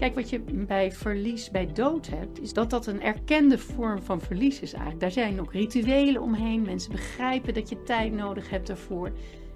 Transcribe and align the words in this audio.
Kijk, 0.00 0.14
wat 0.14 0.30
je 0.30 0.40
bij 0.40 0.92
verlies, 0.92 1.50
bij 1.50 1.72
dood 1.72 2.06
hebt, 2.06 2.40
is 2.40 2.52
dat 2.52 2.70
dat 2.70 2.86
een 2.86 3.02
erkende 3.02 3.58
vorm 3.58 4.02
van 4.02 4.20
verlies 4.20 4.60
is 4.60 4.72
eigenlijk. 4.72 5.00
Daar 5.00 5.10
zijn 5.10 5.40
ook 5.40 5.52
rituelen 5.52 6.22
omheen. 6.22 6.62
Mensen 6.62 6.92
begrijpen 6.92 7.54
dat 7.54 7.68
je 7.68 7.82
tijd 7.82 8.12
nodig 8.12 8.50
hebt 8.50 8.66
daarvoor. 8.66 9.12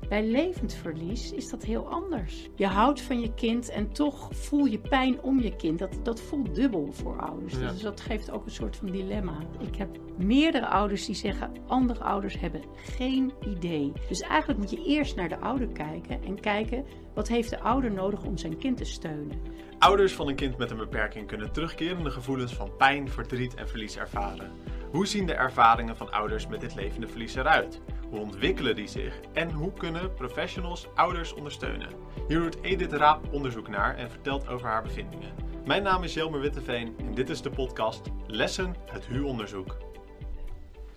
Bij 0.08 0.26
levend 0.26 0.74
verlies 0.74 1.32
is 1.32 1.50
dat 1.50 1.62
heel 1.62 1.88
anders. 1.88 2.48
Je 2.54 2.66
houdt 2.66 3.00
van 3.00 3.20
je 3.20 3.34
kind 3.34 3.68
en 3.68 3.92
toch 3.92 4.28
voel 4.32 4.64
je 4.64 4.78
pijn 4.78 5.22
om 5.22 5.40
je 5.40 5.56
kind. 5.56 5.78
Dat, 5.78 5.98
dat 6.02 6.20
voelt 6.20 6.54
dubbel 6.54 6.92
voor 6.92 7.20
ouders. 7.20 7.54
Ja. 7.54 7.70
Dus 7.70 7.80
dat 7.80 8.00
geeft 8.00 8.30
ook 8.30 8.44
een 8.44 8.50
soort 8.50 8.76
van 8.76 8.90
dilemma. 8.90 9.38
Ik 9.60 9.76
heb 9.76 9.98
meerdere 10.16 10.66
ouders 10.66 11.06
die 11.06 11.14
zeggen: 11.14 11.52
andere 11.66 12.00
ouders 12.00 12.40
hebben 12.40 12.62
geen 12.76 13.32
idee. 13.48 13.92
Dus 14.08 14.20
eigenlijk 14.20 14.60
moet 14.60 14.70
je 14.70 14.84
eerst 14.84 15.16
naar 15.16 15.28
de 15.28 15.38
ouder 15.38 15.68
kijken 15.68 16.22
en 16.22 16.40
kijken 16.40 16.84
wat 17.14 17.28
heeft 17.28 17.50
de 17.50 17.60
ouder 17.60 17.92
nodig 17.92 18.24
om 18.24 18.38
zijn 18.38 18.58
kind 18.58 18.76
te 18.76 18.84
steunen. 18.84 19.40
Ouders 19.78 20.12
van 20.12 20.28
een 20.28 20.34
kind 20.34 20.58
met 20.58 20.70
een 20.70 20.76
beperking 20.76 21.26
kunnen 21.26 21.52
terugkerende 21.52 22.10
gevoelens 22.10 22.54
van 22.54 22.76
pijn, 22.76 23.08
verdriet 23.08 23.54
en 23.54 23.68
verlies 23.68 23.96
ervaren. 23.96 24.50
Hoe 24.94 25.06
zien 25.06 25.26
de 25.26 25.34
ervaringen 25.34 25.96
van 25.96 26.12
ouders 26.12 26.46
met 26.46 26.60
dit 26.60 26.74
levende 26.74 27.08
verlies 27.08 27.34
eruit? 27.34 27.80
Hoe 28.08 28.20
ontwikkelen 28.20 28.74
die 28.74 28.86
zich? 28.86 29.20
En 29.32 29.50
hoe 29.50 29.72
kunnen 29.72 30.14
professionals 30.14 30.88
ouders 30.94 31.32
ondersteunen? 31.32 31.88
Hier 32.28 32.38
doet 32.38 32.62
Edith 32.62 32.92
Raap 32.92 33.32
onderzoek 33.32 33.68
naar 33.68 33.96
en 33.96 34.10
vertelt 34.10 34.48
over 34.48 34.68
haar 34.68 34.82
bevindingen. 34.82 35.34
Mijn 35.64 35.82
naam 35.82 36.02
is 36.02 36.14
Jelmer 36.14 36.40
Witteveen 36.40 36.94
en 36.98 37.14
dit 37.14 37.30
is 37.30 37.42
de 37.42 37.50
podcast 37.50 38.10
Lessen 38.26 38.74
uit 38.92 39.06
HU-onderzoek. 39.06 39.76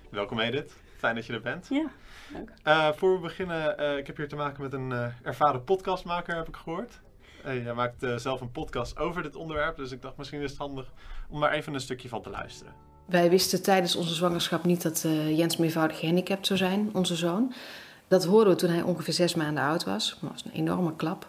Welkom 0.10 0.40
Edith, 0.40 0.74
fijn 0.98 1.16
dat 1.16 1.26
je 1.26 1.34
er 1.34 1.41
bent. 1.41 1.68
Ja, 1.70 1.91
leuk. 2.34 2.52
Eh, 2.64 2.91
voor 2.91 3.14
we 3.14 3.20
beginnen, 3.20 3.77
eh, 3.77 3.98
ik 3.98 4.08
heb 4.08 4.18
hier 4.18 4.30
te 4.30 4.36
maken 4.36 4.62
met 4.62 4.74
een 4.74 4.91
eh, 4.91 5.08
ervaren 5.24 5.64
podcastmaker, 5.64 6.36
heb 6.36 6.48
ik 6.48 6.55
gehoord. 6.55 7.02
Uh, 7.46 7.64
jij 7.64 7.74
maakt 7.74 8.05
zelf 8.16 8.41
een 8.41 8.52
podcast 8.52 8.98
over 8.98 9.24
dit 9.24 9.36
onderwerp, 9.36 9.76
dus 9.76 9.91
ik 9.91 10.02
dacht 10.02 10.18
misschien 10.18 10.41
is 10.41 10.50
het 10.50 10.60
handig 10.60 10.91
om 11.30 11.40
daar 11.40 11.52
even 11.52 11.74
een 11.74 11.80
stukje 11.80 12.10
van 12.10 12.22
te 12.22 12.30
luisteren. 12.30 12.87
Wij 13.08 13.30
wisten 13.30 13.62
tijdens 13.62 13.96
onze 13.96 14.13
zwangerschap 14.13 14.66
niet 14.66 14.82
dat 14.82 15.04
eh, 15.05 15.38
Jens 15.38 15.58
meervoudig 15.58 16.00
gehandicapt 16.00 16.48
zou 16.48 16.60
zijn, 16.60 16.90
onze 16.94 17.16
zoon. 17.16 17.54
Dat 18.08 18.26
hoorden 18.26 18.54
we 18.54 18.60
toen 18.60 18.70
hij 18.70 18.82
ongeveer 18.82 19.14
zes 19.14 19.36
maanden 19.36 19.64
oud 19.64 19.84
was. 19.84 20.18
Dat 20.22 20.30
was 20.32 20.44
een 20.46 20.52
enorme 20.52 20.96
klap. 20.96 21.27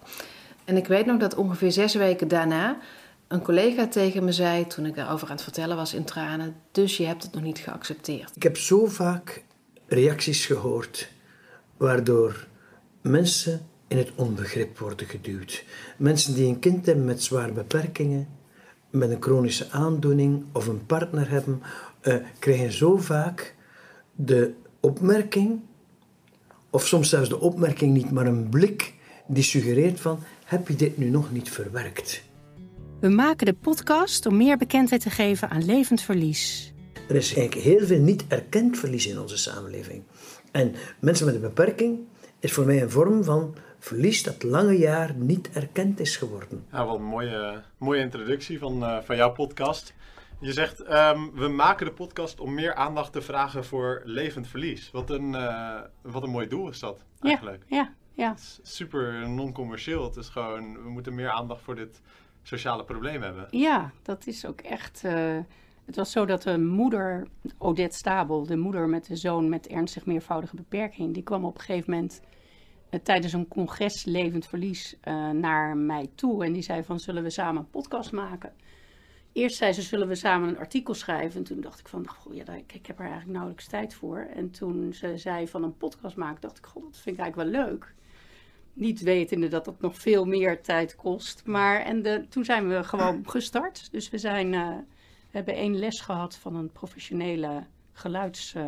En 0.65 0.77
ik 0.77 0.87
weet 0.87 1.07
nog 1.07 1.19
dat 1.19 1.35
ongeveer 1.35 1.73
zes 1.73 1.95
weken 1.95 2.29
daarna 2.29 2.79
een 3.29 3.43
collega 3.43 3.87
tegen 3.87 4.25
me 4.25 4.33
zei, 4.33 4.67
toen 4.67 4.87
ik 4.87 4.95
daarover 4.95 5.27
aan 5.27 5.35
het 5.35 5.43
vertellen 5.43 5.77
was 5.77 5.95
in 5.95 6.05
tranen, 6.05 6.55
dus 6.73 6.97
je 6.97 7.07
hebt 7.07 7.23
het 7.23 7.33
nog 7.35 7.43
niet 7.43 7.59
geaccepteerd. 7.59 8.37
Ik 8.37 8.43
heb 8.43 8.57
zo 8.57 8.87
vaak 8.87 9.43
reacties 9.87 10.47
gehoord 10.47 11.09
waardoor 11.77 12.47
mensen 13.01 13.67
in 13.89 13.97
het 13.97 14.13
onbegrip 14.15 14.79
worden 14.79 15.07
geduwd. 15.07 15.65
Mensen 15.97 16.35
die 16.35 16.47
een 16.47 16.59
kind 16.59 16.87
hebben 16.87 17.05
met 17.05 17.23
zware 17.23 17.53
beperkingen, 17.53 18.29
met 18.91 19.11
een 19.11 19.23
chronische 19.23 19.71
aandoening 19.71 20.45
of 20.53 20.67
een 20.67 20.87
partner 20.87 21.31
hebben, 21.31 21.63
eh, 22.01 22.15
krijgen 22.39 22.73
zo 22.73 22.97
vaak 22.97 23.55
de 24.15 24.53
opmerking, 24.81 25.61
of 26.71 26.87
soms 26.87 27.09
zelfs 27.09 27.29
de 27.29 27.41
opmerking 27.41 27.93
niet, 27.93 28.11
maar 28.11 28.27
een 28.27 28.49
blik 28.49 28.95
die 29.27 29.43
suggereert 29.43 30.01
van, 30.01 30.19
heb 30.45 30.69
je 30.69 30.75
dit 30.75 30.99
nu 30.99 31.11
nog 31.11 31.33
niet 31.33 31.51
verwerkt? 31.51 32.23
We 33.01 33.09
maken 33.09 33.47
de 33.47 33.55
podcast 33.55 34.27
om 34.27 34.37
meer 34.37 34.57
bekendheid 34.57 35.01
te 35.01 35.11
geven 35.11 35.51
aan 35.51 35.65
levend 35.65 36.01
verlies. 36.01 36.73
Er 37.09 37.15
is 37.17 37.35
eigenlijk 37.35 37.67
heel 37.67 37.87
veel 37.87 38.01
niet 38.01 38.25
erkend 38.29 38.79
verlies 38.79 39.07
in 39.07 39.21
onze 39.21 39.37
samenleving. 39.37 40.03
En 40.51 40.75
mensen 41.01 41.27
met 41.27 41.35
een 41.35 41.41
beperking 41.41 41.99
is 42.41 42.53
voor 42.53 42.67
mij 42.67 42.83
een 42.83 42.91
vorm 42.91 43.25
van 43.25 43.55
verlies 43.79 44.23
dat 44.23 44.43
lange 44.43 44.79
jaar 44.79 45.15
niet 45.15 45.51
erkend 45.51 46.01
is 46.01 46.17
geworden. 46.17 46.67
Ja, 46.73 46.87
wat 46.87 46.97
een 46.97 47.05
mooie, 47.05 47.63
mooie 47.79 48.01
introductie 48.01 48.59
van, 48.59 48.83
uh, 48.83 48.99
van 49.01 49.17
jouw 49.17 49.33
podcast. 49.33 49.95
Je 50.41 50.53
zegt, 50.53 50.81
um, 50.81 51.33
we 51.35 51.49
maken 51.49 51.87
de 51.87 51.93
podcast 51.93 52.41
om 52.41 52.55
meer 52.55 52.75
aandacht 52.75 53.13
te 53.13 53.23
vragen 53.23 53.65
voor 53.65 54.03
levend 54.05 54.49
verlies. 54.49 54.91
Wat 54.91 55.11
een, 55.11 55.33
uh, 55.33 55.81
wat 56.03 56.23
een 56.23 56.31
mooi 56.31 56.49
doel 56.49 56.69
is 56.69 56.79
dat 56.79 57.05
eigenlijk. 57.21 57.65
Ja, 57.67 57.77
ja, 57.77 57.93
ja. 58.15 58.31
Het 58.31 58.39
is 58.63 58.77
super 58.77 59.29
non-commercieel. 59.29 60.05
Het 60.05 60.17
is 60.17 60.29
gewoon, 60.29 60.83
we 60.83 60.89
moeten 60.89 61.15
meer 61.15 61.31
aandacht 61.31 61.61
voor 61.61 61.75
dit 61.75 62.01
sociale 62.43 62.85
probleem 62.85 63.23
hebben. 63.23 63.47
Ja, 63.51 63.93
dat 64.03 64.27
is 64.27 64.47
ook 64.47 64.61
echt... 64.61 65.03
Uh, 65.05 65.39
het 65.85 65.97
was 65.97 66.11
zo 66.11 66.27
dat 66.27 66.43
de 66.43 66.59
moeder, 66.59 67.27
Odette 67.59 67.97
Stabel, 67.97 68.47
de 68.47 68.57
moeder 68.57 68.89
met 68.89 69.07
de 69.07 69.17
zoon 69.17 69.49
met 69.49 69.67
ernstig 69.67 70.07
meervoudige 70.07 70.57
beperking, 70.57 71.15
die 71.15 71.23
kwam 71.23 71.45
op 71.45 71.55
een 71.55 71.61
gegeven 71.61 71.93
moment 71.93 72.21
tijdens 73.03 73.33
een 73.33 73.49
congres 73.49 74.05
Levend 74.05 74.47
Verlies 74.47 74.97
uh, 75.05 75.31
naar 75.31 75.77
mij 75.77 76.11
toe. 76.15 76.45
En 76.45 76.53
die 76.53 76.63
zei 76.63 76.85
van, 76.85 77.01
zullen 77.01 77.23
we 77.23 77.31
samen 77.31 77.63
een 77.63 77.71
podcast 77.71 78.13
maken? 78.13 78.53
Eerst 79.33 79.57
zei 79.57 79.73
ze, 79.73 79.83
zullen 79.83 80.09
we 80.09 80.15
samen 80.15 80.49
een 80.49 80.59
artikel 80.59 80.95
schrijven? 80.95 81.39
En 81.39 81.45
toen 81.45 81.61
dacht 81.61 81.81
ik 81.81 81.89
van, 81.89 82.09
goh, 82.09 82.35
ja, 82.35 82.53
ik, 82.53 82.73
ik 82.73 82.87
heb 82.87 82.97
er 82.97 83.05
eigenlijk 83.05 83.33
nauwelijks 83.33 83.67
tijd 83.67 83.95
voor. 83.95 84.19
En 84.19 84.51
toen 84.51 84.93
ze 84.93 85.17
zei 85.17 85.49
van 85.49 85.63
een 85.63 85.77
podcast 85.77 86.17
maken, 86.17 86.41
dacht 86.41 86.59
ik, 86.59 86.67
god, 86.67 86.83
dat 86.83 86.97
vind 86.97 87.17
ik 87.17 87.23
eigenlijk 87.23 87.53
wel 87.53 87.65
leuk. 87.65 87.95
Niet 88.73 89.01
wetende 89.01 89.49
dat 89.49 89.65
dat 89.65 89.81
nog 89.81 89.97
veel 89.97 90.25
meer 90.25 90.63
tijd 90.63 90.97
kost. 90.97 91.47
Maar 91.47 91.81
en 91.81 92.03
de, 92.03 92.27
toen 92.29 92.45
zijn 92.45 92.69
we 92.69 92.85
gewoon 92.85 93.23
gestart. 93.31 93.89
Dus 93.93 94.11
we 94.11 94.19
zijn... 94.19 94.53
Uh, 94.53 94.77
we 95.31 95.37
hebben 95.37 95.55
één 95.55 95.79
les 95.79 96.01
gehad 96.01 96.37
van 96.37 96.55
een 96.55 96.73
professionele 96.73 97.67
geluids... 97.93 98.55
Uh, 98.55 98.65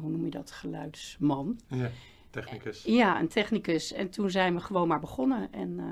hoe 0.00 0.10
noem 0.10 0.24
je 0.24 0.30
dat? 0.30 0.50
Geluidsman. 0.50 1.60
Ja, 1.66 1.90
technicus. 2.32 2.82
Ja, 2.84 3.20
een 3.20 3.28
technicus. 3.28 3.92
En 3.92 4.10
toen 4.10 4.30
zijn 4.30 4.54
we 4.54 4.60
gewoon 4.60 4.88
maar 4.88 5.00
begonnen. 5.00 5.52
En 5.52 5.70
uh, 5.78 5.84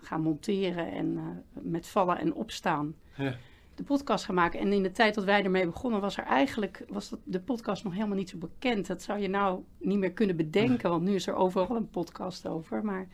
gaan 0.00 0.20
monteren 0.20 0.92
en 0.92 1.18
met 1.52 1.86
vallen 1.86 2.18
en 2.18 2.34
opstaan. 2.34 2.94
Ja. 3.16 3.36
De 3.74 3.82
podcast 3.82 4.24
gaan 4.24 4.34
maken. 4.34 4.60
En 4.60 4.72
in 4.72 4.82
de 4.82 4.90
tijd 4.90 5.14
dat 5.14 5.24
wij 5.24 5.44
ermee 5.44 5.66
begonnen, 5.66 6.00
was 6.00 6.16
er 6.16 6.24
eigenlijk 6.24 6.84
was 6.88 7.14
de 7.24 7.40
podcast 7.40 7.84
nog 7.84 7.92
helemaal 7.92 8.16
niet 8.16 8.30
zo 8.30 8.38
bekend. 8.38 8.86
Dat 8.86 9.02
zou 9.02 9.20
je 9.20 9.28
nou 9.28 9.62
niet 9.78 9.98
meer 9.98 10.12
kunnen 10.12 10.36
bedenken, 10.36 10.90
want 10.90 11.02
nu 11.02 11.14
is 11.14 11.26
er 11.26 11.34
overal 11.34 11.76
een 11.76 11.90
podcast 11.90 12.46
over. 12.46 12.84
Maar 12.84 13.08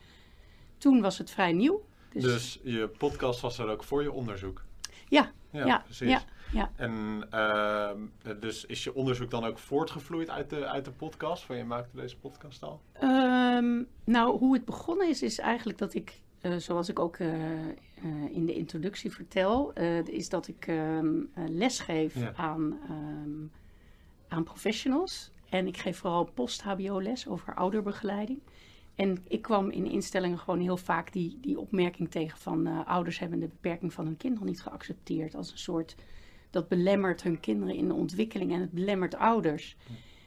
toen 0.79 1.01
was 1.01 1.19
het 1.19 1.31
vrij 1.31 1.53
nieuw. 1.53 1.85
Dus, 2.13 2.23
dus 2.23 2.61
je 2.63 2.91
podcast 2.99 3.41
was 3.41 3.59
er 3.59 3.69
ook 3.69 3.85
voor 3.85 4.03
je 4.03 4.13
onderzoek? 4.13 4.65
Ja, 5.09 5.33
ja, 5.51 5.67
ja 5.67 5.79
precies. 5.85 6.09
Ja, 6.09 6.21
ja. 6.53 6.71
En 6.77 7.27
uh, 7.35 7.91
dus 8.41 8.65
is 8.65 8.85
je 8.85 8.95
onderzoek 8.95 9.31
dan 9.31 9.45
ook 9.45 9.59
voortgevloeid 9.59 10.31
uit 10.31 10.51
de, 10.51 10.67
uit 10.67 10.85
de 10.85 10.91
podcast? 10.91 11.45
Van 11.45 11.57
je 11.57 11.65
maakte 11.65 11.97
deze 11.97 12.19
podcast 12.19 12.63
al? 12.63 12.81
Um, 13.03 13.87
nou, 14.05 14.39
hoe 14.39 14.55
het 14.55 14.65
begonnen 14.65 15.09
is, 15.09 15.23
is 15.23 15.39
eigenlijk 15.39 15.79
dat 15.79 15.95
ik, 15.95 16.21
uh, 16.43 16.57
zoals 16.57 16.89
ik 16.89 16.99
ook 16.99 17.19
uh, 17.19 17.31
in 18.31 18.47
de 18.47 18.55
introductie 18.55 19.13
vertel, 19.13 19.73
is 20.05 20.29
dat 20.29 20.49
ik 20.49 20.67
um, 20.67 21.31
lesgeef 21.35 22.15
ja. 22.15 22.33
aan, 22.37 22.79
um, 22.91 23.53
aan 24.29 24.45
professionals. 24.45 25.31
En 25.49 25.67
ik 25.67 25.77
geef 25.77 25.99
vooral 25.99 26.25
post-HBO-les 26.25 27.29
over 27.29 27.55
ouderbegeleiding. 27.55 28.41
En 28.99 29.19
ik 29.29 29.43
kwam 29.43 29.71
in 29.71 29.91
instellingen 29.91 30.39
gewoon 30.39 30.61
heel 30.61 30.77
vaak 30.77 31.13
die, 31.13 31.39
die 31.41 31.59
opmerking 31.59 32.11
tegen 32.11 32.39
van 32.39 32.67
uh, 32.67 32.87
ouders 32.87 33.19
hebben 33.19 33.39
de 33.39 33.49
beperking 33.49 33.93
van 33.93 34.05
hun 34.05 34.17
kind 34.17 34.35
nog 34.35 34.45
niet 34.45 34.63
geaccepteerd. 34.63 35.35
Als 35.35 35.51
een 35.53 35.59
soort, 35.59 35.95
dat 36.51 36.69
belemmert 36.69 37.23
hun 37.23 37.41
kinderen 37.41 37.75
in 37.75 37.89
de 37.89 37.95
ontwikkeling 37.95 38.53
en 38.53 38.61
het 38.61 38.73
belemmert 38.73 39.15
ouders. 39.15 39.77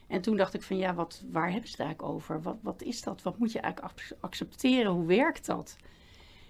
En 0.08 0.22
toen 0.22 0.38
dacht 0.38 0.54
ik 0.54 0.62
van 0.62 0.78
ja, 0.78 0.94
wat, 0.94 1.24
waar 1.31 1.52
hebben 1.52 1.70
ze 1.70 1.76
het 1.76 1.86
eigenlijk 1.86 2.14
over? 2.14 2.42
Wat, 2.42 2.58
wat 2.62 2.81
is 2.81 3.02
dat? 3.02 3.22
Wat 3.22 3.38
moet 3.38 3.52
je 3.52 3.60
eigenlijk 3.60 4.16
accepteren? 4.20 4.92
Hoe 4.92 5.06
werkt 5.06 5.46
dat? 5.46 5.78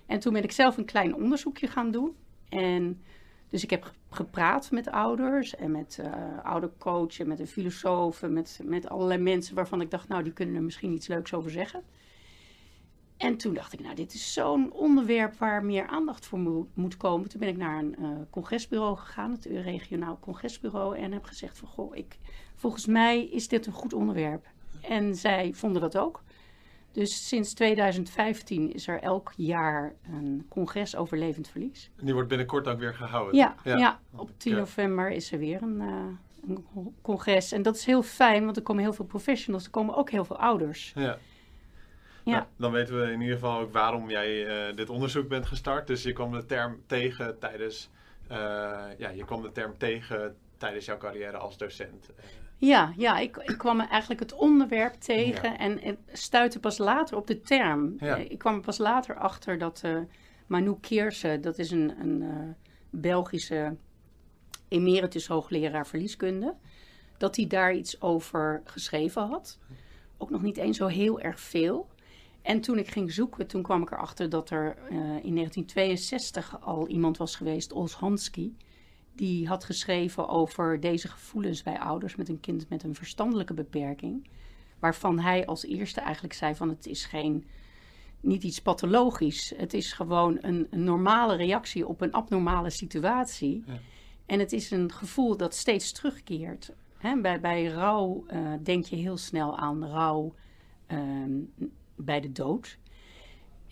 En 0.05 0.19
toen 0.19 0.33
ben 0.33 0.43
ik 0.43 0.51
zelf 0.51 0.77
een 0.77 0.85
klein 0.85 1.15
onderzoekje 1.15 1.67
gaan 1.67 1.91
doen. 1.91 2.15
En 2.49 3.01
dus 3.49 3.63
ik 3.63 3.69
heb 3.69 3.93
gepraat 4.09 4.71
met 4.71 4.91
ouders 4.91 5.55
en 5.55 5.71
met 5.71 5.97
uh, 6.01 6.13
oudercoach 6.43 7.19
en 7.19 7.27
met 7.27 7.39
een 7.39 7.47
filosoof 7.47 8.23
en 8.23 8.33
met, 8.33 8.59
met 8.63 8.89
allerlei 8.89 9.21
mensen 9.21 9.55
waarvan 9.55 9.81
ik 9.81 9.91
dacht, 9.91 10.07
nou, 10.07 10.23
die 10.23 10.33
kunnen 10.33 10.55
er 10.55 10.63
misschien 10.63 10.91
iets 10.91 11.07
leuks 11.07 11.33
over 11.33 11.51
zeggen. 11.51 11.83
En 13.21 13.37
toen 13.37 13.53
dacht 13.53 13.73
ik, 13.73 13.79
nou, 13.79 13.95
dit 13.95 14.13
is 14.13 14.33
zo'n 14.33 14.71
onderwerp 14.73 15.37
waar 15.37 15.63
meer 15.63 15.87
aandacht 15.87 16.25
voor 16.25 16.39
mo 16.39 16.67
moet 16.73 16.97
komen. 16.97 17.29
Toen 17.29 17.39
ben 17.39 17.49
ik 17.49 17.57
naar 17.57 17.79
een 17.79 17.95
uh, 17.99 18.07
congresbureau 18.29 18.97
gegaan, 18.97 19.31
het 19.31 19.45
regionaal 19.45 20.17
congresbureau, 20.19 20.97
en 20.97 21.11
heb 21.11 21.23
gezegd 21.23 21.57
van, 21.57 21.67
goh, 21.67 21.95
ik, 21.95 22.17
volgens 22.55 22.85
mij 22.85 23.25
is 23.25 23.47
dit 23.47 23.65
een 23.65 23.73
goed 23.73 23.93
onderwerp. 23.93 24.45
En 24.81 25.15
zij 25.15 25.53
vonden 25.53 25.81
dat 25.81 25.97
ook. 25.97 26.23
Dus 26.91 27.27
sinds 27.27 27.53
2015 27.53 28.73
is 28.73 28.87
er 28.87 29.01
elk 29.01 29.33
jaar 29.35 29.95
een 30.11 30.45
congres 30.49 30.95
over 30.95 31.17
levend 31.17 31.47
verlies. 31.47 31.91
En 31.97 32.05
die 32.05 32.13
wordt 32.13 32.29
binnenkort 32.29 32.67
ook 32.67 32.79
weer 32.79 32.93
gehouden? 32.93 33.35
Ja, 33.35 33.55
ja. 33.63 33.77
ja 33.77 33.99
op 34.15 34.29
10 34.37 34.55
november 34.55 35.11
is 35.11 35.31
er 35.31 35.39
weer 35.39 35.61
een, 35.61 35.81
uh, 35.81 36.05
een, 36.47 36.65
congres. 37.01 37.51
En 37.51 37.61
dat 37.61 37.75
is 37.75 37.85
heel 37.85 38.03
fijn, 38.03 38.43
want 38.43 38.57
er 38.57 38.63
komen 38.63 38.83
heel 38.83 38.93
veel 38.93 39.05
professionals, 39.05 39.63
er 39.65 39.71
komen 39.71 39.95
ook 39.95 40.09
heel 40.09 40.25
veel 40.25 40.39
ouders. 40.39 40.91
Ja. 40.95 41.17
Ja. 42.23 42.31
Nou, 42.31 42.45
dan 42.57 42.71
weten 42.71 42.99
we 43.01 43.11
in 43.11 43.21
ieder 43.21 43.35
geval 43.35 43.59
ook 43.59 43.73
waarom 43.73 44.09
jij 44.09 44.69
uh, 44.69 44.75
dit 44.75 44.89
onderzoek 44.89 45.27
bent 45.27 45.45
gestart. 45.45 45.87
Dus 45.87 46.03
je 46.03 46.13
kwam 46.13 46.31
de 46.31 46.45
term 46.45 46.81
tegen 46.85 47.39
tijdens, 47.39 47.89
uh, 48.31 48.37
ja, 48.97 49.09
je 49.09 49.25
kwam 49.25 49.41
de 49.41 49.51
term 49.51 49.77
tegen 49.77 50.35
tijdens 50.57 50.85
jouw 50.85 50.97
carrière 50.97 51.37
als 51.37 51.57
docent. 51.57 52.09
Ja, 52.57 52.93
ja 52.97 53.17
ik, 53.17 53.37
ik 53.37 53.57
kwam 53.57 53.79
eigenlijk 53.79 54.19
het 54.19 54.33
onderwerp 54.33 54.93
tegen 54.93 55.51
ja. 55.51 55.57
en, 55.57 55.81
en 55.81 55.97
stuitte 56.11 56.59
pas 56.59 56.77
later 56.77 57.17
op 57.17 57.27
de 57.27 57.41
term. 57.41 57.95
Ja. 57.97 58.15
Ik 58.15 58.37
kwam 58.37 58.61
pas 58.61 58.77
later 58.77 59.15
achter 59.15 59.57
dat 59.57 59.81
uh, 59.85 59.97
Manu 60.47 60.75
Keerse, 60.81 61.37
dat 61.41 61.57
is 61.57 61.71
een, 61.71 61.93
een 61.99 62.55
Belgische 62.89 63.75
emeritus 64.67 65.27
hoogleraar 65.27 65.87
verlieskunde, 65.87 66.55
dat 67.17 67.35
hij 67.35 67.47
daar 67.47 67.73
iets 67.73 68.01
over 68.01 68.61
geschreven 68.65 69.21
had. 69.21 69.59
Ook 70.17 70.29
nog 70.29 70.41
niet 70.41 70.57
eens 70.57 70.77
zo 70.77 70.87
heel 70.87 71.19
erg 71.19 71.39
veel. 71.39 71.89
En 72.41 72.61
toen 72.61 72.77
ik 72.77 72.87
ging 72.87 73.11
zoeken, 73.11 73.47
toen 73.47 73.61
kwam 73.61 73.81
ik 73.81 73.91
erachter 73.91 74.29
dat 74.29 74.49
er 74.49 74.77
uh, 74.77 74.97
in 74.99 75.35
1962 75.35 76.61
al 76.61 76.87
iemand 76.87 77.17
was 77.17 77.35
geweest, 77.35 77.73
Ols 77.73 77.93
Hansky. 77.93 78.51
Die 79.15 79.47
had 79.47 79.63
geschreven 79.63 80.27
over 80.27 80.79
deze 80.79 81.07
gevoelens 81.07 81.63
bij 81.63 81.79
ouders 81.79 82.15
met 82.15 82.29
een 82.29 82.39
kind 82.39 82.69
met 82.69 82.83
een 82.83 82.95
verstandelijke 82.95 83.53
beperking. 83.53 84.27
Waarvan 84.79 85.19
hij 85.19 85.45
als 85.45 85.65
eerste 85.65 86.01
eigenlijk 86.01 86.33
zei 86.33 86.55
van 86.55 86.69
het 86.69 86.85
is 86.85 87.05
geen, 87.05 87.45
niet 88.19 88.43
iets 88.43 88.61
pathologisch. 88.61 89.53
Het 89.57 89.73
is 89.73 89.93
gewoon 89.93 90.37
een, 90.41 90.67
een 90.69 90.83
normale 90.83 91.35
reactie 91.35 91.87
op 91.87 92.01
een 92.01 92.11
abnormale 92.11 92.69
situatie. 92.69 93.63
Ja. 93.65 93.79
En 94.25 94.39
het 94.39 94.51
is 94.51 94.71
een 94.71 94.91
gevoel 94.91 95.37
dat 95.37 95.55
steeds 95.55 95.91
terugkeert. 95.91 96.73
bij, 97.21 97.39
bij 97.39 97.65
rouw 97.65 98.25
uh, 98.27 98.53
denk 98.63 98.85
je 98.85 98.95
heel 98.95 99.17
snel 99.17 99.57
aan 99.57 99.85
rouw 99.85 100.33
uh, 100.87 100.99
bij 102.05 102.21
de 102.21 102.31
dood. 102.31 102.77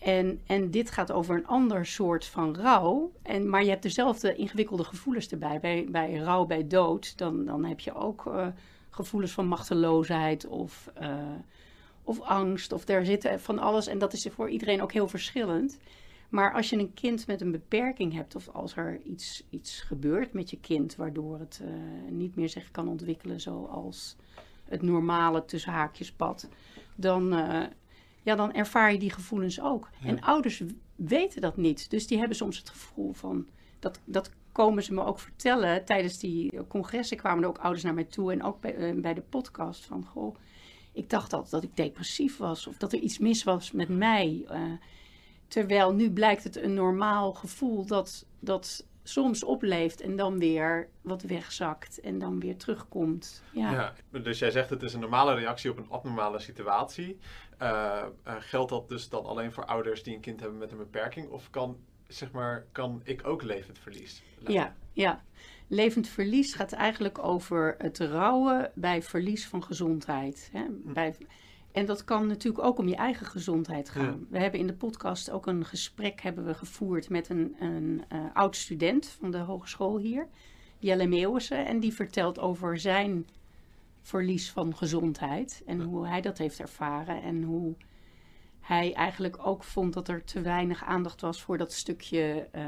En, 0.00 0.40
en 0.46 0.70
dit 0.70 0.90
gaat 0.90 1.12
over 1.12 1.36
een 1.36 1.46
ander 1.46 1.86
soort 1.86 2.26
van 2.26 2.56
rouw. 2.56 3.12
En, 3.22 3.48
maar 3.48 3.62
je 3.64 3.70
hebt 3.70 3.82
dezelfde 3.82 4.34
ingewikkelde 4.34 4.84
gevoelens 4.84 5.28
erbij. 5.28 5.60
Bij, 5.60 5.86
bij 5.90 6.14
rouw 6.14 6.44
bij 6.44 6.66
dood, 6.66 7.18
dan, 7.18 7.44
dan 7.44 7.64
heb 7.64 7.80
je 7.80 7.94
ook 7.94 8.26
uh, 8.26 8.46
gevoelens 8.90 9.32
van 9.32 9.46
machteloosheid 9.46 10.46
of, 10.46 10.90
uh, 11.02 11.16
of 12.02 12.20
angst. 12.20 12.72
Of 12.72 12.88
er 12.88 13.06
zitten 13.06 13.40
van 13.40 13.58
alles. 13.58 13.86
En 13.86 13.98
dat 13.98 14.12
is 14.12 14.26
voor 14.30 14.50
iedereen 14.50 14.82
ook 14.82 14.92
heel 14.92 15.08
verschillend. 15.08 15.78
Maar 16.28 16.52
als 16.52 16.70
je 16.70 16.78
een 16.78 16.94
kind 16.94 17.26
met 17.26 17.40
een 17.40 17.50
beperking 17.50 18.12
hebt, 18.12 18.34
of 18.34 18.48
als 18.48 18.76
er 18.76 19.00
iets, 19.04 19.44
iets 19.50 19.80
gebeurt 19.80 20.32
met 20.32 20.50
je 20.50 20.60
kind, 20.60 20.96
waardoor 20.96 21.38
het 21.38 21.60
uh, 21.62 21.68
niet 22.10 22.36
meer 22.36 22.48
zich 22.48 22.70
kan 22.70 22.88
ontwikkelen 22.88 23.40
zoals 23.40 24.16
het 24.64 24.82
normale 24.82 25.44
tussen 25.44 25.72
haakjes 25.72 26.12
pad, 26.12 26.48
dan, 26.94 27.32
ja, 28.22 28.34
dan 28.34 28.52
ervaar 28.52 28.92
je 28.92 28.98
die 28.98 29.10
gevoelens 29.10 29.60
ook. 29.60 29.88
En 30.04 30.20
ouders 30.20 30.62
weten 30.96 31.40
dat 31.40 31.56
niet. 31.56 31.90
Dus 31.90 32.06
die 32.06 32.18
hebben 32.18 32.36
soms 32.36 32.58
het 32.58 32.70
gevoel 32.70 33.12
van, 33.12 33.48
dat, 33.78 34.00
dat 34.04 34.30
komen 34.52 34.82
ze 34.82 34.94
me 34.94 35.04
ook 35.04 35.20
vertellen. 35.20 35.84
Tijdens 35.84 36.18
die 36.18 36.66
congressen 36.66 37.16
kwamen 37.16 37.42
er 37.42 37.48
ook 37.48 37.58
ouders 37.58 37.84
naar 37.84 37.94
mij 37.94 38.04
toe 38.04 38.32
en 38.32 38.42
ook 38.42 38.60
bij, 38.60 38.76
uh, 38.76 39.00
bij 39.00 39.14
de 39.14 39.22
podcast 39.22 39.84
van, 39.84 40.04
goh, 40.04 40.36
ik 40.92 41.10
dacht 41.10 41.32
altijd 41.32 41.50
dat 41.50 41.62
ik 41.62 41.76
depressief 41.76 42.36
was 42.36 42.66
of 42.66 42.76
dat 42.76 42.92
er 42.92 42.98
iets 42.98 43.18
mis 43.18 43.44
was 43.44 43.72
met 43.72 43.88
mij. 43.88 44.46
Terwijl 45.48 45.92
nu 45.92 46.10
blijkt 46.10 46.44
het 46.44 46.56
een 46.56 46.74
normaal 46.74 47.32
gevoel 47.32 47.86
dat, 47.86 48.26
dat 48.38 48.86
soms 49.10 49.44
opleeft 49.44 50.00
en 50.00 50.16
dan 50.16 50.38
weer 50.38 50.88
wat 51.00 51.22
wegzakt 51.22 52.00
en 52.00 52.18
dan 52.18 52.40
weer 52.40 52.56
terugkomt. 52.56 53.42
Ja. 53.52 53.72
ja 53.72 54.20
dus 54.22 54.38
jij 54.38 54.50
zegt 54.50 54.70
het 54.70 54.82
is 54.82 54.94
een 54.94 55.00
normale 55.00 55.34
reactie 55.34 55.70
op 55.70 55.78
een 55.78 55.90
abnormale 55.90 56.38
situatie. 56.38 57.18
Uh, 57.62 58.02
uh, 58.26 58.34
geldt 58.38 58.70
dat 58.70 58.88
dus 58.88 59.08
dan 59.08 59.24
alleen 59.24 59.52
voor 59.52 59.64
ouders 59.64 60.02
die 60.02 60.14
een 60.14 60.20
kind 60.20 60.40
hebben 60.40 60.58
met 60.58 60.70
een 60.70 60.78
beperking? 60.78 61.28
Of 61.28 61.50
kan, 61.50 61.76
zeg 62.06 62.32
maar, 62.32 62.66
kan 62.72 63.00
ik 63.04 63.26
ook 63.26 63.42
levend 63.42 63.78
verlies? 63.78 64.22
Ja, 64.46 64.74
ja. 64.92 65.24
Levend 65.68 66.08
verlies 66.08 66.54
gaat 66.54 66.72
eigenlijk 66.72 67.24
over 67.24 67.74
het 67.78 67.98
rouwen 67.98 68.70
bij 68.74 69.02
verlies 69.02 69.46
van 69.46 69.64
gezondheid. 69.64 70.48
Hè? 70.52 70.64
Hm. 70.64 70.92
En 71.72 71.86
dat 71.86 72.04
kan 72.04 72.26
natuurlijk 72.26 72.64
ook 72.64 72.78
om 72.78 72.88
je 72.88 72.96
eigen 72.96 73.26
gezondheid 73.26 73.90
gaan. 73.90 74.26
We 74.30 74.38
hebben 74.38 74.60
in 74.60 74.66
de 74.66 74.74
podcast 74.74 75.30
ook 75.30 75.46
een 75.46 75.64
gesprek 75.64 76.20
hebben 76.20 76.44
we 76.44 76.54
gevoerd 76.54 77.08
met 77.08 77.28
een, 77.28 77.56
een 77.60 78.04
uh, 78.12 78.24
oud 78.32 78.56
student 78.56 79.06
van 79.06 79.30
de 79.30 79.38
hogeschool 79.38 79.98
hier, 79.98 80.28
Jelle 80.78 81.06
Meeuwissen. 81.06 81.66
En 81.66 81.80
die 81.80 81.92
vertelt 81.92 82.38
over 82.38 82.78
zijn 82.78 83.26
verlies 84.02 84.50
van 84.50 84.76
gezondheid 84.76 85.62
en 85.66 85.80
hoe 85.80 86.06
hij 86.06 86.20
dat 86.20 86.38
heeft 86.38 86.60
ervaren. 86.60 87.22
En 87.22 87.42
hoe 87.42 87.74
hij 88.60 88.94
eigenlijk 88.94 89.46
ook 89.46 89.64
vond 89.64 89.92
dat 89.92 90.08
er 90.08 90.24
te 90.24 90.40
weinig 90.40 90.84
aandacht 90.84 91.20
was 91.20 91.42
voor 91.42 91.58
dat 91.58 91.72
stukje 91.72 92.48
uh, 92.54 92.62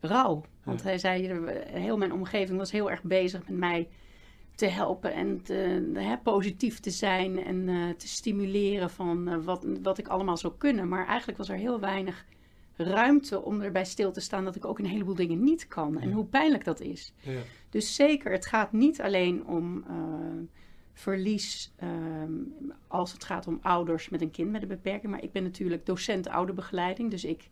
rouw. 0.00 0.44
Want 0.64 0.82
hij 0.82 0.98
zei, 0.98 1.28
heel 1.64 1.96
mijn 1.96 2.12
omgeving 2.12 2.58
was 2.58 2.70
heel 2.70 2.90
erg 2.90 3.02
bezig 3.02 3.48
met 3.48 3.58
mij 3.58 3.88
te 4.60 4.66
helpen 4.66 5.12
en 5.12 5.42
te, 5.42 5.90
hè, 5.94 6.18
positief 6.18 6.80
te 6.80 6.90
zijn 6.90 7.44
en 7.44 7.68
uh, 7.68 7.90
te 7.90 8.08
stimuleren 8.08 8.90
van 8.90 9.28
uh, 9.28 9.44
wat, 9.44 9.66
wat 9.82 9.98
ik 9.98 10.08
allemaal 10.08 10.36
zou 10.36 10.52
kunnen. 10.58 10.88
Maar 10.88 11.06
eigenlijk 11.06 11.38
was 11.38 11.48
er 11.48 11.56
heel 11.56 11.80
weinig 11.80 12.26
ruimte 12.76 13.42
om 13.42 13.60
erbij 13.60 13.84
stil 13.84 14.12
te 14.12 14.20
staan 14.20 14.44
dat 14.44 14.56
ik 14.56 14.64
ook 14.64 14.78
een 14.78 14.86
heleboel 14.86 15.14
dingen 15.14 15.44
niet 15.44 15.68
kan 15.68 16.00
en 16.00 16.12
hoe 16.12 16.24
pijnlijk 16.24 16.64
dat 16.64 16.80
is. 16.80 17.12
Ja. 17.20 17.40
Dus 17.70 17.94
zeker, 17.94 18.32
het 18.32 18.46
gaat 18.46 18.72
niet 18.72 19.00
alleen 19.00 19.46
om 19.46 19.84
uh, 19.88 19.94
verlies 20.92 21.72
ehm, 21.76 22.32
als 22.86 23.12
het 23.12 23.24
gaat 23.24 23.46
om 23.46 23.58
ouders 23.62 24.08
met 24.08 24.20
een 24.20 24.30
kind 24.30 24.50
met 24.50 24.62
een 24.62 24.68
beperking, 24.68 25.12
maar 25.12 25.22
ik 25.22 25.32
ben 25.32 25.42
natuurlijk 25.42 25.86
docent 25.86 26.28
ouderbegeleiding, 26.28 27.10
dus 27.10 27.24
ik 27.24 27.48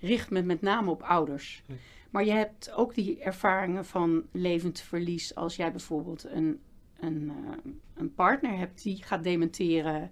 richt 0.00 0.30
me 0.30 0.42
met 0.42 0.60
name 0.60 0.90
op 0.90 1.02
ouders. 1.02 1.62
Maar 2.10 2.24
je 2.24 2.32
hebt 2.32 2.72
ook 2.72 2.94
die 2.94 3.20
ervaringen 3.20 3.84
van 3.84 4.24
levend 4.32 4.80
verlies 4.80 5.34
als 5.34 5.56
jij 5.56 5.70
bijvoorbeeld 5.70 6.24
een, 6.24 6.60
een, 7.00 7.22
uh, 7.22 7.72
een 7.94 8.14
partner 8.14 8.58
hebt 8.58 8.82
die 8.82 9.02
gaat 9.02 9.24
dementeren. 9.24 10.10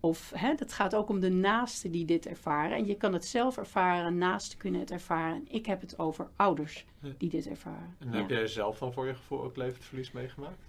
Of 0.00 0.32
hè, 0.34 0.54
dat 0.54 0.72
gaat 0.72 0.94
ook 0.94 1.08
om 1.08 1.20
de 1.20 1.30
naasten 1.30 1.90
die 1.90 2.04
dit 2.04 2.26
ervaren. 2.26 2.76
En 2.76 2.86
je 2.86 2.96
kan 2.96 3.12
het 3.12 3.24
zelf 3.24 3.56
ervaren, 3.56 4.18
naasten 4.18 4.58
kunnen 4.58 4.80
het 4.80 4.90
ervaren. 4.90 5.44
Ik 5.48 5.66
heb 5.66 5.80
het 5.80 5.98
over 5.98 6.30
ouders 6.36 6.86
die 7.18 7.28
dit 7.28 7.46
ervaren. 7.46 7.96
En 7.98 8.12
heb 8.12 8.30
jij 8.30 8.46
zelf 8.46 8.78
dan 8.78 8.92
voor 8.92 9.06
je 9.06 9.14
gevoel 9.14 9.42
ook 9.42 9.56
levend 9.56 9.84
verlies 9.84 10.12
meegemaakt? 10.12 10.62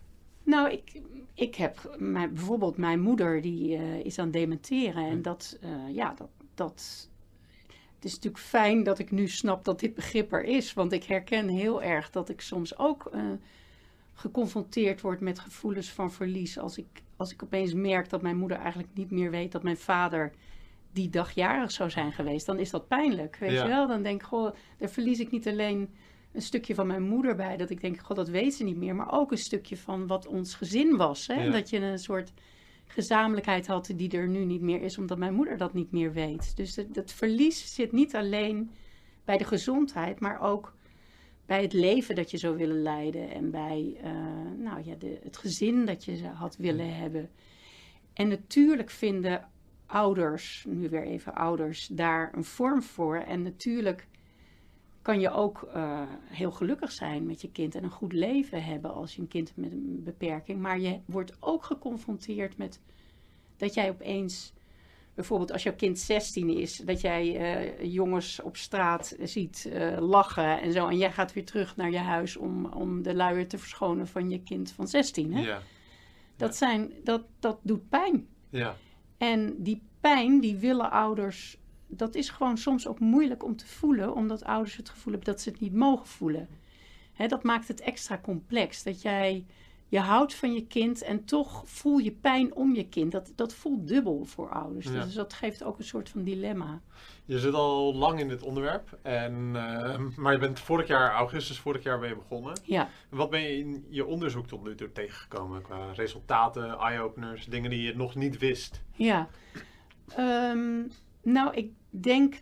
Nou, 0.43 0.71
ik, 0.71 1.01
ik 1.33 1.55
heb 1.55 1.95
mijn, 1.97 2.33
bijvoorbeeld 2.33 2.77
mijn 2.77 2.99
moeder 2.99 3.41
die 3.41 3.77
uh, 3.77 3.99
is 3.99 4.19
aan 4.19 4.25
het 4.25 4.33
dementeren. 4.33 5.05
En 5.05 5.21
dat, 5.21 5.57
uh, 5.63 5.95
ja, 5.95 6.13
dat, 6.13 6.29
dat 6.53 7.09
het 8.03 8.11
is 8.11 8.17
natuurlijk 8.17 8.43
fijn 8.43 8.83
dat 8.83 8.99
ik 8.99 9.11
nu 9.11 9.27
snap 9.27 9.65
dat 9.65 9.79
dit 9.79 9.93
begrip 9.93 10.33
er 10.33 10.43
is. 10.43 10.73
Want 10.73 10.91
ik 10.91 11.03
herken 11.03 11.47
heel 11.47 11.83
erg 11.83 12.09
dat 12.09 12.29
ik 12.29 12.41
soms 12.41 12.77
ook 12.77 13.09
uh, 13.13 13.21
geconfronteerd 14.13 15.01
word 15.01 15.19
met 15.19 15.39
gevoelens 15.39 15.89
van 15.89 16.11
verlies. 16.11 16.57
Als 16.57 16.77
ik, 16.77 16.85
als 17.15 17.31
ik 17.31 17.43
opeens 17.43 17.73
merk 17.73 18.09
dat 18.09 18.21
mijn 18.21 18.37
moeder 18.37 18.57
eigenlijk 18.57 18.89
niet 18.93 19.11
meer 19.11 19.31
weet 19.31 19.51
dat 19.51 19.63
mijn 19.63 19.77
vader 19.77 20.31
die 20.91 21.09
dag 21.09 21.31
jarig 21.31 21.71
zou 21.71 21.89
zijn 21.89 22.11
geweest. 22.11 22.45
Dan 22.45 22.59
is 22.59 22.69
dat 22.69 22.87
pijnlijk, 22.87 23.35
weet 23.35 23.51
je 23.51 23.67
wel. 23.67 23.87
Dan 23.87 24.03
denk 24.03 24.21
ik, 24.21 24.27
goh, 24.27 24.55
daar 24.77 24.89
verlies 24.89 25.19
ik 25.19 25.31
niet 25.31 25.47
alleen 25.47 25.89
een 26.31 26.41
stukje 26.41 26.75
van 26.75 26.87
mijn 26.87 27.03
moeder 27.03 27.35
bij. 27.35 27.57
Dat 27.57 27.69
ik 27.69 27.81
denk, 27.81 27.99
god, 27.99 28.15
dat 28.15 28.29
weet 28.29 28.53
ze 28.53 28.63
niet 28.63 28.77
meer. 28.77 28.95
Maar 28.95 29.11
ook 29.11 29.31
een 29.31 29.37
stukje 29.37 29.77
van 29.77 30.07
wat 30.07 30.27
ons 30.27 30.55
gezin 30.55 30.95
was. 30.97 31.27
Hè? 31.27 31.43
Ja. 31.43 31.51
Dat 31.51 31.69
je 31.69 31.79
een 31.79 31.99
soort 31.99 32.33
gezamenlijkheid 32.93 33.67
had 33.67 33.91
die 33.95 34.11
er 34.11 34.27
nu 34.27 34.45
niet 34.45 34.61
meer 34.61 34.81
is, 34.81 34.97
omdat 34.97 35.17
mijn 35.17 35.33
moeder 35.33 35.57
dat 35.57 35.73
niet 35.73 35.91
meer 35.91 36.13
weet. 36.13 36.55
Dus 36.55 36.75
het, 36.75 36.95
het 36.95 37.11
verlies 37.11 37.75
zit 37.75 37.91
niet 37.91 38.15
alleen 38.15 38.71
bij 39.25 39.37
de 39.37 39.43
gezondheid, 39.43 40.19
maar 40.19 40.41
ook 40.41 40.75
bij 41.45 41.61
het 41.61 41.73
leven 41.73 42.15
dat 42.15 42.31
je 42.31 42.37
zou 42.37 42.57
willen 42.57 42.81
leiden 42.81 43.31
en 43.31 43.51
bij 43.51 43.97
uh, 44.03 44.11
nou, 44.57 44.83
ja, 44.83 44.95
de, 44.95 45.19
het 45.23 45.37
gezin 45.37 45.85
dat 45.85 46.05
je 46.05 46.27
had 46.27 46.55
willen 46.55 46.95
hebben. 46.95 47.29
En 48.13 48.27
natuurlijk 48.27 48.89
vinden 48.89 49.49
ouders, 49.85 50.65
nu 50.67 50.89
weer 50.89 51.03
even 51.03 51.35
ouders, 51.35 51.87
daar 51.87 52.31
een 52.35 52.43
vorm 52.43 52.81
voor. 52.83 53.17
En 53.17 53.41
natuurlijk 53.41 54.07
kan 55.03 55.19
je 55.19 55.31
ook 55.31 55.69
uh, 55.75 56.01
heel 56.25 56.51
gelukkig 56.51 56.91
zijn 56.91 57.25
met 57.25 57.41
je 57.41 57.51
kind 57.51 57.75
en 57.75 57.83
een 57.83 57.89
goed 57.89 58.13
leven 58.13 58.63
hebben 58.63 58.93
als 58.93 59.15
je 59.15 59.21
een 59.21 59.27
kind 59.27 59.51
met 59.55 59.71
een 59.71 60.01
beperking. 60.03 60.59
Maar 60.59 60.79
je 60.79 60.99
wordt 61.05 61.33
ook 61.39 61.63
geconfronteerd 61.63 62.57
met 62.57 62.81
dat 63.57 63.73
jij 63.73 63.89
opeens, 63.89 64.53
bijvoorbeeld 65.13 65.51
als 65.51 65.63
jouw 65.63 65.75
kind 65.75 65.99
16 65.99 66.49
is, 66.49 66.77
dat 66.77 67.01
jij 67.01 67.55
uh, 67.81 67.93
jongens 67.93 68.41
op 68.41 68.57
straat 68.57 69.15
ziet 69.23 69.69
uh, 69.73 69.97
lachen 69.99 70.61
en 70.61 70.71
zo. 70.71 70.87
En 70.87 70.97
jij 70.97 71.11
gaat 71.11 71.33
weer 71.33 71.45
terug 71.45 71.75
naar 71.75 71.91
je 71.91 71.97
huis 71.97 72.37
om, 72.37 72.65
om 72.65 73.01
de 73.01 73.15
luier 73.15 73.47
te 73.47 73.57
verschonen 73.57 74.07
van 74.07 74.29
je 74.29 74.43
kind 74.43 74.71
van 74.71 74.87
16. 74.87 75.33
Hè? 75.33 75.41
Ja. 75.41 75.61
Dat, 76.35 76.49
ja. 76.49 76.55
Zijn, 76.55 76.93
dat, 77.03 77.23
dat 77.39 77.59
doet 77.61 77.89
pijn. 77.89 78.27
Ja. 78.49 78.75
En 79.17 79.63
die 79.63 79.81
pijn, 79.99 80.39
die 80.39 80.57
willen 80.57 80.91
ouders 80.91 81.57
dat 81.97 82.15
is 82.15 82.29
gewoon 82.29 82.57
soms 82.57 82.87
ook 82.87 82.99
moeilijk 82.99 83.43
om 83.43 83.55
te 83.55 83.67
voelen, 83.67 84.15
omdat 84.15 84.43
ouders 84.43 84.75
het 84.75 84.89
gevoel 84.89 85.13
hebben 85.13 85.31
dat 85.31 85.41
ze 85.41 85.49
het 85.49 85.59
niet 85.59 85.73
mogen 85.73 86.07
voelen. 86.07 86.47
Dat 87.27 87.43
maakt 87.43 87.67
het 87.67 87.81
extra 87.81 88.19
complex. 88.23 88.83
Dat 88.83 89.01
jij, 89.01 89.45
je 89.87 89.99
houdt 89.99 90.35
van 90.35 90.53
je 90.53 90.67
kind 90.67 91.01
en 91.01 91.25
toch 91.25 91.63
voel 91.65 91.97
je 91.97 92.11
pijn 92.11 92.55
om 92.55 92.75
je 92.75 92.87
kind. 92.87 93.11
Dat, 93.11 93.31
dat 93.35 93.53
voelt 93.53 93.87
dubbel 93.87 94.25
voor 94.25 94.49
ouders. 94.49 94.85
Ja. 94.85 95.03
Dus 95.03 95.13
dat 95.13 95.33
geeft 95.33 95.63
ook 95.63 95.77
een 95.77 95.83
soort 95.83 96.09
van 96.09 96.23
dilemma. 96.23 96.81
Je 97.25 97.39
zit 97.39 97.53
al 97.53 97.95
lang 97.95 98.19
in 98.19 98.27
dit 98.27 98.41
onderwerp, 98.41 98.97
en, 99.01 99.33
uh, 99.53 99.99
maar 100.15 100.33
je 100.33 100.39
bent 100.39 100.59
vorig 100.59 100.87
jaar, 100.87 101.11
augustus 101.11 101.59
vorig 101.59 101.83
jaar 101.83 101.99
ben 101.99 102.09
je 102.09 102.15
begonnen. 102.15 102.59
Ja. 102.63 102.89
Wat 103.09 103.29
ben 103.29 103.41
je 103.41 103.57
in 103.57 103.85
je 103.89 104.05
onderzoek 104.05 104.47
tot 104.47 104.63
nu 104.63 104.75
toe 104.75 104.91
tegengekomen 104.91 105.61
qua 105.61 105.91
resultaten, 105.91 106.77
eye-openers, 106.77 107.45
dingen 107.45 107.69
die 107.69 107.81
je 107.81 107.95
nog 107.95 108.15
niet 108.15 108.37
wist? 108.37 108.83
Ja, 108.91 109.27
um, 110.19 110.91
nou, 111.23 111.55
ik 111.55 111.71
denk 111.89 112.41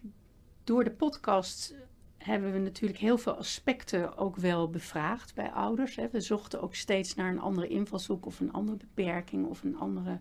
door 0.63 0.83
de 0.83 0.91
podcast 0.91 1.75
hebben 2.17 2.53
we 2.53 2.59
natuurlijk 2.59 2.99
heel 2.99 3.17
veel 3.17 3.35
aspecten 3.35 4.17
ook 4.17 4.35
wel 4.35 4.69
bevraagd 4.69 5.35
bij 5.35 5.51
ouders. 5.51 5.95
Hè. 5.95 6.09
We 6.09 6.21
zochten 6.21 6.61
ook 6.61 6.75
steeds 6.75 7.15
naar 7.15 7.31
een 7.31 7.39
andere 7.39 7.67
invalshoek 7.67 8.25
of 8.25 8.39
een 8.39 8.51
andere 8.51 8.77
beperking 8.77 9.45
of 9.45 9.63
een 9.63 9.77
andere 9.77 10.19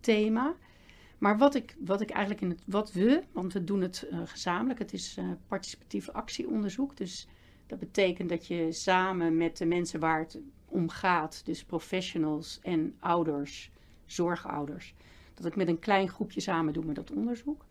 thema. 0.00 0.54
Maar 1.18 1.38
wat 1.38 1.54
ik, 1.54 1.76
wat 1.84 2.00
ik 2.00 2.10
eigenlijk 2.10 2.40
in 2.40 2.50
het, 2.50 2.62
wat 2.66 2.92
we, 2.92 3.22
want 3.32 3.52
we 3.52 3.64
doen 3.64 3.80
het 3.80 4.06
uh, 4.10 4.20
gezamenlijk, 4.24 4.78
het 4.78 4.92
is 4.92 5.16
uh, 5.18 5.24
participatief 5.46 6.08
actieonderzoek. 6.08 6.96
Dus 6.96 7.28
dat 7.66 7.78
betekent 7.78 8.28
dat 8.28 8.46
je 8.46 8.72
samen 8.72 9.36
met 9.36 9.56
de 9.56 9.66
mensen 9.66 10.00
waar 10.00 10.18
het 10.18 10.38
om 10.66 10.88
gaat, 10.88 11.44
dus 11.44 11.64
professionals 11.64 12.58
en 12.62 12.96
ouders, 12.98 13.70
zorgouders, 14.06 14.94
dat 15.34 15.46
ik 15.46 15.56
met 15.56 15.68
een 15.68 15.78
klein 15.78 16.08
groepje 16.08 16.40
samen 16.40 16.72
doe 16.72 16.84
met 16.84 16.94
dat 16.94 17.12
onderzoek. 17.12 17.64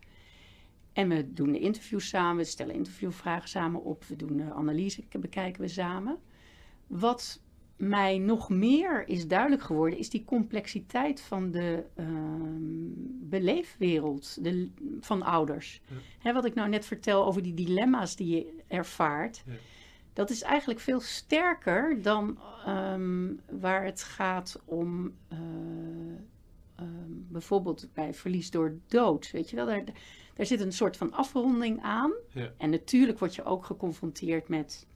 En 0.92 1.08
we 1.08 1.32
doen 1.32 1.52
de 1.52 1.58
interviews 1.58 2.08
samen, 2.08 2.36
we 2.36 2.44
stellen 2.44 2.74
interviewvragen 2.74 3.48
samen 3.48 3.84
op, 3.84 4.04
we 4.04 4.16
doen 4.16 4.36
de 4.36 4.52
analyse, 4.52 5.02
bekijken 5.20 5.62
we 5.62 5.68
samen. 5.68 6.18
Wat 6.86 7.40
mij 7.76 8.18
nog 8.18 8.48
meer 8.48 9.08
is 9.08 9.28
duidelijk 9.28 9.62
geworden, 9.62 9.98
is 9.98 10.10
die 10.10 10.24
complexiteit 10.24 11.20
van 11.20 11.50
de 11.50 11.84
uh, 11.96 12.06
beleefwereld 13.20 14.44
de, 14.44 14.70
van 15.00 15.22
ouders. 15.22 15.80
wat 16.22 16.44
ik 16.44 16.54
nou 16.54 16.68
net 16.68 16.84
vertel 16.84 17.26
over 17.26 17.42
die 17.42 17.54
dilemma's 17.54 18.16
die 18.16 18.36
je 18.36 18.52
ervaart, 18.66 19.42
ja. 19.46 19.52
dat 20.12 20.30
is 20.30 20.42
eigenlijk 20.42 20.80
veel 20.80 21.00
sterker 21.00 22.02
dan 22.02 22.38
um, 22.68 23.40
waar 23.60 23.84
het 23.84 24.02
gaat 24.02 24.62
om 24.64 25.12
uh, 25.32 25.38
um, 26.80 27.26
bijvoorbeeld 27.28 27.88
bij 27.92 28.14
verlies 28.14 28.50
door 28.50 28.78
dood. 28.86 29.30
Weet 29.30 29.50
je 29.50 29.56
wel, 29.56 29.66
daar, 29.66 29.84
daar 30.42 30.58
zit 30.58 30.66
een 30.66 30.72
soort 30.72 30.96
van 30.96 31.12
afronding 31.12 31.82
aan. 31.82 32.12
Ja. 32.28 32.52
En 32.58 32.70
natuurlijk 32.70 33.18
word 33.18 33.34
je 33.34 33.44
ook 33.44 33.64
geconfronteerd 33.64 34.48
met 34.48 34.86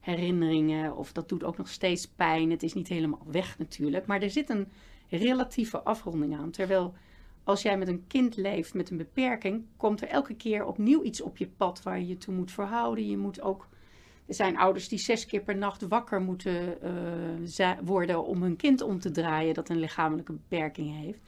herinneringen, 0.00 0.96
of 0.96 1.12
dat 1.12 1.28
doet 1.28 1.44
ook 1.44 1.56
nog 1.56 1.68
steeds 1.68 2.08
pijn. 2.08 2.50
Het 2.50 2.62
is 2.62 2.74
niet 2.74 2.88
helemaal 2.88 3.26
weg 3.26 3.58
natuurlijk, 3.58 4.06
maar 4.06 4.22
er 4.22 4.30
zit 4.30 4.48
een 4.48 4.68
relatieve 5.08 5.82
afronding 5.82 6.36
aan. 6.36 6.50
Terwijl 6.50 6.94
als 7.44 7.62
jij 7.62 7.78
met 7.78 7.88
een 7.88 8.04
kind 8.06 8.36
leeft 8.36 8.74
met 8.74 8.90
een 8.90 8.96
beperking, 8.96 9.64
komt 9.76 10.02
er 10.02 10.08
elke 10.08 10.34
keer 10.34 10.64
opnieuw 10.64 11.02
iets 11.02 11.20
op 11.20 11.36
je 11.36 11.48
pad 11.56 11.82
waar 11.82 11.98
je 11.98 12.06
je 12.06 12.16
toe 12.16 12.34
moet 12.34 12.52
verhouden. 12.52 13.08
Je 13.08 13.16
moet 13.16 13.40
ook. 13.40 13.68
Er 14.26 14.34
zijn 14.34 14.56
ouders 14.56 14.88
die 14.88 14.98
zes 14.98 15.26
keer 15.26 15.42
per 15.42 15.56
nacht 15.56 15.82
wakker 15.88 16.20
moeten 16.20 16.78
uh, 17.58 17.70
worden 17.84 18.24
om 18.24 18.42
hun 18.42 18.56
kind 18.56 18.80
om 18.80 18.98
te 18.98 19.10
draaien 19.10 19.54
dat 19.54 19.68
een 19.68 19.78
lichamelijke 19.78 20.32
beperking 20.32 20.96
heeft. 20.96 21.20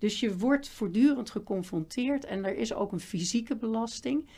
Dus 0.00 0.20
je 0.20 0.36
wordt 0.36 0.68
voortdurend 0.68 1.30
geconfronteerd 1.30 2.24
en 2.24 2.44
er 2.44 2.56
is 2.56 2.74
ook 2.74 2.92
een 2.92 3.00
fysieke 3.00 3.56
belasting. 3.56 4.28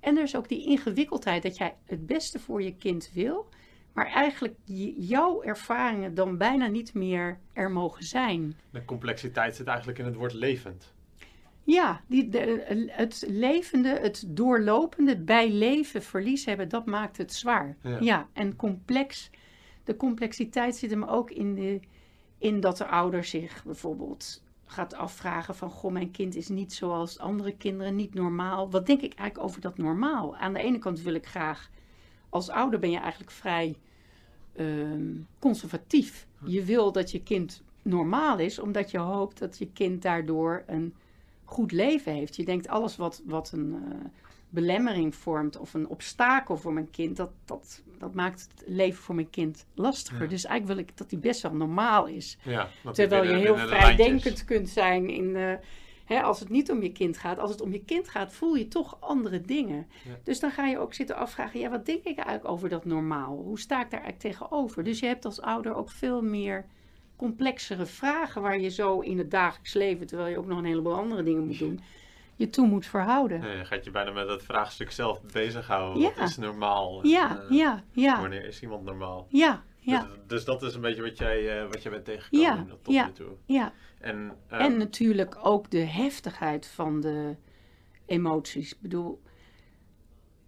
En 0.00 0.16
er 0.16 0.22
is 0.22 0.36
ook 0.36 0.48
die 0.48 0.66
ingewikkeldheid 0.66 1.42
dat 1.42 1.56
jij 1.56 1.76
het 1.84 2.06
beste 2.06 2.38
voor 2.38 2.62
je 2.62 2.76
kind 2.76 3.10
wil, 3.12 3.48
maar 3.92 4.06
eigenlijk 4.06 4.54
jouw 4.96 5.42
ervaringen 5.42 6.14
dan 6.14 6.38
bijna 6.38 6.66
niet 6.66 6.94
meer 6.94 7.38
er 7.52 7.70
mogen 7.70 8.04
zijn. 8.04 8.56
De 8.70 8.84
complexiteit 8.84 9.56
zit 9.56 9.66
eigenlijk 9.66 9.98
in 9.98 10.04
het 10.04 10.14
woord 10.14 10.32
levend. 10.32 10.94
Ja, 11.64 12.00
die, 12.06 12.28
de, 12.28 12.86
het 12.90 13.24
levende, 13.28 13.88
het 13.88 14.24
doorlopende, 14.28 15.18
bij 15.18 15.50
leven 15.50 16.02
verlies 16.02 16.44
hebben, 16.44 16.68
dat 16.68 16.86
maakt 16.86 17.16
het 17.16 17.32
zwaar. 17.32 17.76
Ja, 17.82 17.98
ja 18.00 18.28
en 18.32 18.56
complex. 18.56 19.30
De 19.84 19.96
complexiteit 19.96 20.76
zit 20.76 20.90
hem 20.90 21.04
ook 21.04 21.30
in, 21.30 21.54
de, 21.54 21.80
in 22.38 22.60
dat 22.60 22.76
de 22.76 22.86
ouder 22.86 23.24
zich 23.24 23.64
bijvoorbeeld 23.64 24.42
gaat 24.72 24.94
afvragen 24.94 25.54
van... 25.54 25.70
goh, 25.70 25.92
mijn 25.92 26.10
kind 26.10 26.34
is 26.34 26.48
niet 26.48 26.72
zoals 26.72 27.18
andere 27.18 27.56
kinderen, 27.56 27.96
niet 27.96 28.14
normaal. 28.14 28.70
Wat 28.70 28.86
denk 28.86 29.00
ik 29.00 29.14
eigenlijk 29.14 29.48
over 29.48 29.60
dat 29.60 29.78
normaal? 29.78 30.36
Aan 30.36 30.52
de 30.52 30.58
ene 30.58 30.78
kant 30.78 31.00
wil 31.00 31.14
ik 31.14 31.26
graag... 31.26 31.70
als 32.28 32.48
ouder 32.48 32.78
ben 32.78 32.90
je 32.90 32.98
eigenlijk 32.98 33.30
vrij 33.30 33.76
ehm, 34.52 35.10
conservatief. 35.38 36.26
Je 36.44 36.64
wil 36.64 36.92
dat 36.92 37.10
je 37.10 37.22
kind 37.22 37.62
normaal 37.82 38.38
is, 38.38 38.58
omdat 38.58 38.90
je 38.90 38.98
hoopt 38.98 39.38
dat 39.38 39.58
je 39.58 39.72
kind 39.72 40.02
daardoor 40.02 40.62
een 40.66 40.94
goed 41.44 41.72
leven 41.72 42.12
heeft. 42.12 42.36
Je 42.36 42.44
denkt 42.44 42.68
alles 42.68 42.96
wat, 42.96 43.22
wat 43.24 43.52
een... 43.52 43.84
Uh, 43.88 43.94
belemmering 44.52 45.14
vormt 45.14 45.58
of 45.58 45.74
een 45.74 45.88
obstakel 45.88 46.56
voor 46.56 46.72
mijn 46.72 46.90
kind, 46.90 47.16
dat, 47.16 47.30
dat, 47.44 47.82
dat 47.98 48.14
maakt 48.14 48.48
het 48.50 48.62
leven 48.66 49.02
voor 49.02 49.14
mijn 49.14 49.30
kind 49.30 49.66
lastiger. 49.74 50.28
Dus 50.28 50.44
eigenlijk 50.44 50.78
wil 50.78 50.88
ik 50.88 50.96
dat 50.96 51.10
hij 51.10 51.20
best 51.20 51.42
wel 51.42 51.54
normaal 51.54 52.06
is. 52.06 52.38
Ja, 52.42 52.68
Terwijl 52.92 53.24
je 53.24 53.34
heel 53.34 53.56
vrijdenkend 53.56 54.44
kunt 54.44 54.68
zijn 54.68 55.08
in. 55.08 55.58
Hè, 56.04 56.22
als 56.22 56.40
het 56.40 56.48
niet 56.48 56.70
om 56.70 56.82
je 56.82 56.92
kind 56.92 57.18
gaat, 57.18 57.38
als 57.38 57.50
het 57.50 57.60
om 57.60 57.72
je 57.72 57.84
kind 57.84 58.08
gaat, 58.08 58.32
voel 58.32 58.54
je 58.54 58.68
toch 58.68 58.96
andere 59.00 59.40
dingen. 59.40 59.86
Dus 60.22 60.40
dan 60.40 60.50
ga 60.50 60.66
je 60.66 60.78
ook 60.78 60.94
zitten 60.94 61.16
afvragen: 61.16 61.60
ja, 61.60 61.70
wat 61.70 61.86
denk 61.86 62.04
ik 62.04 62.16
eigenlijk 62.16 62.48
over 62.48 62.68
dat 62.68 62.84
normaal? 62.84 63.36
Hoe 63.36 63.58
sta 63.58 63.82
ik 63.82 63.90
daar 63.90 64.00
eigenlijk 64.02 64.36
tegenover? 64.36 64.84
Dus 64.84 64.98
je 64.98 65.06
hebt 65.06 65.24
als 65.24 65.40
ouder 65.40 65.74
ook 65.74 65.90
veel 65.90 66.22
meer 66.22 66.66
complexere 67.16 67.86
vragen 67.86 68.42
waar 68.42 68.60
je 68.60 68.68
zo 68.68 69.00
in 69.00 69.18
het 69.18 69.30
dagelijks 69.30 69.74
leven, 69.74 70.06
terwijl 70.06 70.30
je 70.30 70.38
ook 70.38 70.46
nog 70.46 70.58
een 70.58 70.64
heleboel 70.64 70.94
andere 70.94 71.22
dingen 71.22 71.46
moet 71.46 71.58
doen 71.58 71.80
je 72.34 72.50
toe 72.50 72.66
moet 72.66 72.86
verhouden. 72.86 73.40
Nee, 73.40 73.56
je 73.56 73.64
gaat 73.64 73.84
je 73.84 73.90
bijna 73.90 74.10
met 74.10 74.26
dat 74.26 74.42
vraagstuk 74.42 74.90
zelf 74.90 75.22
bezighouden. 75.32 76.02
Ja. 76.02 76.12
Wat 76.16 76.28
is 76.28 76.36
normaal? 76.36 77.06
Ja, 77.06 77.42
uh, 77.42 77.58
ja, 77.58 77.84
ja. 77.92 78.20
Wanneer 78.20 78.44
is 78.44 78.62
iemand 78.62 78.84
normaal? 78.84 79.26
Ja, 79.30 79.62
ja. 79.78 80.00
Dus, 80.00 80.18
dus 80.26 80.44
dat 80.44 80.62
is 80.62 80.74
een 80.74 80.80
beetje 80.80 81.02
wat 81.02 81.18
jij, 81.18 81.62
uh, 81.62 81.68
wat 81.70 81.82
jij 81.82 81.92
bent 81.92 82.04
tegengekomen 82.04 82.66
ja, 82.66 82.76
tot 82.82 82.94
ja, 82.94 83.06
nu 83.06 83.12
toe. 83.12 83.36
Ja. 83.46 83.72
En, 84.00 84.16
um, 84.16 84.32
en 84.48 84.78
natuurlijk 84.78 85.38
ook 85.42 85.70
de 85.70 85.84
heftigheid 85.84 86.66
van 86.66 87.00
de 87.00 87.36
emoties. 88.06 88.72
Ik 88.72 88.80
bedoel, 88.80 89.22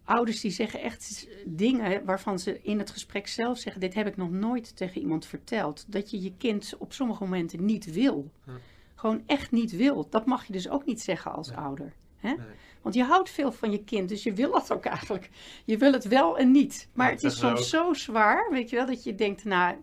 ouders 0.05 0.41
die 0.41 0.50
zeggen 0.50 0.81
echt 0.81 1.29
dingen 1.47 2.05
waarvan 2.05 2.38
ze 2.38 2.62
in 2.62 2.79
het 2.79 2.91
gesprek 2.91 3.26
zelf 3.26 3.59
zeggen: 3.59 3.81
Dit 3.81 3.95
heb 3.95 4.07
ik 4.07 4.17
nog 4.17 4.31
nooit 4.31 4.76
tegen 4.76 5.00
iemand 5.00 5.26
verteld. 5.26 5.93
Dat 5.93 6.11
je 6.11 6.23
je 6.23 6.37
kind 6.37 6.75
op 6.79 6.93
sommige 6.93 7.25
momenten 7.25 7.64
niet 7.64 7.93
wil. 7.93 8.31
Hm 8.45 8.50
gewoon 8.95 9.23
echt 9.27 9.51
niet 9.51 9.77
wil. 9.77 10.07
Dat 10.11 10.27
mag 10.27 10.47
je 10.47 10.53
dus 10.53 10.69
ook 10.69 10.85
niet 10.85 11.01
zeggen 11.01 11.33
als 11.33 11.53
ouder. 11.53 11.93
Hè? 12.17 12.35
Want 12.83 12.95
je 12.95 13.05
houdt 13.05 13.31
veel 13.31 13.53
van 13.53 13.71
je 13.71 13.85
kind, 13.85 14.09
dus 14.09 14.23
je 14.23 14.33
wil 14.33 14.53
dat 14.53 14.73
ook 14.73 14.85
eigenlijk. 14.85 15.31
Je 15.65 15.77
wil 15.77 15.93
het 15.93 16.09
wel 16.09 16.39
en 16.39 16.51
niet. 16.51 16.89
Maar 16.93 17.11
het 17.11 17.25
is 17.25 17.39
soms 17.39 17.69
zo 17.69 17.93
zwaar, 17.93 18.51
weet 18.51 18.71
je 18.71 18.77
wel, 18.77 18.87
dat 18.87 19.05
je 19.05 19.15
denkt, 19.15 19.45
nou, 19.45 19.77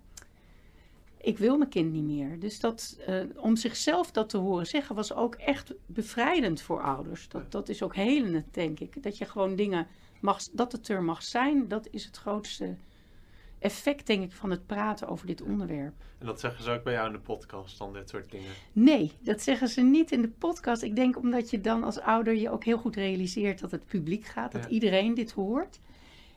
ik 1.21 1.37
wil 1.37 1.57
mijn 1.57 1.69
kind 1.69 1.91
niet 1.91 2.03
meer. 2.03 2.39
Dus 2.39 2.59
dat, 2.59 2.97
uh, 3.09 3.23
om 3.35 3.55
zichzelf 3.55 4.11
dat 4.11 4.29
te 4.29 4.37
horen 4.37 4.65
zeggen, 4.65 4.95
was 4.95 5.13
ook 5.13 5.35
echt 5.35 5.73
bevrijdend 5.85 6.61
voor 6.61 6.81
ouders. 6.81 7.29
Dat, 7.29 7.51
dat 7.51 7.69
is 7.69 7.83
ook 7.83 7.95
helend, 7.95 8.53
denk 8.53 8.79
ik. 8.79 9.03
Dat 9.03 9.17
je 9.17 9.25
gewoon 9.25 9.55
dingen 9.55 9.87
mag, 10.19 10.43
dat 10.51 10.71
het 10.71 10.87
er 10.87 11.03
mag 11.03 11.23
zijn, 11.23 11.67
dat 11.67 11.87
is 11.91 12.05
het 12.05 12.17
grootste 12.17 12.75
effect, 13.61 14.07
denk 14.07 14.23
ik, 14.23 14.31
van 14.31 14.49
het 14.49 14.65
praten 14.65 15.07
over 15.07 15.27
dit 15.27 15.41
onderwerp. 15.41 15.93
En 16.17 16.25
dat 16.25 16.39
zeggen 16.39 16.63
ze 16.63 16.71
ook 16.71 16.83
bij 16.83 16.93
jou 16.93 17.07
in 17.07 17.13
de 17.13 17.19
podcast, 17.19 17.77
dan 17.77 17.93
dit 17.93 18.09
soort 18.09 18.31
dingen? 18.31 18.51
Nee, 18.73 19.11
dat 19.19 19.41
zeggen 19.41 19.67
ze 19.67 19.81
niet 19.81 20.11
in 20.11 20.21
de 20.21 20.29
podcast. 20.29 20.81
Ik 20.81 20.95
denk 20.95 21.17
omdat 21.17 21.49
je 21.49 21.61
dan 21.61 21.83
als 21.83 21.99
ouder 21.99 22.35
je 22.35 22.49
ook 22.49 22.63
heel 22.63 22.77
goed 22.77 22.95
realiseert 22.95 23.59
dat 23.59 23.71
het 23.71 23.85
publiek 23.85 24.25
gaat, 24.25 24.51
dat 24.51 24.65
iedereen 24.65 25.13
dit 25.13 25.31
hoort. 25.31 25.79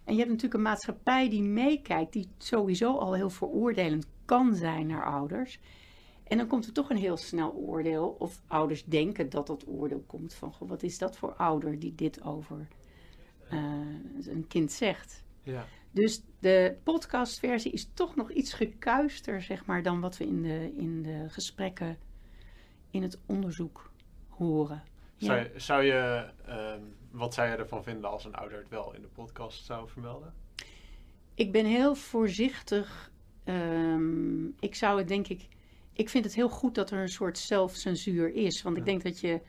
En 0.04 0.12
je 0.12 0.19
hebt 0.19 0.31
natuurlijk 0.31 0.54
een 0.54 0.71
maatschappij 0.71 1.31
die 1.31 1.43
meekijkt, 1.43 2.12
die 2.12 2.28
sowieso 2.38 2.97
al 2.97 3.14
heel 3.14 3.31
veroordelend 3.31 4.07
kan 4.25 4.54
zijn 4.54 4.87
naar 4.87 5.04
ouders. 5.04 5.59
En 6.25 6.37
dan 6.38 6.47
komt 6.47 6.66
er 6.66 6.73
toch 6.73 6.90
een 6.90 6.97
heel 6.97 7.16
snel 7.16 7.52
oordeel, 7.52 8.16
of 8.19 8.40
ouders 8.47 8.85
denken 8.85 9.31
dat 9.31 9.47
dat 9.47 9.66
oordeel 9.66 10.04
komt 10.07 10.35
van, 10.35 10.52
goh, 10.52 10.69
wat 10.69 10.83
is 10.83 10.99
dat 10.99 11.16
voor 11.16 11.35
ouder 11.35 11.78
die 11.78 11.95
dit 11.95 12.23
over 12.23 12.69
uh, 13.52 13.61
een 14.26 14.47
kind 14.49 14.73
zegt. 14.73 15.23
Ja. 15.43 15.66
Dus 15.94 16.22
de 16.38 16.76
podcastversie 16.82 17.72
is 17.72 17.90
toch 17.94 18.16
nog 18.16 18.30
iets 18.30 18.52
gekuister, 18.52 19.42
zeg 19.42 19.66
maar, 19.66 19.82
dan 19.82 20.00
wat 20.00 20.16
we 20.16 20.26
in 20.26 20.42
de, 20.42 20.72
in 20.76 21.02
de 21.02 21.24
gesprekken 21.28 21.98
in 22.90 23.02
het 23.02 23.18
onderzoek 23.26 23.90
horen. 24.28 24.82
Zou, 25.16 25.38
je, 25.38 25.50
zou 25.56 25.82
je 25.82 26.30
ehm, 26.46 26.80
wat 27.10 27.34
zou 27.34 27.48
je 27.48 27.56
ervan 27.56 27.82
vinden 27.82 28.10
als 28.10 28.24
een 28.24 28.34
ouder 28.34 28.58
het 28.58 28.68
wel 28.68 28.94
in 28.94 29.00
de 29.00 29.08
podcast 29.08 29.64
zou 29.64 29.88
vermelden? 29.88 30.34
Ik 31.34 31.52
ben 31.52 31.66
heel 31.66 31.94
voorzichtig. 31.94 33.10
Um, 33.44 34.54
ik 34.60 34.74
zou 34.74 34.98
het 34.98 35.08
denk 35.08 35.28
ik. 35.28 35.48
Ik 35.92 36.08
vind 36.08 36.24
het 36.24 36.34
heel 36.34 36.48
goed 36.48 36.74
dat 36.74 36.90
er 36.90 36.98
een 36.98 37.08
soort 37.08 37.38
zelfcensuur 37.38 38.34
is. 38.34 38.62
Want 38.62 38.76
ik 38.76 38.84
denk 38.84 39.02
dat 39.02 39.20
je 39.20 39.40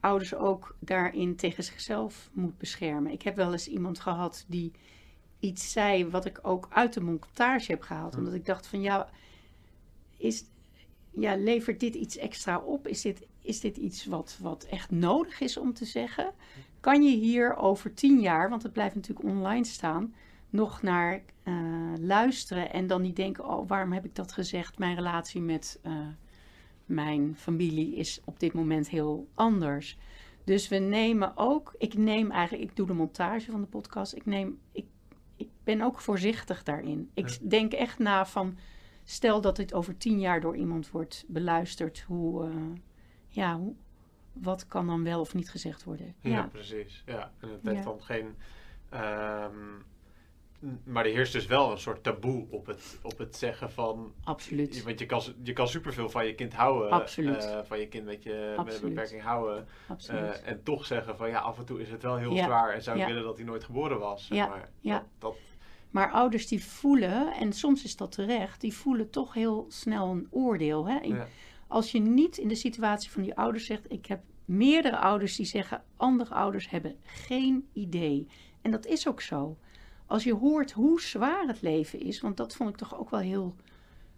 ouders 0.00 0.34
ook 0.34 0.76
daarin 0.78 1.36
tegen 1.36 1.64
zichzelf 1.64 2.30
moet 2.32 2.58
beschermen. 2.58 3.12
Ik 3.12 3.22
heb 3.22 3.36
wel 3.36 3.52
eens 3.52 3.68
iemand 3.68 4.00
gehad 4.00 4.44
die 4.48 4.72
iets 5.44 5.72
zei 5.72 6.08
wat 6.08 6.24
ik 6.24 6.38
ook 6.42 6.68
uit 6.70 6.92
de 6.92 7.00
montage 7.00 7.70
heb 7.70 7.82
gehaald. 7.82 8.16
Omdat 8.16 8.34
ik 8.34 8.46
dacht 8.46 8.66
van 8.66 8.80
ja, 8.80 9.08
is, 10.16 10.44
ja, 11.10 11.36
levert 11.36 11.80
dit 11.80 11.94
iets 11.94 12.16
extra 12.16 12.58
op? 12.58 12.86
Is 12.86 13.00
dit, 13.00 13.26
is 13.42 13.60
dit 13.60 13.76
iets 13.76 14.06
wat, 14.06 14.38
wat 14.40 14.64
echt 14.64 14.90
nodig 14.90 15.40
is 15.40 15.56
om 15.56 15.74
te 15.74 15.84
zeggen? 15.84 16.32
Kan 16.80 17.02
je 17.02 17.16
hier 17.16 17.56
over 17.56 17.94
tien 17.94 18.20
jaar, 18.20 18.50
want 18.50 18.62
het 18.62 18.72
blijft 18.72 18.94
natuurlijk 18.94 19.28
online 19.28 19.64
staan, 19.64 20.14
nog 20.50 20.82
naar 20.82 21.22
uh, 21.44 21.54
luisteren 22.00 22.72
en 22.72 22.86
dan 22.86 23.02
niet 23.02 23.16
denken: 23.16 23.48
oh, 23.48 23.68
waarom 23.68 23.92
heb 23.92 24.04
ik 24.04 24.14
dat 24.14 24.32
gezegd? 24.32 24.78
Mijn 24.78 24.94
relatie 24.94 25.40
met 25.40 25.80
uh, 25.86 25.92
mijn 26.86 27.36
familie 27.36 27.94
is 27.94 28.20
op 28.24 28.40
dit 28.40 28.52
moment 28.52 28.88
heel 28.88 29.28
anders. 29.34 29.98
Dus 30.44 30.68
we 30.68 30.76
nemen 30.76 31.36
ook, 31.36 31.74
ik 31.78 31.94
neem 31.94 32.30
eigenlijk, 32.30 32.70
ik 32.70 32.76
doe 32.76 32.86
de 32.86 32.92
montage 32.92 33.50
van 33.50 33.60
de 33.60 33.66
podcast. 33.66 34.14
Ik 34.14 34.26
neem, 34.26 34.58
ik, 34.72 34.84
ik 35.36 35.48
ben 35.64 35.80
ook 35.80 36.00
voorzichtig 36.00 36.62
daarin. 36.62 37.10
Ik 37.14 37.50
denk 37.50 37.72
echt 37.72 37.98
na 37.98 38.26
van, 38.26 38.58
stel 39.04 39.40
dat 39.40 39.56
dit 39.56 39.74
over 39.74 39.96
tien 39.96 40.20
jaar 40.20 40.40
door 40.40 40.56
iemand 40.56 40.90
wordt 40.90 41.24
beluisterd, 41.28 42.00
hoe, 42.00 42.48
uh, 42.48 42.54
ja, 43.28 43.56
hoe, 43.56 43.74
wat 44.32 44.66
kan 44.66 44.86
dan 44.86 45.04
wel 45.04 45.20
of 45.20 45.34
niet 45.34 45.50
gezegd 45.50 45.84
worden? 45.84 46.14
Ja, 46.20 46.46
precies. 46.46 47.02
Ja, 47.06 47.32
en 47.40 47.48
het 47.48 47.60
heeft 47.62 47.84
dan 47.84 48.02
geen. 48.02 48.34
Um, 48.94 49.84
maar 50.84 51.06
er 51.06 51.12
heerst 51.12 51.32
dus 51.32 51.46
wel 51.46 51.70
een 51.70 51.78
soort 51.78 52.02
taboe 52.02 52.46
op 52.50 52.66
het, 52.66 52.98
op 53.02 53.18
het 53.18 53.36
zeggen 53.36 53.70
van... 53.70 54.12
Absoluut. 54.24 54.82
Want 54.82 54.98
je 54.98 55.06
kan, 55.06 55.22
je 55.42 55.52
kan 55.52 55.68
superveel 55.68 56.08
van 56.08 56.26
je 56.26 56.34
kind 56.34 56.54
houden. 56.54 56.90
Absoluut. 56.90 57.44
Uh, 57.44 57.58
van 57.64 57.78
je 57.78 57.88
kind 57.88 58.04
met, 58.04 58.22
je, 58.22 58.62
met 58.64 58.74
een 58.74 58.88
beperking 58.88 59.22
houden. 59.22 59.66
Absoluut. 59.88 60.22
Uh, 60.22 60.48
en 60.48 60.62
toch 60.62 60.86
zeggen 60.86 61.16
van 61.16 61.28
ja, 61.28 61.38
af 61.38 61.58
en 61.58 61.64
toe 61.64 61.80
is 61.80 61.90
het 61.90 62.02
wel 62.02 62.16
heel 62.16 62.36
zwaar. 62.36 62.74
En 62.74 62.82
zou 62.82 63.00
ik 63.00 63.06
willen 63.06 63.22
dat 63.22 63.36
hij 63.36 63.46
nooit 63.46 63.64
geboren 63.64 63.98
was. 63.98 64.26
Zeg 64.26 64.38
ja. 64.38 64.46
Maar, 64.46 64.68
ja. 64.80 64.98
Dat, 64.98 65.06
dat... 65.18 65.36
maar 65.90 66.10
ouders 66.10 66.46
die 66.46 66.64
voelen, 66.64 67.32
en 67.32 67.52
soms 67.52 67.84
is 67.84 67.96
dat 67.96 68.12
terecht... 68.12 68.60
die 68.60 68.74
voelen 68.74 69.10
toch 69.10 69.34
heel 69.34 69.66
snel 69.68 70.10
een 70.10 70.26
oordeel. 70.30 70.88
Hè? 70.88 71.24
Als 71.68 71.92
je 71.92 72.00
niet 72.00 72.36
in 72.36 72.48
de 72.48 72.54
situatie 72.54 73.10
van 73.10 73.22
die 73.22 73.36
ouders 73.36 73.66
zegt... 73.66 73.92
ik 73.92 74.06
heb 74.06 74.22
meerdere 74.44 74.98
ouders 74.98 75.36
die 75.36 75.46
zeggen... 75.46 75.82
andere 75.96 76.34
ouders 76.34 76.70
hebben 76.70 76.96
geen 77.02 77.68
idee. 77.72 78.28
En 78.62 78.70
dat 78.70 78.86
is 78.86 79.08
ook 79.08 79.20
zo 79.20 79.56
als 80.14 80.24
je 80.24 80.34
hoort 80.34 80.72
hoe 80.72 81.00
zwaar 81.00 81.46
het 81.46 81.62
leven 81.62 82.00
is, 82.00 82.20
want 82.20 82.36
dat 82.36 82.54
vond 82.54 82.70
ik 82.70 82.76
toch 82.76 82.98
ook 82.98 83.10
wel 83.10 83.20
heel 83.20 83.54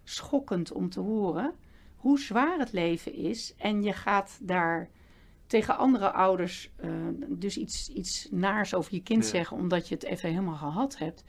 schokkend 0.03 0.71
om 0.71 0.89
te 0.89 0.99
horen, 0.99 1.53
hoe 1.95 2.19
zwaar 2.19 2.59
het 2.59 2.71
leven 2.71 3.13
is 3.13 3.53
en 3.57 3.83
je 3.83 3.93
gaat 3.93 4.39
daar 4.41 4.89
tegen 5.47 5.77
andere 5.77 6.11
ouders 6.11 6.71
uh, 6.83 6.91
dus 7.27 7.57
iets, 7.57 7.89
iets 7.89 8.27
naars 8.31 8.73
over 8.73 8.93
je 8.93 9.01
kind 9.01 9.25
zeggen 9.25 9.57
omdat 9.57 9.87
je 9.87 9.95
het 9.95 10.03
even 10.03 10.29
helemaal 10.29 10.55
gehad 10.55 10.97
hebt, 10.97 11.23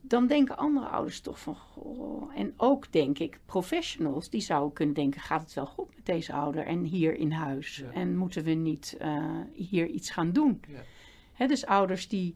dan 0.00 0.26
denken 0.26 0.56
andere 0.56 0.86
ouders 0.86 1.20
toch 1.20 1.40
van, 1.40 1.54
goh, 1.54 2.36
en 2.36 2.54
ook 2.56 2.92
denk 2.92 3.18
ik 3.18 3.40
professionals, 3.46 4.30
die 4.30 4.40
zouden 4.40 4.72
kunnen 4.72 4.94
denken, 4.94 5.20
gaat 5.20 5.42
het 5.42 5.54
wel 5.54 5.66
goed 5.66 5.94
met 5.94 6.06
deze 6.06 6.32
ouder 6.32 6.66
en 6.66 6.84
hier 6.84 7.14
in 7.14 7.32
huis? 7.32 7.84
En 7.92 8.16
moeten 8.16 8.44
we 8.44 8.50
niet 8.50 8.96
uh, 9.00 9.40
hier 9.52 9.86
iets 9.86 10.10
gaan 10.10 10.32
doen? 10.32 10.60
Ja. 11.36 11.46
Dus 11.46 11.66
ouders 11.66 12.08
die 12.08 12.34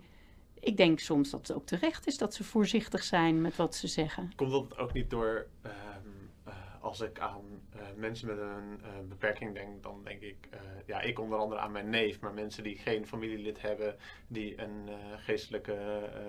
ik 0.66 0.76
denk 0.76 0.98
soms 0.98 1.30
dat 1.30 1.46
het 1.46 1.56
ook 1.56 1.66
terecht 1.66 2.06
is 2.06 2.18
dat 2.18 2.34
ze 2.34 2.44
voorzichtig 2.44 3.02
zijn 3.02 3.40
met 3.40 3.56
wat 3.56 3.74
ze 3.74 3.86
zeggen. 3.86 4.32
Komt 4.36 4.50
dat 4.50 4.78
ook 4.78 4.92
niet 4.92 5.10
door, 5.10 5.46
uh, 5.66 5.72
uh, 6.48 6.54
als 6.80 7.00
ik 7.00 7.18
aan 7.20 7.44
uh, 7.76 7.82
mensen 7.96 8.28
met 8.28 8.38
een 8.38 8.80
eh, 8.82 8.88
beperking 9.08 9.54
denk, 9.54 9.82
dan 9.82 10.00
denk 10.04 10.20
ik, 10.20 10.48
ja, 10.86 11.00
ik 11.00 11.18
onder 11.18 11.38
andere 11.38 11.60
aan 11.60 11.72
mijn 11.72 11.90
neef, 11.90 12.20
maar 12.20 12.32
mensen 12.32 12.62
die 12.62 12.78
geen 12.78 13.06
familielid 13.06 13.62
hebben 13.62 13.96
die 14.28 14.60
een 14.60 14.88
geestelijke 15.16 15.76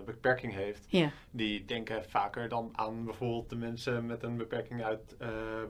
beperking 0.06 0.54
heeft, 0.54 0.88
die 1.32 1.66
denken 1.66 2.06
vaker 2.06 2.50
dan 2.50 2.70
aan 2.76 3.06
bijvoorbeeld 3.06 3.50
de 3.50 3.56
mensen 3.56 4.06
met 4.06 4.24
een 4.24 4.38
beperking 4.38 4.84
uit 4.84 5.16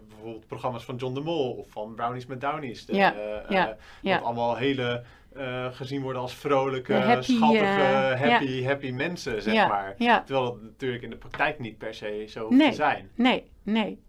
bijvoorbeeld 0.07 0.47
programma's 0.47 0.85
van 0.85 0.95
John 0.95 1.13
de 1.13 1.21
Mol 1.21 1.53
of 1.53 1.69
van 1.69 1.95
Brownies 1.95 2.25
met 2.25 2.41
Downies. 2.41 2.85
De, 2.85 2.95
ja. 2.95 3.45
ja. 3.49 3.77
Wat 4.01 4.23
allemaal 4.23 4.55
hele 4.55 5.03
uh, 5.37 5.65
gezien 5.71 6.01
worden 6.01 6.21
als 6.21 6.35
vrolijke, 6.35 6.93
happy, 6.93 7.33
schattige, 7.33 7.63
uh, 7.63 8.21
happy, 8.21 8.45
ja. 8.45 8.67
happy 8.67 8.91
mensen, 8.91 9.41
zeg 9.41 9.53
ja, 9.53 9.67
maar. 9.67 9.95
Ja. 9.97 10.23
Terwijl 10.23 10.45
dat 10.45 10.61
natuurlijk 10.61 11.03
in 11.03 11.09
de 11.09 11.17
praktijk 11.17 11.59
niet 11.59 11.77
per 11.77 11.93
se 11.93 12.25
zo 12.29 12.49
nee, 12.49 12.69
te 12.69 12.75
zijn. 12.75 13.09
Nee, 13.15 13.43
nee. 13.63 13.99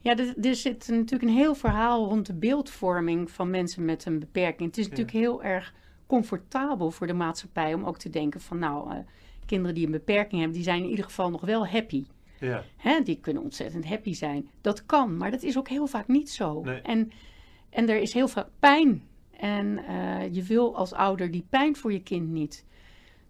Ja, 0.00 0.16
er, 0.16 0.34
er, 0.42 0.54
zit 0.54 0.88
natuurlijk 0.88 1.22
een 1.22 1.36
heel 1.36 1.54
verhaal 1.54 2.08
rond 2.08 2.26
de 2.26 2.34
beeldvorming 2.34 3.30
van 3.30 3.50
mensen 3.50 3.84
met 3.84 4.04
een 4.04 4.18
beperking. 4.18 4.68
Het 4.68 4.78
is 4.78 4.88
natuurlijk 4.88 5.16
heel 5.16 5.42
erg 5.42 5.74
comfortabel 6.06 6.90
voor 6.90 7.06
de 7.06 7.12
maatschappij 7.12 7.74
om 7.74 7.84
ook 7.84 7.98
te 7.98 8.10
denken 8.10 8.40
van 8.40 8.58
nou, 8.58 8.94
uh, 8.94 8.98
kinderen 9.46 9.74
die 9.74 9.86
een 9.86 9.92
beperking 9.92 10.40
hebben, 10.40 10.52
die 10.52 10.66
zijn 10.66 10.82
in 10.82 10.88
ieder 10.88 11.04
geval 11.04 11.30
nog 11.30 11.40
wel 11.40 11.66
happy. 11.66 12.04
Ja. 12.40 12.64
Hè, 12.76 13.00
die 13.00 13.20
kunnen 13.20 13.42
ontzettend 13.42 13.86
happy 13.86 14.12
zijn. 14.12 14.48
Dat 14.60 14.86
kan, 14.86 15.16
maar 15.16 15.30
dat 15.30 15.42
is 15.42 15.58
ook 15.58 15.68
heel 15.68 15.86
vaak 15.86 16.08
niet 16.08 16.30
zo. 16.30 16.60
Nee. 16.60 16.80
En, 16.80 17.12
en 17.70 17.88
er 17.88 18.00
is 18.00 18.12
heel 18.12 18.28
veel 18.28 18.44
pijn 18.58 19.02
en 19.40 19.78
uh, 19.78 20.34
je 20.34 20.42
wil 20.42 20.76
als 20.76 20.92
ouder 20.92 21.30
die 21.30 21.46
pijn 21.48 21.76
voor 21.76 21.92
je 21.92 22.02
kind 22.02 22.28
niet. 22.28 22.64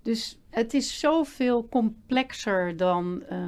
Dus 0.03 0.38
het 0.51 0.75
is 0.75 0.99
zoveel 0.99 1.69
complexer 1.69 2.77
dan 2.77 3.23
uh, 3.33 3.38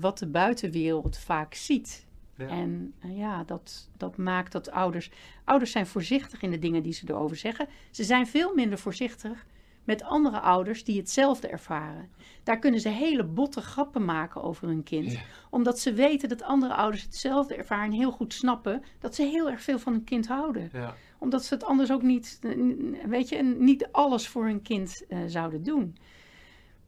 wat 0.00 0.18
de 0.18 0.26
buitenwereld 0.26 1.18
vaak 1.18 1.54
ziet. 1.54 2.06
Ja. 2.36 2.48
En 2.48 2.94
uh, 3.04 3.18
ja, 3.18 3.44
dat, 3.44 3.90
dat 3.96 4.16
maakt 4.16 4.52
dat 4.52 4.70
ouders. 4.70 5.10
Ouders 5.44 5.70
zijn 5.70 5.86
voorzichtig 5.86 6.42
in 6.42 6.50
de 6.50 6.58
dingen 6.58 6.82
die 6.82 6.92
ze 6.92 7.04
erover 7.08 7.36
zeggen. 7.36 7.68
Ze 7.90 8.04
zijn 8.04 8.26
veel 8.26 8.54
minder 8.54 8.78
voorzichtig 8.78 9.46
met 9.90 10.02
andere 10.02 10.40
ouders 10.40 10.84
die 10.84 10.98
hetzelfde 10.98 11.48
ervaren. 11.48 12.10
Daar 12.42 12.58
kunnen 12.58 12.80
ze 12.80 12.88
hele 12.88 13.24
botte 13.24 13.60
grappen 13.60 14.04
maken 14.04 14.42
over 14.42 14.68
hun 14.68 14.82
kind. 14.82 15.12
Ja. 15.12 15.20
Omdat 15.50 15.78
ze 15.78 15.92
weten 15.92 16.28
dat 16.28 16.42
andere 16.42 16.74
ouders 16.74 17.02
hetzelfde 17.02 17.54
ervaren 17.54 17.84
en 17.84 17.98
heel 17.98 18.12
goed 18.12 18.34
snappen 18.34 18.82
dat 18.98 19.14
ze 19.14 19.22
heel 19.22 19.50
erg 19.50 19.62
veel 19.62 19.78
van 19.78 19.92
hun 19.92 20.04
kind 20.04 20.28
houden. 20.28 20.70
Ja 20.72 20.94
omdat 21.20 21.44
ze 21.44 21.54
het 21.54 21.64
anders 21.64 21.92
ook 21.92 22.02
niet, 22.02 22.38
weet 23.06 23.28
je, 23.28 23.42
niet 23.42 23.88
alles 23.92 24.28
voor 24.28 24.44
hun 24.44 24.62
kind 24.62 25.02
uh, 25.08 25.18
zouden 25.26 25.62
doen. 25.62 25.96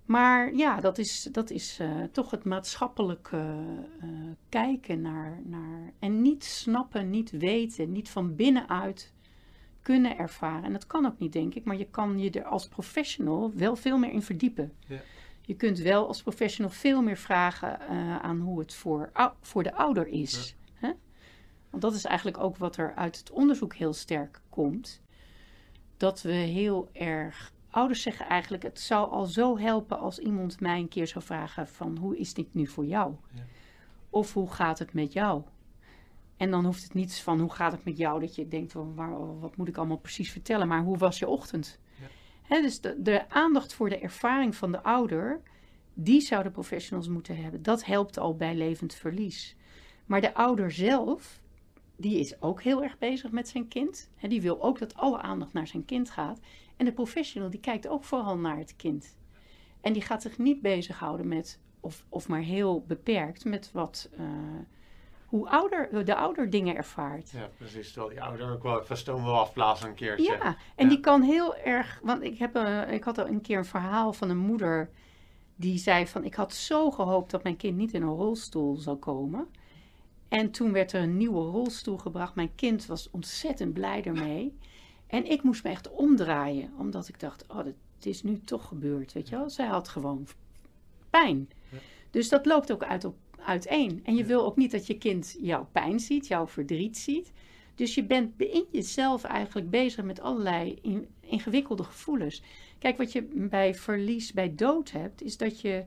Maar 0.04 0.54
ja, 0.54 0.80
dat 0.80 0.98
is, 0.98 1.28
dat 1.32 1.50
is 1.50 1.78
uh, 1.80 2.02
toch 2.12 2.30
het 2.30 2.44
maatschappelijke 2.44 3.36
uh, 4.04 4.08
kijken 4.48 5.00
naar, 5.00 5.40
naar. 5.44 5.92
En 5.98 6.22
niet 6.22 6.44
snappen, 6.44 7.10
niet 7.10 7.30
weten, 7.30 7.92
niet 7.92 8.08
van 8.08 8.34
binnenuit 8.34 9.12
kunnen 9.82 10.18
ervaren. 10.18 10.64
En 10.64 10.72
dat 10.72 10.86
kan 10.86 11.06
ook 11.06 11.18
niet, 11.18 11.32
denk 11.32 11.54
ik. 11.54 11.64
Maar 11.64 11.76
je 11.76 11.88
kan 11.90 12.18
je 12.18 12.30
er 12.30 12.44
als 12.44 12.68
professional 12.68 13.52
wel 13.54 13.76
veel 13.76 13.98
meer 13.98 14.12
in 14.12 14.22
verdiepen. 14.22 14.72
Ja. 14.86 15.00
Je 15.40 15.54
kunt 15.54 15.78
wel 15.78 16.06
als 16.06 16.22
professional 16.22 16.70
veel 16.72 17.02
meer 17.02 17.16
vragen 17.16 17.80
aan 18.22 18.40
hoe 18.40 18.58
het 18.58 18.74
voor, 18.74 19.12
voor 19.40 19.62
de 19.62 19.74
ouder 19.74 20.06
is. 20.06 20.56
Want 21.70 21.84
dat 21.84 21.94
is 21.94 22.04
eigenlijk 22.04 22.38
ook 22.38 22.56
wat 22.56 22.76
er 22.76 22.94
uit 22.94 23.18
het 23.18 23.30
onderzoek 23.30 23.74
heel 23.74 23.92
sterk 23.92 24.40
komt. 24.48 25.02
Dat 25.96 26.22
we 26.22 26.32
heel 26.32 26.90
erg. 26.92 27.52
Ouders 27.70 28.02
zeggen 28.02 28.26
eigenlijk: 28.26 28.62
het 28.62 28.80
zou 28.80 29.10
al 29.10 29.24
zo 29.24 29.58
helpen 29.58 29.98
als 29.98 30.18
iemand 30.18 30.60
mij 30.60 30.78
een 30.78 30.88
keer 30.88 31.06
zou 31.06 31.24
vragen: 31.24 31.68
van 31.68 31.96
hoe 31.96 32.18
is 32.18 32.34
dit 32.34 32.54
nu 32.54 32.66
voor 32.66 32.86
jou? 32.86 33.14
Ja. 33.34 33.42
Of 34.10 34.32
hoe 34.32 34.50
gaat 34.50 34.78
het 34.78 34.92
met 34.92 35.12
jou? 35.12 35.42
En 36.42 36.50
dan 36.50 36.64
hoeft 36.64 36.82
het 36.82 36.94
niet 36.94 37.14
van 37.14 37.40
hoe 37.40 37.52
gaat 37.52 37.72
het 37.72 37.84
met 37.84 37.96
jou 37.96 38.20
dat 38.20 38.34
je 38.34 38.48
denkt: 38.48 38.72
waar, 38.72 39.40
wat 39.40 39.56
moet 39.56 39.68
ik 39.68 39.76
allemaal 39.76 39.98
precies 39.98 40.30
vertellen? 40.32 40.68
Maar 40.68 40.82
hoe 40.82 40.98
was 40.98 41.18
je 41.18 41.28
ochtend? 41.28 41.78
Ja. 42.48 42.60
Dus 42.60 42.80
de, 42.80 43.02
de 43.02 43.28
aandacht 43.28 43.74
voor 43.74 43.88
de 43.88 43.98
ervaring 43.98 44.56
van 44.56 44.72
de 44.72 44.82
ouder, 44.82 45.40
die 45.94 46.20
zouden 46.20 46.52
professionals 46.52 47.08
moeten 47.08 47.36
hebben. 47.36 47.62
Dat 47.62 47.84
helpt 47.84 48.18
al 48.18 48.36
bij 48.36 48.54
levend 48.54 48.94
verlies. 48.94 49.56
Maar 50.06 50.20
de 50.20 50.34
ouder 50.34 50.70
zelf, 50.70 51.40
die 51.96 52.18
is 52.18 52.42
ook 52.42 52.62
heel 52.62 52.82
erg 52.82 52.98
bezig 52.98 53.30
met 53.30 53.48
zijn 53.48 53.68
kind. 53.68 54.10
Die 54.20 54.42
wil 54.42 54.62
ook 54.62 54.78
dat 54.78 54.94
alle 54.94 55.20
aandacht 55.20 55.52
naar 55.52 55.66
zijn 55.66 55.84
kind 55.84 56.10
gaat. 56.10 56.40
En 56.76 56.84
de 56.84 56.92
professional 56.92 57.50
die 57.50 57.60
kijkt 57.60 57.88
ook 57.88 58.04
vooral 58.04 58.38
naar 58.38 58.58
het 58.58 58.76
kind. 58.76 59.16
En 59.80 59.92
die 59.92 60.02
gaat 60.02 60.22
zich 60.22 60.38
niet 60.38 60.62
bezighouden 60.62 61.28
met, 61.28 61.60
of, 61.80 62.04
of 62.08 62.28
maar 62.28 62.42
heel 62.42 62.84
beperkt, 62.86 63.44
met 63.44 63.72
wat, 63.72 64.10
uh, 64.18 64.26
hoe 65.32 65.48
ouder, 65.48 66.04
de 66.04 66.14
ouder 66.14 66.50
dingen 66.50 66.76
ervaart. 66.76 67.30
Ja, 67.30 67.48
precies. 67.56 67.92
Terwijl 67.92 68.12
die 68.12 68.22
ouder 68.22 68.52
ook 68.52 68.62
wel 68.62 68.96
stoom 68.96 69.24
wil 69.24 69.38
afblazen 69.38 69.88
een 69.88 69.94
keertje. 69.94 70.32
Ja, 70.32 70.56
en 70.76 70.84
ja. 70.84 70.88
die 70.88 71.00
kan 71.00 71.22
heel 71.22 71.56
erg, 71.56 72.00
want 72.02 72.22
ik, 72.22 72.38
heb, 72.38 72.56
uh, 72.56 72.92
ik 72.92 73.04
had 73.04 73.18
een 73.18 73.40
keer 73.40 73.58
een 73.58 73.64
verhaal 73.64 74.12
van 74.12 74.30
een 74.30 74.38
moeder 74.38 74.90
die 75.56 75.78
zei 75.78 76.06
van, 76.06 76.24
ik 76.24 76.34
had 76.34 76.54
zo 76.54 76.90
gehoopt 76.90 77.30
dat 77.30 77.42
mijn 77.42 77.56
kind 77.56 77.76
niet 77.76 77.94
in 77.94 78.02
een 78.02 78.14
rolstoel 78.14 78.76
zou 78.76 78.96
komen. 78.96 79.48
En 80.28 80.50
toen 80.50 80.72
werd 80.72 80.92
er 80.92 81.02
een 81.02 81.16
nieuwe 81.16 81.50
rolstoel 81.50 81.98
gebracht. 81.98 82.34
Mijn 82.34 82.54
kind 82.54 82.86
was 82.86 83.10
ontzettend 83.10 83.72
blij 83.72 84.04
ermee. 84.04 84.56
En 85.06 85.30
ik 85.30 85.42
moest 85.42 85.64
me 85.64 85.70
echt 85.70 85.90
omdraaien, 85.90 86.72
omdat 86.78 87.08
ik 87.08 87.20
dacht: 87.20 87.46
oh, 87.48 87.64
het 87.94 88.06
is 88.06 88.22
nu 88.22 88.40
toch 88.40 88.68
gebeurd. 88.68 89.12
Weet 89.12 89.28
je 89.28 89.36
wel? 89.36 89.50
Zij 89.50 89.66
had 89.66 89.88
gewoon 89.88 90.26
pijn. 91.10 91.48
Dus 92.10 92.28
dat 92.28 92.46
loopt 92.46 92.72
ook 92.72 92.82
uit 92.82 93.04
op, 93.04 93.16
uiteen. 93.46 94.00
En 94.04 94.16
je 94.16 94.24
wil 94.24 94.44
ook 94.44 94.56
niet 94.56 94.70
dat 94.70 94.86
je 94.86 94.98
kind 94.98 95.36
jouw 95.40 95.68
pijn 95.72 96.00
ziet, 96.00 96.26
jouw 96.26 96.46
verdriet 96.46 96.98
ziet. 96.98 97.32
Dus 97.74 97.94
je 97.94 98.04
bent 98.04 98.40
in 98.40 98.66
jezelf 98.70 99.24
eigenlijk 99.24 99.70
bezig 99.70 100.04
met 100.04 100.20
allerlei 100.20 100.78
in, 100.82 101.08
ingewikkelde 101.20 101.84
gevoelens. 101.84 102.42
Kijk, 102.78 102.96
wat 102.96 103.12
je 103.12 103.22
bij 103.32 103.74
verlies, 103.74 104.32
bij 104.32 104.54
dood 104.54 104.90
hebt, 104.90 105.22
is 105.22 105.36
dat 105.36 105.60
je 105.60 105.84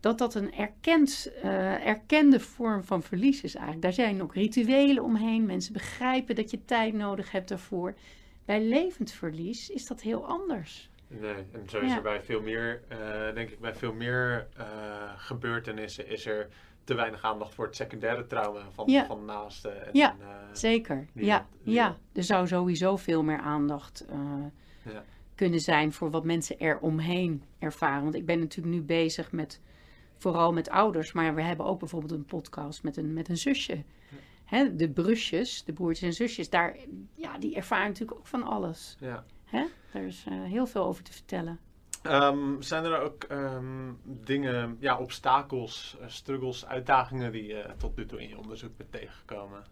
dat 0.00 0.18
dat 0.18 0.34
een 0.34 0.54
erkend, 0.54 1.32
uh, 1.44 1.86
erkende 1.86 2.40
vorm 2.40 2.84
van 2.84 3.02
verlies 3.02 3.42
is 3.42 3.54
eigenlijk. 3.54 3.82
Daar 3.82 3.92
zijn 3.92 4.22
ook 4.22 4.34
rituelen 4.34 5.04
omheen. 5.04 5.46
Mensen 5.46 5.72
begrijpen 5.72 6.34
dat 6.34 6.50
je 6.50 6.64
tijd 6.64 6.94
nodig 6.94 7.30
hebt 7.30 7.48
daarvoor. 7.48 7.94
Bij 8.44 8.64
levend 8.64 9.12
verlies 9.12 9.70
is 9.70 9.86
dat 9.86 10.00
heel 10.00 10.26
anders. 10.26 10.89
Nee, 11.12 11.34
en 11.52 11.68
zo 11.68 11.78
is 11.78 11.90
ja. 11.90 11.96
er 11.96 12.02
bij 12.02 12.20
veel 12.22 12.40
meer, 12.42 12.80
uh, 12.92 13.34
denk 13.34 13.50
ik, 13.50 13.60
bij 13.60 13.74
veel 13.74 13.92
meer 13.92 14.46
uh, 14.58 14.64
gebeurtenissen 15.16 16.06
is 16.08 16.26
er 16.26 16.48
te 16.84 16.94
weinig 16.94 17.22
aandacht 17.22 17.54
voor 17.54 17.64
het 17.66 17.76
secundaire 17.76 18.26
trauma 18.26 18.60
van, 18.70 18.88
Ja. 18.90 19.06
van 19.06 19.24
naasten. 19.24 19.86
En, 19.86 19.90
Ja. 19.92 20.16
eh, 20.20 20.26
Zeker, 20.52 21.06
ja. 21.14 21.46
ja. 21.62 21.96
Er 22.12 22.22
zou 22.22 22.46
sowieso 22.46 22.96
veel 22.96 23.22
meer 23.22 23.38
aandacht 23.38 24.06
eh, 24.10 24.18
Ja. 24.92 25.04
kunnen 25.34 25.60
zijn 25.60 25.92
voor 25.92 26.10
wat 26.10 26.24
mensen 26.24 26.58
er 26.58 26.78
omheen 26.78 27.42
ervaren. 27.58 28.02
Want 28.02 28.14
ik 28.14 28.26
ben 28.26 28.38
natuurlijk 28.38 28.74
nu 28.76 28.82
bezig 28.82 29.32
met, 29.32 29.60
vooral 30.16 30.52
met 30.52 30.70
ouders, 30.70 31.12
maar 31.12 31.34
we 31.34 31.42
hebben 31.42 31.66
ook 31.66 31.78
bijvoorbeeld 31.78 32.12
een 32.12 32.24
podcast 32.24 32.82
met 32.82 32.96
een, 32.96 33.12
met 33.12 33.28
een 33.28 33.36
zusje. 33.38 33.82
Hè, 34.44 34.76
de 34.76 34.90
brusjes, 34.90 35.64
de 35.64 35.72
broertjes 35.72 36.08
en 36.08 36.14
zusjes, 36.14 36.50
daar, 36.50 36.76
ja, 37.14 37.38
die 37.38 37.54
ervaren 37.56 37.86
natuurlijk 37.86 38.18
ook 38.18 38.26
van 38.26 38.42
alles. 38.42 38.96
ja. 39.00 39.24
Hè? 39.44 39.64
Daar 39.92 40.02
is 40.02 40.24
eh, 40.28 40.42
heel 40.44 40.66
veel 40.66 40.84
over 40.84 41.04
te 41.04 41.12
vertellen. 41.12 41.58
Ehm, 42.02 42.60
zijn 42.60 42.84
er 42.84 43.00
ook 43.00 43.24
ehm, 43.24 43.92
dingen, 44.04 44.76
ja, 44.80 44.98
obstakels, 44.98 45.96
eh, 46.00 46.08
struggles, 46.08 46.66
uitdagingen 46.66 47.32
die 47.32 47.46
je 47.46 47.74
tot 47.76 47.96
nu 47.96 48.06
toe 48.06 48.22
in 48.22 48.28
je 48.28 48.38
onderzoek 48.38 48.76
bent 48.76 48.92
tegengekomen? 48.92 49.64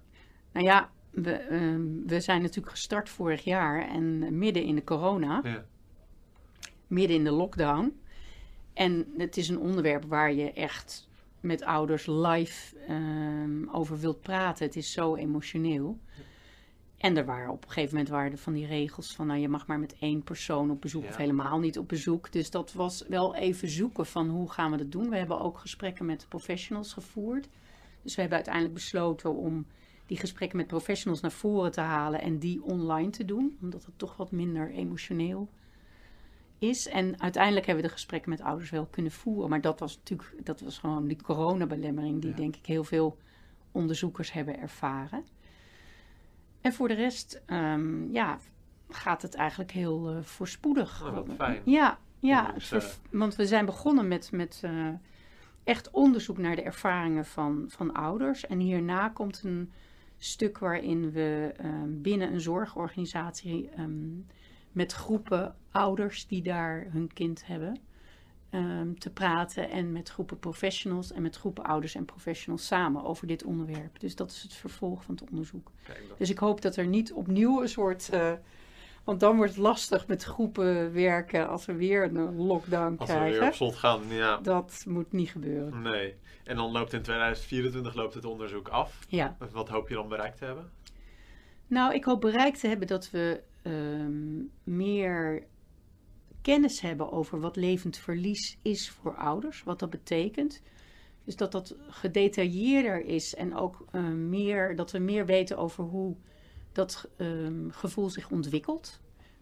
Nou 0.53 0.67
ja, 0.67 0.91
we, 1.11 1.33
ehm, 1.33 2.07
we 2.07 2.21
zijn 2.21 2.43
natuurlijk 2.43 2.71
gestart 2.71 3.09
vorig 3.09 3.45
jaar 3.45 3.89
en 3.89 4.39
midden 4.39 4.63
in 4.63 4.75
de 4.75 4.85
corona. 4.85 5.41
Ja. 5.45 5.65
midden 6.87 7.17
in 7.17 7.25
de 7.25 7.31
lockdown. 7.31 8.01
En 8.73 9.13
het 9.17 9.37
is 9.37 9.49
een 9.49 9.59
onderwerp 9.59 10.05
waar 10.05 10.33
je 10.33 10.53
echt 10.53 11.09
met 11.41 11.63
ouders 11.63 12.07
live 12.07 12.77
over 13.73 13.99
wilt 13.99 14.21
praten. 14.21 14.67
Het 14.67 14.77
is 14.77 14.93
zo 14.93 15.15
emotioneel. 15.15 15.99
En 16.99 17.17
er 17.17 17.25
waren 17.25 17.51
op 17.53 17.63
een 17.65 17.71
gegeven 17.71 17.95
moment 17.95 18.09
waren 18.13 18.33
er 18.33 18.39
van 18.39 18.53
die 18.53 18.67
regels 18.67 19.15
van 19.15 19.27
nou, 19.27 19.41
je 19.41 19.49
mag 19.49 19.67
maar 19.67 19.79
met 19.79 19.97
één 20.01 20.23
persoon 20.23 20.71
op 20.71 20.81
bezoek 20.81 21.03
Ja. 21.03 21.09
of 21.09 21.17
helemaal 21.17 21.59
niet 21.59 21.79
op 21.79 21.89
bezoek. 21.89 22.33
Dus 22.33 22.51
dat 22.51 22.73
was 22.73 23.05
wel 23.09 23.35
even 23.35 23.69
zoeken 23.69 24.07
van 24.07 24.29
hoe 24.29 24.51
gaan 24.51 24.71
we 24.71 24.77
dat 24.77 24.93
doen. 24.93 25.11
We 25.11 25.17
hebben 25.17 25.41
ook 25.41 25.59
gesprekken 25.59 26.07
met 26.07 26.27
professionals 26.29 26.93
gevoerd. 26.93 27.49
Dus 28.03 28.15
we 28.15 28.21
hebben 28.21 28.39
uiteindelijk 28.39 28.75
besloten 28.75 29.35
om 29.35 29.67
die 30.07 30.19
gesprekken 30.19 30.57
met 30.59 30.67
professionals 30.67 31.21
naar 31.21 31.31
voren 31.33 31.71
te 31.73 31.81
halen 31.81 32.21
en 32.21 32.39
die 32.39 32.63
online 32.63 33.11
te 33.11 33.25
doen, 33.25 33.57
omdat 33.63 33.85
het 33.85 33.99
toch 33.99 34.17
wat 34.17 34.31
minder 34.31 34.71
emotioneel 34.71 35.49
is. 36.59 36.89
En 36.89 37.21
uiteindelijk 37.21 37.67
hebben 37.67 37.85
we 37.85 37.91
de 37.91 37.97
gesprekken 37.97 38.31
met 38.31 38.41
ouders 38.41 38.71
wel 38.71 38.87
kunnen 38.87 39.13
voeren. 39.13 39.51
Maar 39.51 39.61
dat 39.61 39.81
was 39.81 39.97
natuurlijk, 39.97 40.35
dat 40.47 40.61
was 40.61 40.79
gewoon 40.79 41.07
die 41.07 41.23
coronabelemmering 41.23 42.21
die 42.21 42.31
Ja. 42.31 42.37
denk 42.37 42.57
ik 42.57 42.67
heel 42.67 42.85
veel 42.85 43.17
onderzoekers 43.73 44.33
hebben 44.33 44.59
ervaren. 44.61 45.25
En 46.69 46.75
voor 46.75 46.89
de 46.89 46.95
rest, 46.95 47.43
ehm, 47.47 48.13
ja, 48.13 48.39
gaat 48.91 49.23
het 49.23 49.35
eigenlijk 49.35 49.71
heel 49.71 50.09
eh, 50.11 50.23
voorspoedig. 50.23 51.07
Oh, 51.07 51.15
wat 51.15 51.29
fijn. 51.37 51.61
Ja, 51.65 51.99
ja 52.19 52.53
dus, 52.53 52.73
eh, 52.73 52.85
want 53.11 53.37
we 53.37 53.47
zijn 53.47 53.67
begonnen 53.67 54.09
met, 54.09 54.33
met 54.33 54.61
eh, 54.65 54.89
echt 55.65 55.91
onderzoek 55.91 56.39
naar 56.39 56.57
de 56.57 56.63
ervaringen 56.63 57.25
van, 57.25 57.65
van 57.69 57.93
ouders. 57.93 58.47
En 58.47 58.59
hierna 58.59 59.09
komt 59.09 59.43
een 59.45 59.73
stuk 60.19 60.59
waarin 60.59 61.11
we 61.11 61.53
ehm, 61.57 62.01
binnen 62.01 62.33
een 62.33 62.41
zorgorganisatie 62.41 63.71
ehm, 63.71 64.21
met 64.73 64.93
groepen 64.93 65.55
ouders 65.71 66.27
die 66.27 66.43
daar 66.43 66.87
hun 66.91 67.13
kind 67.13 67.47
hebben 67.47 67.81
ehm, 68.51 68.95
te 68.95 69.11
praten. 69.11 69.71
En 69.71 69.93
met 69.93 70.09
groepen 70.09 70.39
professionals 70.39 71.13
en 71.13 71.23
met 71.23 71.37
groepen 71.37 71.65
ouders 71.65 71.95
en 71.95 72.05
professionals 72.05 72.67
samen 72.67 73.05
over 73.05 73.27
dit 73.27 73.45
onderwerp. 73.45 74.01
Dus 74.01 74.17
dat 74.17 74.31
is 74.31 74.43
het 74.43 74.55
vervolg 74.55 75.05
van 75.05 75.15
het 75.15 75.31
onderzoek. 75.31 75.71
Dus 76.19 76.31
ik 76.31 76.39
hoop 76.39 76.61
dat 76.63 76.77
er 76.77 76.87
niet 76.87 77.13
opnieuw 77.13 77.63
een 77.63 77.69
soort. 77.69 78.09
eh, 78.09 78.33
want 79.05 79.21
dan 79.21 79.37
wordt 79.37 79.51
het 79.53 79.61
lastig 79.61 80.07
met 80.07 80.23
groepen 80.25 80.93
werken 80.93 81.49
als 81.49 81.67
we 81.67 81.73
weer 81.73 82.05
een 82.05 82.37
lockdown 82.37 82.97
als 82.99 83.09
we 83.09 83.15
weer 83.19 83.23
krijgen. 83.25 83.47
op 83.49 83.55
slot 83.55 83.75
gaan, 83.77 84.01
ja. 84.09 84.37
Dat 84.37 84.85
moet 84.89 85.13
niet 85.13 85.31
gebeuren. 85.31 85.83
Nee. 85.83 86.15
En 86.45 86.57
dan 86.57 86.71
loopt 86.71 86.93
in 86.93 87.03
2024 87.03 87.95
loopt 87.95 88.15
het 88.15 88.25
onderzoek 88.25 88.69
af. 88.69 88.99
Ja. 89.09 89.37
Wat 89.53 89.69
hoop 89.69 89.89
je 89.89 89.95
dan 89.95 90.09
bereikt 90.09 90.39
te 90.39 90.45
hebben? 90.45 90.71
Nou, 91.67 91.95
ik 91.95 92.05
hoop 92.05 92.21
bereikt 92.21 92.61
te 92.61 92.67
hebben 92.69 92.87
dat 92.87 93.11
we 93.11 93.41
ehm, 93.63 94.43
meer 94.77 95.43
kennis 96.43 96.81
hebben 96.81 97.13
over 97.13 97.41
wat 97.41 97.57
levend 97.57 97.97
verlies 97.97 98.59
is 98.63 98.91
voor 98.91 99.17
ouders, 99.17 99.63
wat 99.63 99.79
dat 99.79 99.91
betekent. 99.91 100.63
Dus 101.25 101.37
dat 101.37 101.53
dat 101.53 101.77
gedetailleerder 101.89 103.05
is 103.05 103.35
en 103.35 103.57
ook 103.57 103.85
eh, 103.91 104.03
meer, 104.09 104.77
dat 104.77 104.91
we 104.91 104.99
meer 104.99 105.27
weten 105.27 105.59
over 105.59 105.85
hoe 105.85 106.17
dat 106.73 107.09
ehm, 107.17 107.69
gevoel 107.71 108.11
zich 108.11 108.31
ontwikkelt 108.31 109.01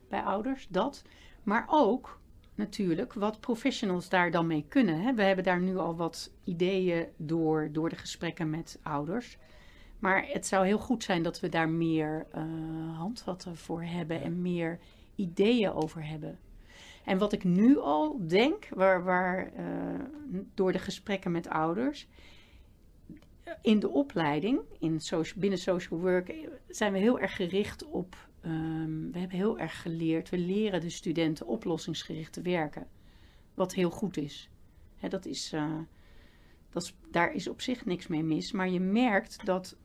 bij 0.09 0.23
ouders. 0.23 0.67
Dat. 0.71 1.03
Maar 1.43 1.67
ook 1.71 2.21
natuurlijk 2.55 3.13
wat 3.13 3.41
professionals 3.41 4.09
daar 4.09 4.31
dan 4.31 4.47
mee 4.47 4.65
kunnen. 4.69 5.01
Hè. 5.01 5.15
We 5.15 5.23
hebben 5.23 5.45
daar 5.45 5.61
nu 5.61 5.77
al 5.77 5.97
wat 5.97 6.33
ideeën 6.45 7.07
door, 7.17 7.69
door 7.73 7.89
de 7.89 7.97
gesprekken 7.97 8.51
met 8.51 8.79
ouders. 8.83 9.39
Maar 9.99 10.27
het 10.29 10.47
zou 10.47 10.67
heel 10.67 10.79
goed 10.79 11.05
zijn 11.05 11.23
dat 11.23 11.41
we 11.41 11.49
daar 11.49 11.69
meer 11.69 12.27
eh, 12.33 12.43
handvatten 12.97 13.57
voor 13.57 13.83
hebben 13.83 14.23
en 14.23 14.43
meer 14.43 14.79
ideeën 15.15 15.73
over 15.73 16.07
hebben. 16.07 16.39
En 17.07 17.19
wat 17.19 17.33
ik 17.33 17.45
nu 17.45 17.79
al 17.79 18.27
denk, 18.27 18.69
waar, 18.69 19.05
waar, 19.05 19.53
eh, 19.53 20.01
door 20.55 20.73
de 20.73 20.79
gesprekken 20.79 21.33
met 21.33 21.49
ouders, 21.49 22.09
in 23.63 23.79
de 23.79 23.89
opleiding, 23.89 24.61
in 24.79 25.01
binnen 25.37 25.59
social 25.59 26.01
work, 26.01 26.29
eh, 26.29 26.49
zijn 26.69 26.93
we 26.93 26.99
heel 26.99 27.21
erg 27.21 27.37
gericht 27.37 27.85
op, 27.85 28.29
ehm, 28.41 29.11
we 29.11 29.19
hebben 29.19 29.37
heel 29.37 29.59
erg 29.59 29.83
geleerd, 29.83 30.29
we 30.29 30.39
leren 30.39 30.81
de 30.81 30.91
studenten 30.91 31.47
oplossingsgericht 31.47 32.33
te 32.33 32.43
werken. 32.43 32.87
Wat 33.55 33.75
heel 33.75 33.91
goed 33.91 34.17
is. 34.17 34.51
Dat 35.09 35.27
is, 35.27 35.53
eh, 35.53 35.79
dat. 36.71 36.95
Daar 37.11 37.33
is 37.33 37.49
op 37.49 37.61
zich 37.61 37.85
niks 37.85 38.07
mee 38.07 38.23
mis, 38.23 38.53
maar 38.53 38.69
je 38.69 38.81
merkt 38.81 39.47
dat 39.47 39.77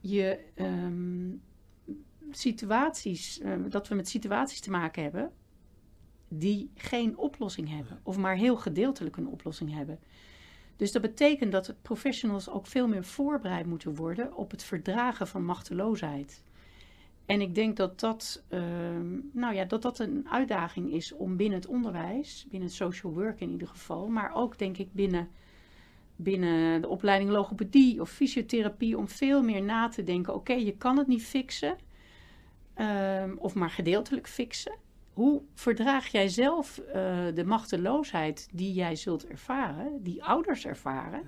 je 0.00 0.44
ehm, 0.54 1.30
situaties, 2.30 3.40
dat 3.68 3.88
we 3.88 3.94
met 3.94 4.08
situaties 4.08 4.60
te 4.60 4.70
maken 4.70 5.02
hebben 5.02 5.32
die 6.38 6.70
geen 6.74 7.18
oplossing 7.18 7.68
hebben, 7.68 8.00
of 8.02 8.16
maar 8.16 8.36
heel 8.36 8.56
gedeeltelijk 8.56 9.16
een 9.16 9.28
oplossing 9.28 9.72
hebben. 9.72 9.98
Dus 10.76 10.92
dat 10.92 11.02
betekent 11.02 11.52
dat 11.52 11.74
professionals 11.82 12.48
ook 12.48 12.66
veel 12.66 12.88
meer 12.88 13.04
voorbereid 13.04 13.66
moeten 13.66 13.94
worden 13.94 14.36
op 14.36 14.50
het 14.50 14.62
verdragen 14.62 15.28
van 15.28 15.44
machteloosheid. 15.44 16.42
En 17.26 17.40
ik 17.40 17.54
denk 17.54 17.76
dat 17.76 18.00
dat, 18.00 18.42
ehm, 18.48 19.18
nou 19.32 19.54
ja, 19.54 19.64
dat 19.64 19.82
dat 19.82 19.98
een 19.98 20.26
uitdaging 20.30 20.92
is 20.92 21.12
om 21.12 21.36
binnen 21.36 21.58
het 21.58 21.68
onderwijs, 21.68 22.46
binnen 22.50 22.68
het 22.68 22.76
social 22.76 23.12
work 23.12 23.40
in 23.40 23.50
ieder 23.50 23.68
geval, 23.68 24.08
maar 24.08 24.34
ook 24.34 24.58
denk 24.58 24.78
ik 24.78 24.92
binnen, 24.92 25.28
binnen 26.16 26.80
de 26.80 26.88
opleiding 26.88 27.30
logopedie 27.30 28.00
of 28.00 28.10
fysiotherapie, 28.10 28.98
om 28.98 29.08
veel 29.08 29.42
meer 29.42 29.62
na 29.62 29.88
te 29.88 30.02
denken: 30.02 30.34
oké, 30.34 30.52
je 30.52 30.76
kan 30.76 30.98
het 30.98 31.06
niet 31.06 31.24
fixen, 31.24 31.76
ehm, 32.74 33.34
of 33.36 33.54
maar 33.54 33.70
gedeeltelijk 33.70 34.28
fixen. 34.28 34.83
Hoe 35.14 35.42
verdraag 35.54 36.06
jij 36.06 36.28
zelf 36.28 36.78
eh, 36.78 36.94
de 37.34 37.44
machteloosheid 37.44 38.48
die 38.52 38.72
jij 38.72 38.96
zult 38.96 39.26
ervaren, 39.26 40.02
die 40.02 40.24
ouders 40.24 40.66
ervaren, 40.66 41.22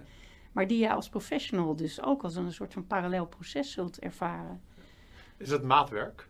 maar 0.52 0.66
die 0.66 0.78
jij 0.78 0.92
als 0.92 1.08
professional 1.08 1.76
dus 1.76 2.02
ook 2.02 2.22
als 2.22 2.36
een 2.36 2.52
soort 2.52 2.72
van 2.72 2.86
parallel 2.86 3.26
proces 3.26 3.72
zult 3.72 3.98
ervaren? 3.98 4.60
Is 5.36 5.50
het 5.50 5.62
maatwerk? 5.62 6.28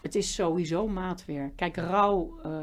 Het 0.00 0.14
is 0.14 0.34
sowieso 0.34 0.88
maatwerk. 0.88 1.56
Kijk, 1.56 1.76
rouw 1.76 2.40
eh, 2.42 2.62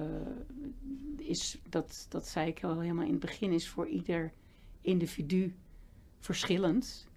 is, 1.17 1.57
dat, 1.69 2.05
dat 2.09 2.27
zei 2.27 2.47
ik 2.47 2.63
al 2.63 2.79
helemaal 2.79 3.05
in 3.05 3.11
het 3.11 3.19
begin, 3.19 3.51
is 3.51 3.69
voor 3.69 3.87
ieder 3.87 4.33
individu 4.81 5.55
verschillend. 6.19 7.07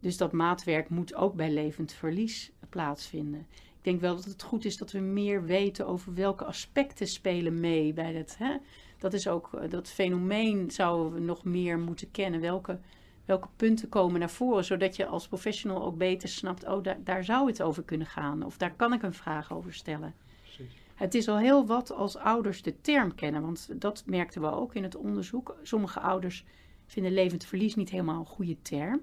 Dus 0.00 0.16
dat 0.16 0.32
maatwerk 0.32 0.88
moet 0.88 1.14
ook 1.14 1.34
bij 1.34 1.52
levend 1.52 1.92
verlies 1.92 2.52
plaatsvinden. 2.68 3.46
Ik 3.84 3.90
denk 3.90 4.02
wel 4.02 4.16
dat 4.16 4.24
het 4.24 4.42
goed 4.42 4.64
is 4.64 4.76
dat 4.76 4.92
we 4.92 4.98
meer 4.98 5.44
weten 5.44 5.86
over 5.86 6.14
welke 6.14 6.44
aspecten 6.44 7.06
spelen 7.06 7.60
mee 7.60 7.92
bij 7.92 8.12
dat. 8.12 8.36
Hè? 8.38 8.56
Dat 8.98 9.12
is 9.12 9.28
ook 9.28 9.54
eh, 9.54 9.70
dat 9.70 9.88
fenomeen 9.88 10.70
zouden 10.70 11.12
we 11.12 11.20
nog 11.20 11.44
meer 11.44 11.78
moeten 11.78 12.10
kennen. 12.10 12.40
Welke, 12.40 12.78
welke 13.24 13.48
punten 13.56 13.88
komen 13.88 14.20
naar 14.20 14.30
voren, 14.30 14.64
zodat 14.64 14.96
je 14.96 15.06
als 15.06 15.28
professional 15.28 15.84
ook 15.84 15.96
beter 15.96 16.28
snapt, 16.28 16.66
oh, 16.66 16.82
daar, 16.82 16.98
daar 17.04 17.24
zou 17.24 17.46
het 17.46 17.62
over 17.62 17.82
kunnen 17.82 18.06
gaan. 18.06 18.42
Of 18.42 18.56
daar 18.56 18.74
kan 18.74 18.92
ik 18.92 19.02
een 19.02 19.14
vraag 19.14 19.52
over 19.52 19.74
stellen. 19.74 20.14
Precies. 20.42 20.74
Het 20.94 21.14
is 21.14 21.28
al 21.28 21.38
heel 21.38 21.66
wat 21.66 21.92
als 21.92 22.16
ouders 22.16 22.62
de 22.62 22.80
term 22.80 23.14
kennen, 23.14 23.42
want 23.42 23.68
dat 23.80 24.02
merkten 24.06 24.40
we 24.40 24.50
ook 24.50 24.74
in 24.74 24.82
het 24.82 24.96
onderzoek. 24.96 25.56
Sommige 25.62 26.00
ouders 26.00 26.44
vinden 26.86 27.12
levend 27.12 27.44
verlies 27.44 27.74
niet 27.74 27.90
helemaal 27.90 28.18
een 28.18 28.26
goede 28.26 28.62
term, 28.62 29.00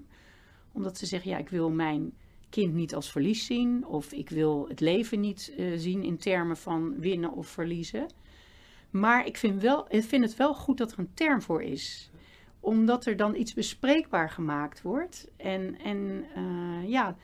omdat 0.72 0.98
ze 0.98 1.06
zeggen, 1.06 1.30
ja, 1.30 1.38
ik 1.38 1.48
wil 1.48 1.70
mijn 1.70 2.12
kind 2.52 2.74
niet 2.74 2.94
als 2.94 3.10
verlies 3.10 3.46
zien, 3.46 3.86
of 3.86 4.12
ik 4.12 4.30
wil 4.30 4.68
het 4.68 4.80
leven 4.80 5.20
niet 5.20 5.52
eh, 5.56 5.66
zien 5.76 6.02
in 6.02 6.18
termen 6.18 6.56
van 6.56 7.00
winnen 7.00 7.32
of 7.32 7.46
verliezen. 7.46 8.06
Maar 8.90 9.26
ik 9.26 9.36
vind, 9.36 9.62
wel, 9.62 9.86
ik 9.88 10.04
vind 10.04 10.24
het 10.24 10.36
wel 10.36 10.54
goed 10.54 10.78
dat 10.78 10.92
er 10.92 10.98
een 10.98 11.14
term 11.14 11.42
voor 11.42 11.62
is 11.62 12.12
omdat 12.62 13.06
er 13.06 13.16
dan 13.16 13.34
iets 13.34 13.54
bespreekbaar 13.54 14.30
gemaakt 14.30 14.82
wordt. 14.82 15.30
En, 15.36 15.78
en 15.78 16.24
uh, 16.36 16.88
ja, 16.88 17.16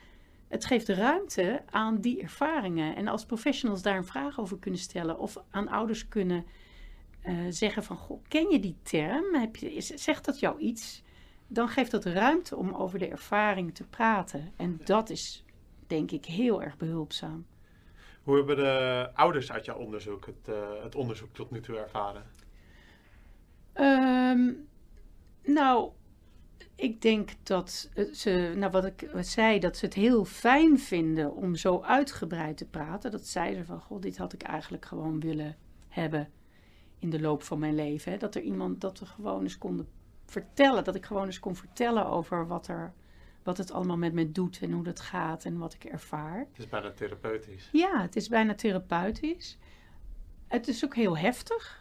het 0.47 0.65
geeft 0.65 0.89
ruimte 0.89 1.61
aan 1.69 2.01
die 2.01 2.21
ervaringen. 2.21 2.95
En 2.95 3.07
als 3.07 3.25
professionals 3.25 3.81
daar 3.81 3.97
een 3.97 4.05
vraag 4.05 4.39
over 4.39 4.59
kunnen 4.59 4.79
stellen, 4.79 5.19
of 5.19 5.37
aan 5.49 5.67
ouders 5.67 6.07
kunnen 6.07 6.45
uh, 7.23 7.37
zeggen 7.49 7.83
van, 7.83 7.97
goh, 7.97 8.23
ken 8.27 8.49
je 8.49 8.59
die 8.59 8.75
term? 8.83 9.35
Heb 9.35 9.55
je, 9.55 9.81
zegt 9.81 10.25
dat 10.25 10.39
jou 10.39 10.59
iets? 10.59 11.03
Dan 11.51 11.69
geeft 11.69 11.91
dat 11.91 12.05
ruimte 12.05 12.55
om 12.55 12.73
over 12.73 12.99
de 12.99 13.07
ervaring 13.07 13.75
te 13.75 13.87
praten. 13.87 14.51
En 14.55 14.79
dat 14.83 15.09
is, 15.09 15.45
denk 15.87 16.11
ik, 16.11 16.25
heel 16.25 16.63
erg 16.63 16.77
behulpzaam. 16.77 17.45
Hoe 18.23 18.37
hebben 18.37 18.55
de 18.55 19.09
ouders 19.13 19.51
uit 19.51 19.65
jouw 19.65 19.77
onderzoek 19.77 20.25
het, 20.25 20.47
uh, 20.49 20.83
het 20.83 20.95
onderzoek 20.95 21.33
tot 21.33 21.51
nu 21.51 21.61
toe 21.61 21.77
ervaren? 21.77 22.23
Um, 23.73 24.67
nou, 25.43 25.91
ik 26.75 27.01
denk 27.01 27.31
dat 27.43 27.89
ze, 28.11 28.53
nou 28.55 28.71
wat 28.71 28.85
ik 28.85 29.09
zei, 29.15 29.59
dat 29.59 29.77
ze 29.77 29.85
het 29.85 29.93
heel 29.93 30.25
fijn 30.25 30.79
vinden 30.79 31.33
om 31.33 31.55
zo 31.55 31.81
uitgebreid 31.81 32.57
te 32.57 32.65
praten. 32.65 33.11
Dat 33.11 33.25
zeiden 33.25 33.65
van, 33.65 33.81
god, 33.81 34.01
dit 34.01 34.17
had 34.17 34.33
ik 34.33 34.41
eigenlijk 34.41 34.85
gewoon 34.85 35.19
willen 35.19 35.57
hebben 35.87 36.31
in 36.99 37.09
de 37.09 37.21
loop 37.21 37.43
van 37.43 37.59
mijn 37.59 37.75
leven. 37.75 38.11
Hè? 38.11 38.17
Dat 38.17 38.35
er 38.35 38.41
iemand, 38.41 38.81
dat 38.81 38.99
we 38.99 39.05
gewoon 39.05 39.41
eens 39.41 39.57
konden 39.57 39.87
vertellen, 40.29 40.83
dat 40.83 40.95
ik 40.95 41.05
gewoon 41.05 41.25
eens 41.25 41.39
kon 41.39 41.55
vertellen 41.55 42.05
over 42.05 42.47
wat 42.47 42.67
er, 42.67 42.93
wat 43.43 43.57
het 43.57 43.71
allemaal 43.71 43.97
met 43.97 44.13
me 44.13 44.31
doet 44.31 44.59
en 44.61 44.71
hoe 44.71 44.83
dat 44.83 44.99
gaat 44.99 45.45
en 45.45 45.57
wat 45.57 45.73
ik 45.73 45.83
ervaar. 45.83 46.39
Het 46.39 46.59
is 46.59 46.67
bijna 46.67 46.91
therapeutisch. 46.91 47.69
Ja, 47.71 48.01
het 48.01 48.15
is 48.15 48.27
bijna 48.27 48.55
therapeutisch. 48.55 49.57
Het 50.47 50.67
is 50.67 50.85
ook 50.85 50.95
heel 50.95 51.17
heftig 51.17 51.79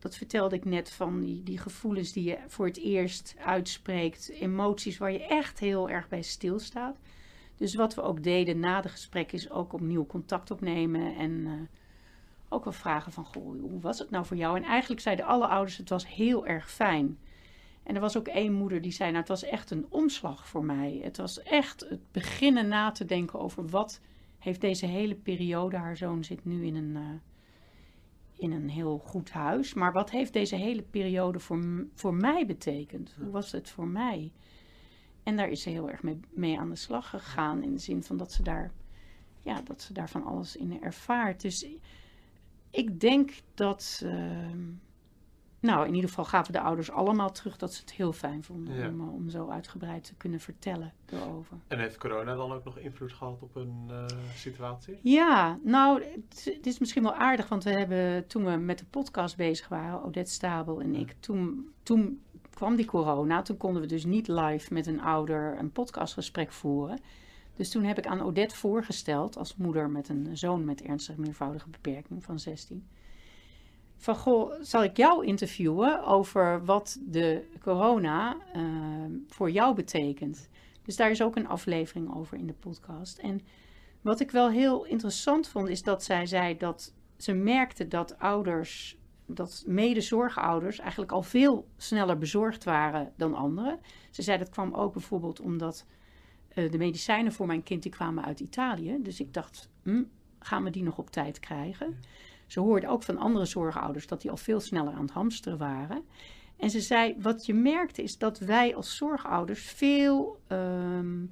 dat 0.00 0.16
vertelde 0.16 0.56
ik 0.56 0.64
net 0.64 0.90
van 0.90 1.20
die, 1.20 1.42
die 1.42 1.58
gevoelens 1.58 2.12
die 2.12 2.24
je 2.24 2.38
voor 2.46 2.66
het 2.66 2.78
eerst 2.78 3.34
uitspreekt. 3.44 4.28
Emoties 4.28 4.98
waar 4.98 5.12
je 5.12 5.26
echt 5.26 5.58
heel 5.58 5.90
erg 5.90 6.08
bij 6.08 6.22
stilstaat. 6.22 6.96
Dus 7.56 7.74
wat 7.74 7.94
we 7.94 8.02
ook 8.02 8.22
deden 8.22 8.60
na 8.60 8.80
de 8.80 8.88
gesprek 8.88 9.32
is 9.32 9.50
ook 9.50 9.72
opnieuw 9.72 10.06
contact 10.06 10.50
opnemen. 10.50 11.16
En 11.16 11.30
uh, 11.30 11.52
ook 12.48 12.64
wel 12.64 12.72
vragen 12.72 13.12
van, 13.12 13.24
goh, 13.24 13.60
hoe 13.60 13.80
was 13.80 13.98
het 13.98 14.10
nou 14.10 14.24
voor 14.24 14.36
jou? 14.36 14.56
En 14.56 14.62
eigenlijk 14.62 15.00
zeiden 15.00 15.24
alle 15.24 15.46
ouders, 15.46 15.76
het 15.76 15.88
was 15.88 16.06
heel 16.06 16.46
erg 16.46 16.70
fijn. 16.70 17.18
En 17.82 17.94
er 17.94 18.00
was 18.00 18.16
ook 18.16 18.28
één 18.28 18.52
moeder 18.52 18.80
die 18.80 18.92
zei, 18.92 19.08
nou 19.08 19.20
het 19.20 19.28
was 19.28 19.42
echt 19.42 19.70
een 19.70 19.86
omslag 19.88 20.48
voor 20.48 20.64
mij. 20.64 21.00
Het 21.02 21.16
was 21.16 21.42
echt 21.42 21.88
het 21.88 22.12
beginnen 22.12 22.68
na 22.68 22.90
te 22.90 23.04
denken 23.04 23.38
over 23.38 23.66
wat 23.66 24.00
heeft 24.38 24.60
deze 24.60 24.86
hele 24.86 25.14
periode, 25.14 25.76
haar 25.76 25.96
zoon 25.96 26.24
zit 26.24 26.44
nu 26.44 26.66
in 26.66 26.74
een... 26.74 26.96
Uh, 26.96 27.08
in 28.40 28.52
een 28.52 28.68
heel 28.68 28.98
goed 28.98 29.30
huis. 29.30 29.74
Maar 29.74 29.92
wat 29.92 30.10
heeft 30.10 30.32
deze 30.32 30.56
hele 30.56 30.82
periode 30.82 31.40
voor, 31.40 31.86
voor 31.94 32.14
mij 32.14 32.46
betekend? 32.46 33.14
Hoe 33.18 33.30
was 33.30 33.52
het 33.52 33.70
voor 33.70 33.88
mij? 33.88 34.32
En 35.22 35.36
daar 35.36 35.48
is 35.48 35.62
ze 35.62 35.70
heel 35.70 35.90
erg 35.90 36.02
mee, 36.02 36.20
mee 36.30 36.58
aan 36.58 36.70
de 36.70 36.76
slag 36.76 37.10
gegaan. 37.10 37.62
In 37.62 37.72
de 37.72 37.78
zin 37.78 38.02
van 38.02 38.16
dat 38.16 38.32
ze 38.32 38.42
daar, 38.42 38.72
ja, 39.40 39.60
dat 39.62 39.82
ze 39.82 39.92
daar 39.92 40.08
van 40.08 40.24
alles 40.24 40.56
in 40.56 40.82
ervaart. 40.82 41.40
Dus 41.40 41.66
ik 42.70 43.00
denk 43.00 43.32
dat. 43.54 44.00
Ehm, 44.04 44.62
nou, 45.60 45.86
in 45.86 45.94
ieder 45.94 46.08
geval 46.08 46.24
gaven 46.24 46.52
de 46.52 46.60
ouders 46.60 46.90
allemaal 46.90 47.32
terug 47.32 47.56
dat 47.56 47.74
ze 47.74 47.80
het 47.80 47.92
heel 47.92 48.12
fijn 48.12 48.44
vonden 48.44 48.92
om, 48.92 49.00
eh, 49.00 49.14
om 49.14 49.28
zo 49.28 49.48
uitgebreid 49.48 50.04
te 50.04 50.14
kunnen 50.14 50.40
vertellen 50.40 50.92
erover. 51.06 51.56
En 51.68 51.78
heeft 51.78 51.98
corona 51.98 52.34
dan 52.34 52.52
ook 52.52 52.64
nog 52.64 52.78
invloed 52.78 53.12
gehad 53.12 53.42
op 53.42 53.54
hun 53.54 53.86
uh, 53.90 54.04
situatie? 54.34 54.98
Ja, 55.02 55.58
nou, 55.62 56.02
het, 56.28 56.66
is 56.66 56.78
misschien 56.78 57.02
wel 57.02 57.14
aardig, 57.14 57.48
want 57.48 57.64
we 57.64 57.70
hebben 57.70 58.26
toen 58.26 58.44
we 58.44 58.56
met 58.56 58.78
de 58.78 58.84
podcast 58.90 59.36
bezig 59.36 59.68
waren, 59.68 60.02
Odette 60.02 60.32
Stabel 60.32 60.80
en 60.80 60.94
ik, 60.94 61.14
toen, 61.20 61.72
toen 61.82 62.20
kwam 62.54 62.76
die 62.76 62.86
corona. 62.86 63.42
Toen 63.42 63.56
konden 63.56 63.82
we 63.82 63.88
dus 63.88 64.04
niet 64.04 64.28
live 64.28 64.72
met 64.72 64.86
een 64.86 65.00
ouder 65.00 65.58
een 65.58 65.72
podcastgesprek 65.72 66.52
voeren. 66.52 67.00
Dus 67.56 67.70
toen 67.70 67.84
heb 67.84 67.98
ik 67.98 68.06
aan 68.06 68.20
Odette 68.20 68.56
voorgesteld, 68.56 69.36
als 69.36 69.56
moeder 69.56 69.90
met 69.90 70.08
een 70.08 70.36
zoon 70.36 70.64
met 70.64 70.82
ernstige 70.82 71.20
meervoudige 71.20 71.68
beperking 71.68 72.24
van 72.24 72.38
16 72.38 72.86
van 74.00 74.16
goh, 74.16 74.52
zal 74.60 74.84
ik 74.84 74.96
jou 74.96 75.26
interviewen 75.26 76.04
over 76.04 76.64
wat 76.64 76.98
de 77.00 77.48
corona 77.60 78.36
uh, 78.56 78.62
voor 79.26 79.50
jou 79.50 79.74
betekent. 79.74 80.48
Dus 80.82 80.96
daar 80.96 81.10
is 81.10 81.22
ook 81.22 81.36
een 81.36 81.48
aflevering 81.48 82.14
over 82.14 82.38
in 82.38 82.46
de 82.46 82.52
podcast. 82.52 83.18
En 83.18 83.40
wat 84.00 84.20
ik 84.20 84.30
wel 84.30 84.50
heel 84.50 84.84
interessant 84.84 85.48
vond, 85.48 85.68
is 85.68 85.82
dat 85.82 86.04
zij 86.04 86.26
zei 86.26 86.56
dat 86.56 86.94
ze 87.16 87.32
merkte 87.32 87.88
dat 87.88 88.18
ouders, 88.18 88.98
dat 89.26 89.64
medezorgouders 89.66 90.78
eigenlijk 90.78 91.12
al 91.12 91.22
veel 91.22 91.68
sneller 91.76 92.18
bezorgd 92.18 92.64
waren 92.64 93.12
dan 93.16 93.34
anderen. 93.34 93.80
Ze 94.10 94.22
zei 94.22 94.38
dat 94.38 94.48
kwam 94.48 94.74
ook 94.74 94.92
bijvoorbeeld 94.92 95.40
omdat 95.40 95.86
uh, 96.54 96.70
de 96.70 96.78
medicijnen 96.78 97.32
voor 97.32 97.46
mijn 97.46 97.62
kind 97.62 97.82
die 97.82 97.92
kwamen 97.92 98.24
uit 98.24 98.40
Italië. 98.40 98.98
Dus 99.02 99.20
ik 99.20 99.34
dacht, 99.34 99.70
hm, 99.82 100.02
gaan 100.38 100.64
we 100.64 100.70
die 100.70 100.82
nog 100.82 100.98
op 100.98 101.10
tijd 101.10 101.40
krijgen? 101.40 101.98
Ze 102.50 102.60
hoorde 102.60 102.88
ook 102.88 103.02
van 103.02 103.18
andere 103.18 103.44
zorgouders 103.44 104.06
dat 104.06 104.20
die 104.20 104.30
al 104.30 104.36
veel 104.36 104.60
sneller 104.60 104.92
aan 104.92 105.02
het 105.02 105.10
hamsteren 105.10 105.58
waren. 105.58 106.04
En 106.56 106.70
ze 106.70 106.80
zei, 106.80 107.14
wat 107.18 107.46
je 107.46 107.54
merkte 107.54 108.02
is 108.02 108.18
dat 108.18 108.38
wij 108.38 108.74
als 108.74 108.96
zorgouders 108.96 109.60
veel... 109.60 110.40
Ehm, 110.46 111.24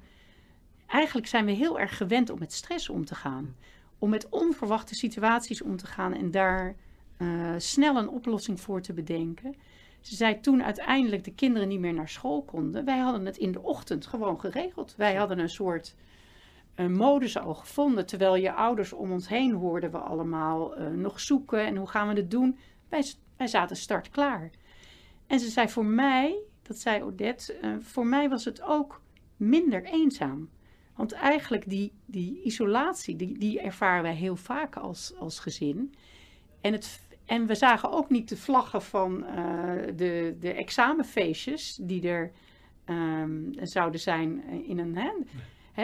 eigenlijk 0.86 1.26
zijn 1.26 1.44
we 1.44 1.50
heel 1.50 1.78
erg 1.78 1.96
gewend 1.96 2.30
om 2.30 2.38
met 2.38 2.52
stress 2.52 2.88
om 2.88 3.04
te 3.04 3.14
gaan. 3.14 3.56
Om 3.98 4.10
met 4.10 4.28
onverwachte 4.28 4.94
situaties 4.94 5.62
om 5.62 5.76
te 5.76 5.86
gaan 5.86 6.14
en 6.14 6.30
daar 6.30 6.74
uh, 7.18 7.54
snel 7.56 7.96
een 7.96 8.08
oplossing 8.08 8.60
voor 8.60 8.80
te 8.80 8.92
bedenken. 8.92 9.54
Ze 10.00 10.16
zei 10.16 10.40
toen 10.40 10.62
uiteindelijk 10.62 11.24
de 11.24 11.34
kinderen 11.34 11.68
niet 11.68 11.80
meer 11.80 11.94
naar 11.94 12.08
school 12.08 12.42
konden. 12.42 12.84
Wij 12.84 12.98
hadden 12.98 13.26
het 13.26 13.36
in 13.36 13.52
de 13.52 13.62
ochtend 13.62 14.06
gewoon 14.06 14.40
geregeld. 14.40 14.94
Wij 14.96 15.14
hadden 15.14 15.38
een 15.38 15.48
soort 15.48 15.94
een 16.78 16.92
modus 16.92 17.38
al 17.38 17.54
gevonden. 17.54 18.06
Terwijl 18.06 18.36
je 18.36 18.52
ouders 18.52 18.92
om 18.92 19.12
ons 19.12 19.28
heen 19.28 19.52
hoorden 19.52 19.90
we 19.90 19.98
allemaal 19.98 20.80
uh, 20.80 20.88
nog 20.88 21.20
zoeken 21.20 21.66
en 21.66 21.76
hoe 21.76 21.88
gaan 21.88 22.08
we 22.08 22.14
het 22.14 22.30
doen. 22.30 22.58
Wij, 22.88 23.04
zaten 23.46 23.76
start 23.76 24.08
klaar. 24.08 24.50
En 25.26 25.40
ze 25.40 25.48
zei 25.48 25.68
voor 25.68 25.84
mij, 25.84 26.38
dat 26.62 26.76
zei 26.76 27.02
Odette, 27.02 27.58
uh, 27.62 27.76
voor 27.80 28.06
mij 28.06 28.28
was 28.28 28.44
het 28.44 28.62
ook 28.62 29.00
minder 29.36 29.84
eenzaam. 29.84 30.48
Want 30.96 31.12
eigenlijk 31.12 31.68
die, 31.68 31.92
die 32.06 32.42
isolatie, 32.42 33.16
die, 33.16 33.38
die 33.38 33.60
ervaren 33.60 34.02
wij 34.02 34.14
heel 34.14 34.36
vaak 34.36 34.76
als, 34.76 35.14
als 35.18 35.38
gezin. 35.38 35.94
En, 36.60 36.72
het, 36.72 37.00
en 37.24 37.46
we 37.46 37.54
zagen 37.54 37.90
ook 37.90 38.10
niet 38.10 38.28
de 38.28 38.36
vlaggen 38.36 38.82
van 38.82 39.24
uh, 39.24 39.72
de, 39.96 40.36
de 40.40 40.52
examenfeestjes 40.52 41.78
die 41.80 42.08
er 42.08 42.32
um, 42.86 43.50
zouden 43.62 44.00
zijn 44.00 44.44
in 44.64 44.78
een... 44.78 44.96
Hè, 44.96 45.10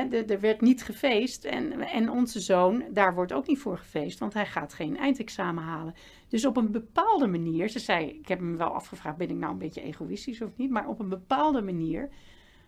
er 0.00 0.40
werd 0.40 0.60
niet 0.60 0.82
gefeest 0.82 1.44
en, 1.44 1.80
en 1.80 2.10
onze 2.10 2.40
zoon, 2.40 2.84
daar 2.90 3.14
wordt 3.14 3.32
ook 3.32 3.46
niet 3.46 3.58
voor 3.58 3.78
gefeest, 3.78 4.18
want 4.18 4.34
hij 4.34 4.46
gaat 4.46 4.74
geen 4.74 4.96
eindexamen 4.96 5.62
halen. 5.62 5.94
Dus 6.28 6.44
op 6.44 6.56
een 6.56 6.70
bepaalde 6.70 7.26
manier, 7.26 7.68
ze 7.68 7.78
zei, 7.78 8.08
ik 8.08 8.28
heb 8.28 8.40
me 8.40 8.56
wel 8.56 8.68
afgevraagd, 8.68 9.16
ben 9.16 9.30
ik 9.30 9.36
nou 9.36 9.52
een 9.52 9.58
beetje 9.58 9.82
egoïstisch 9.82 10.42
of 10.42 10.56
niet, 10.56 10.70
maar 10.70 10.88
op 10.88 11.00
een 11.00 11.08
bepaalde 11.08 11.62
manier 11.62 12.08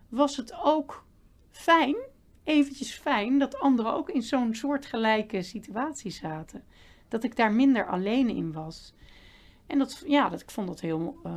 was 0.09 0.37
het 0.37 0.59
ook 0.63 1.05
fijn, 1.51 1.97
eventjes 2.45 2.93
fijn, 2.93 3.39
dat 3.39 3.59
anderen 3.59 3.93
ook 3.93 4.11
in 4.11 4.23
zo'n 4.23 4.55
soortgelijke 4.55 5.43
situatie 5.43 6.11
zaten. 6.11 6.65
Dat 7.09 7.25
ik 7.25 7.37
daar 7.37 7.53
minder 7.53 7.87
alleen 7.87 8.29
in 8.29 8.53
was. 8.53 8.95
En 9.67 9.79
dat, 9.79 10.03
ja, 10.07 10.29
dat, 10.29 10.41
ik 10.41 10.51
vond 10.51 10.67
dat 10.67 10.81
heel 10.81 11.21
uh, 11.27 11.33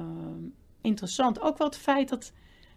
interessant. 0.82 1.42
Ook 1.42 1.58
wel 1.58 1.68
het 1.68 1.78
feit 1.78 2.10
dat, 2.10 2.34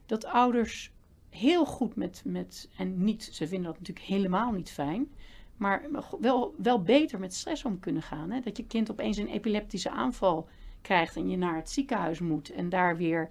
dat 0.06 0.24
ouders 0.24 0.92
heel 1.32 1.64
goed 1.64 1.96
met, 1.96 2.22
met, 2.24 2.68
en 2.76 3.04
niet, 3.04 3.22
ze 3.32 3.48
vinden 3.48 3.66
dat 3.70 3.78
natuurlijk 3.78 4.06
helemaal 4.06 4.52
niet 4.52 4.70
fijn, 4.70 5.08
maar 5.56 5.82
wel, 6.20 6.54
wel 6.58 6.82
beter 6.82 7.18
met 7.18 7.34
stress 7.34 7.64
om 7.64 7.80
kunnen 7.80 8.02
gaan. 8.02 8.30
Hè? 8.30 8.40
Dat 8.40 8.56
je 8.56 8.66
kind 8.66 8.90
opeens 8.90 9.16
een 9.16 9.28
epileptische 9.28 9.90
aanval 9.90 10.48
krijgt 10.80 11.16
en 11.16 11.28
je 11.28 11.36
naar 11.36 11.56
het 11.56 11.70
ziekenhuis 11.70 12.20
moet 12.20 12.50
en 12.50 12.68
daar 12.68 12.96
weer 12.96 13.30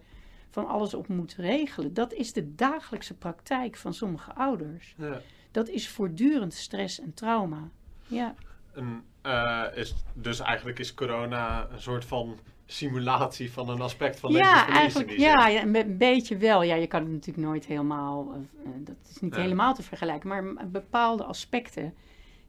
van 0.49 0.67
alles 0.67 0.93
op 0.93 1.07
moet 1.07 1.35
regelen. 1.35 1.93
Dat 1.93 2.13
is 2.13 2.33
de 2.33 2.55
dagelijkse 2.55 3.13
praktijk 3.13 3.75
van 3.75 3.93
sommige 3.93 4.33
ouders. 4.33 4.95
Ja. 4.97 5.21
Dat 5.51 5.69
is 5.69 5.89
voortdurend 5.89 6.53
stress 6.53 6.99
en 6.99 7.13
trauma. 7.13 7.69
Ja. 8.07 8.35
En, 8.73 9.03
uh, 9.25 9.65
is, 9.75 9.95
dus 10.13 10.39
eigenlijk 10.39 10.79
is 10.79 10.93
corona 10.93 11.67
een 11.71 11.81
soort 11.81 12.05
van 12.05 12.39
simulatie 12.71 13.51
van 13.51 13.69
een 13.69 13.81
aspect 13.81 14.19
van 14.19 14.31
deze 14.31 14.43
ja, 14.43 14.67
eigenlijk, 14.67 15.11
ja, 15.11 15.47
ja, 15.47 15.63
een 15.63 15.97
beetje 15.97 16.37
wel. 16.37 16.63
Ja, 16.63 16.75
je 16.75 16.87
kan 16.87 17.01
het 17.01 17.11
natuurlijk 17.11 17.47
nooit 17.47 17.65
helemaal, 17.65 18.35
uh, 18.65 18.69
dat 18.77 18.95
is 19.09 19.19
niet 19.19 19.35
helemaal 19.35 19.73
te 19.73 19.83
vergelijken, 19.83 20.29
maar 20.29 20.67
bepaalde 20.67 21.23
aspecten 21.23 21.93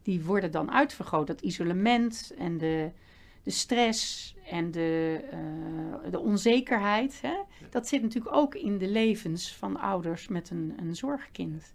die 0.03 0.23
worden 0.25 0.51
dan 0.51 0.71
uitvergroot. 0.71 1.27
Dat 1.27 1.41
isolement 1.41 2.35
en 2.39 2.59
de, 2.59 2.91
de 3.43 3.51
stress 3.51 4.35
en 4.51 4.71
de, 4.71 5.21
uh, 5.33 6.11
de 6.11 6.19
onzekerheid, 6.19 7.19
hè? 7.23 7.35
dat 7.71 7.89
zit 7.89 8.03
natuurlijk 8.03 8.37
ook 8.37 8.55
in 8.55 8.79
de 8.79 8.89
levens 8.89 9.55
van 9.55 9.81
ouders 9.81 10.29
met 10.29 10.51
een, 10.51 10.75
een 10.77 10.97
zorgkind. 10.97 11.73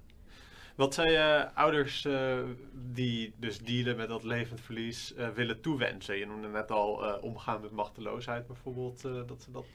Wat 0.77 0.93
zou 0.93 1.11
je 1.11 1.49
ouders 1.53 2.05
uh, 2.05 2.37
die 2.73 3.33
dus 3.37 3.59
dealen 3.59 3.95
met 3.97 4.07
dat 4.07 4.23
levend 4.23 4.61
verlies 4.61 5.13
uh, 5.17 5.29
willen 5.29 5.61
toewensen? 5.61 6.17
Je 6.17 6.25
noemde 6.25 6.47
net 6.47 6.71
al 6.71 7.03
uh, 7.03 7.23
omgaan 7.23 7.61
met 7.61 7.71
machteloosheid 7.71 8.47
bijvoorbeeld. 8.47 9.01
dat 9.01 9.41
ze 9.43 9.51
dat, 9.51 9.65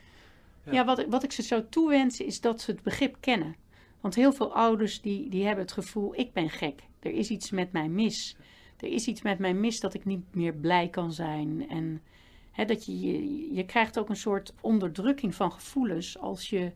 ja, 0.70 0.84
wat, 0.84 1.04
wat 1.08 1.22
ik 1.22 1.32
ze 1.32 1.42
zou 1.42 1.62
toewensen 1.68 2.26
is 2.26 2.40
dat 2.40 2.60
ze 2.60 2.70
het 2.70 2.82
begrip 2.82 3.16
kennen. 3.20 3.56
Want 4.00 4.14
heel 4.14 4.32
veel 4.32 4.54
ouders 4.54 5.00
die, 5.00 5.28
die 5.28 5.44
hebben 5.44 5.64
het 5.64 5.72
gevoel, 5.72 6.14
ik 6.18 6.32
ben 6.32 6.50
gek. 6.50 6.82
Er 7.00 7.12
is 7.12 7.30
iets 7.30 7.50
met 7.50 7.72
mij 7.72 7.88
mis. 7.88 8.36
Er 8.76 8.88
is 8.88 9.06
iets 9.06 9.22
met 9.22 9.38
mij 9.38 9.54
mis 9.54 9.80
dat 9.80 9.94
ik 9.94 10.04
niet 10.04 10.34
meer 10.34 10.54
blij 10.54 10.88
kan 10.88 11.12
zijn. 11.12 11.68
En 11.68 12.02
hè, 12.50 12.64
dat 12.64 12.86
je, 12.86 13.54
je 13.54 13.64
krijgt 13.64 13.98
ook 13.98 14.08
een 14.08 14.16
soort 14.16 14.54
onderdrukking 14.60 15.34
van 15.34 15.52
gevoelens 15.52 16.18
als 16.18 16.50
je 16.50 16.72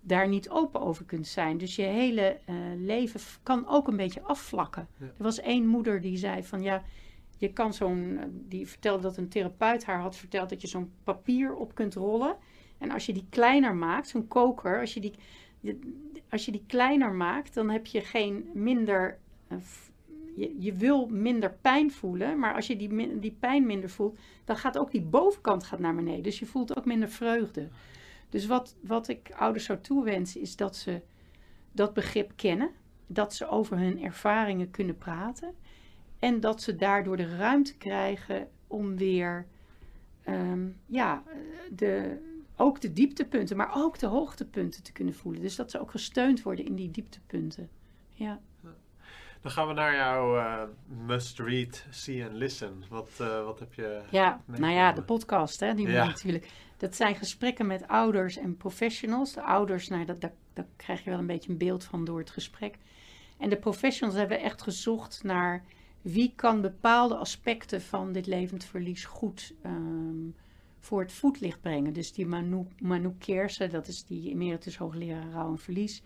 daar 0.00 0.28
niet 0.28 0.50
open 0.50 0.80
over 0.80 1.04
kunt 1.04 1.26
zijn. 1.26 1.58
Dus 1.58 1.76
je 1.76 1.82
hele 1.82 2.38
uh, 2.48 2.56
leven 2.76 3.20
kan 3.42 3.68
ook 3.68 3.88
een 3.88 3.96
beetje 3.96 4.22
afvlakken. 4.22 4.88
Er 4.98 5.12
was 5.22 5.40
één 5.40 5.66
moeder 5.66 6.00
die 6.00 6.16
zei 6.16 6.44
van 6.44 6.62
ja, 6.62 6.82
je 7.38 7.52
kan 7.52 7.74
zo'n, 7.74 8.20
die 8.48 8.68
vertelde 8.68 9.02
dat 9.02 9.16
een 9.16 9.28
therapeut 9.28 9.84
haar 9.84 10.00
had 10.00 10.16
verteld 10.16 10.48
dat 10.48 10.60
je 10.60 10.68
zo'n 10.68 10.92
papier 11.04 11.54
op 11.54 11.74
kunt 11.74 11.94
rollen. 11.94 12.36
En 12.78 12.90
als 12.90 13.06
je 13.06 13.12
die 13.12 13.26
kleiner 13.28 13.74
maakt, 13.74 14.08
zo'n 14.08 14.28
koker, 14.28 14.80
als 14.80 14.94
je 14.94 15.00
die, 15.00 15.14
als 16.30 16.44
je 16.44 16.52
die 16.52 16.64
kleiner 16.66 17.12
maakt, 17.12 17.54
dan 17.54 17.70
heb 17.70 17.86
je 17.86 18.00
geen 18.00 18.50
minder. 18.54 19.18
Uh, 19.48 19.58
je, 20.34 20.54
je 20.58 20.72
wil 20.72 21.06
minder 21.06 21.52
pijn 21.60 21.90
voelen, 21.90 22.38
maar 22.38 22.54
als 22.54 22.66
je 22.66 22.76
die, 22.76 23.18
die 23.18 23.36
pijn 23.40 23.66
minder 23.66 23.90
voelt, 23.90 24.18
dan 24.44 24.56
gaat 24.56 24.78
ook 24.78 24.90
die 24.90 25.02
bovenkant 25.02 25.64
gaat 25.64 25.78
naar 25.78 25.94
beneden. 25.94 26.22
Dus 26.22 26.38
je 26.38 26.46
voelt 26.46 26.76
ook 26.76 26.84
minder 26.84 27.08
vreugde. 27.08 27.68
Dus 28.30 28.46
wat, 28.46 28.76
wat 28.80 29.08
ik 29.08 29.30
ouders 29.36 29.64
zou 29.64 29.80
toewensen, 29.80 30.40
is 30.40 30.56
dat 30.56 30.76
ze 30.76 31.00
dat 31.72 31.94
begrip 31.94 32.32
kennen, 32.36 32.70
dat 33.06 33.34
ze 33.34 33.48
over 33.48 33.78
hun 33.78 34.02
ervaringen 34.02 34.70
kunnen 34.70 34.98
praten 34.98 35.54
en 36.18 36.40
dat 36.40 36.62
ze 36.62 36.76
daardoor 36.76 37.16
de 37.16 37.36
ruimte 37.36 37.76
krijgen 37.76 38.48
om 38.66 38.96
weer 38.96 39.46
ehm, 40.22 40.68
ja, 40.86 41.22
de, 41.70 42.18
ook 42.56 42.80
de 42.80 42.92
dieptepunten, 42.92 43.56
maar 43.56 43.70
ook 43.74 43.98
de 43.98 44.06
hoogtepunten 44.06 44.82
te 44.82 44.92
kunnen 44.92 45.14
voelen. 45.14 45.42
Dus 45.42 45.56
dat 45.56 45.70
ze 45.70 45.80
ook 45.80 45.90
gesteund 45.90 46.42
worden 46.42 46.64
in 46.64 46.74
die 46.74 46.90
dieptepunten. 46.90 47.68
Ja. 48.12 48.40
Dan 49.40 49.50
gaan 49.50 49.68
we 49.68 49.74
naar 49.74 49.94
jouw 49.94 50.36
uh, 50.36 50.62
must 51.06 51.38
read, 51.38 51.86
see 51.90 52.24
and 52.24 52.32
listen. 52.32 52.84
Wat, 52.88 53.10
uh, 53.20 53.44
wat 53.44 53.58
heb 53.58 53.74
je. 53.74 54.02
Ja, 54.10 54.40
nou 54.44 54.72
ja, 54.72 54.92
de 54.92 55.02
podcast, 55.02 55.60
hè, 55.60 55.74
die 55.74 55.88
ja. 55.88 56.04
natuurlijk. 56.04 56.48
Dat 56.80 56.96
zijn 56.96 57.16
gesprekken 57.16 57.66
met 57.66 57.88
ouders 57.88 58.36
en 58.36 58.56
professionals. 58.56 59.32
De 59.32 59.42
ouders, 59.42 59.88
nou, 59.88 60.04
dat, 60.04 60.20
daar, 60.20 60.32
daar 60.52 60.66
krijg 60.76 61.04
je 61.04 61.10
wel 61.10 61.18
een 61.18 61.26
beetje 61.26 61.50
een 61.50 61.58
beeld 61.58 61.84
van 61.84 62.04
door 62.04 62.18
het 62.18 62.30
gesprek. 62.30 62.78
En 63.38 63.48
de 63.48 63.56
professionals 63.56 64.18
hebben 64.18 64.40
echt 64.40 64.62
gezocht 64.62 65.22
naar 65.22 65.64
wie 66.02 66.32
kan 66.36 66.60
bepaalde 66.60 67.14
aspecten 67.14 67.82
van 67.82 68.12
dit 68.12 68.26
levend 68.26 68.64
verlies 68.64 69.04
goed 69.04 69.54
um, 69.66 70.34
voor 70.78 71.00
het 71.00 71.12
voetlicht 71.12 71.60
brengen. 71.60 71.92
Dus 71.92 72.12
die 72.12 72.26
Manu, 72.26 72.66
Manu 72.78 73.14
dat 73.70 73.88
is 73.88 74.04
die 74.04 74.30
emeritus 74.30 74.76
hoogleraar 74.76 75.30
rouw 75.30 75.50
en 75.50 75.58
verlies. 75.58 76.02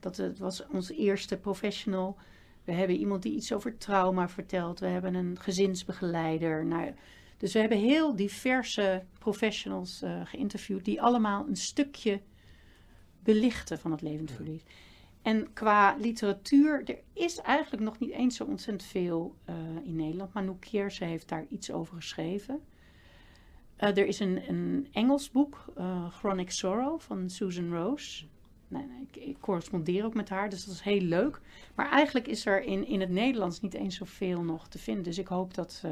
Dat, 0.00 0.16
dat 0.16 0.38
was 0.38 0.66
onze 0.66 0.96
eerste 0.96 1.36
professional. 1.36 2.16
We 2.64 2.72
hebben 2.72 2.96
iemand 2.96 3.22
die 3.22 3.34
iets 3.34 3.52
over 3.52 3.78
trauma 3.78 4.28
vertelt. 4.28 4.78
We 4.78 4.86
hebben 4.86 5.14
een 5.14 5.38
gezinsbegeleider. 5.38 6.66
Nou, 6.66 6.94
dus 7.38 7.52
we 7.52 7.58
hebben 7.58 7.78
heel 7.78 8.16
diverse 8.16 9.04
professionals 9.18 10.02
uh, 10.02 10.20
geïnterviewd 10.24 10.84
die 10.84 11.02
allemaal 11.02 11.46
een 11.48 11.56
stukje 11.56 12.20
belichten 13.22 13.78
van 13.78 13.90
het 13.90 14.02
levend 14.02 14.30
verlies. 14.30 14.62
En 15.22 15.52
qua 15.52 15.96
literatuur, 15.96 16.82
er 16.84 16.98
is 17.12 17.40
eigenlijk 17.40 17.82
nog 17.82 17.98
niet 17.98 18.10
eens 18.10 18.36
zo 18.36 18.44
ontzettend 18.44 18.90
veel 18.90 19.34
uh, 19.48 19.54
in 19.84 19.96
Nederland. 19.96 20.32
Manu 20.32 20.54
Keerse 20.58 21.04
heeft 21.04 21.28
daar 21.28 21.46
iets 21.48 21.70
over 21.70 21.96
geschreven. 21.96 22.60
Uh, 23.78 23.88
er 23.88 24.06
is 24.06 24.20
een, 24.20 24.48
een 24.48 24.88
Engels 24.92 25.30
boek, 25.30 25.64
Chronic 26.10 26.50
Sorrow, 26.50 27.00
van 27.00 27.30
Susan 27.30 27.74
Rose. 27.74 28.24
Nee, 28.68 28.86
nee, 28.86 29.02
ik, 29.10 29.16
ik, 29.16 29.40
correspondeer 29.40 30.04
ook 30.04 30.14
met 30.14 30.28
haar, 30.28 30.50
dus 30.50 30.64
dat 30.64 30.74
is 30.74 30.80
heel 30.80 31.00
leuk. 31.00 31.40
Maar 31.74 31.90
eigenlijk 31.90 32.26
is 32.26 32.46
er 32.46 32.62
in, 32.62 32.86
in 32.86 33.00
het 33.00 33.10
Nederlands 33.10 33.60
niet 33.60 33.74
eens 33.74 33.96
zoveel 33.96 34.42
nog 34.42 34.68
te 34.68 34.78
vinden. 34.78 35.04
Dus 35.04 35.18
ik 35.18 35.26
hoop 35.26 35.54
dat, 35.54 35.82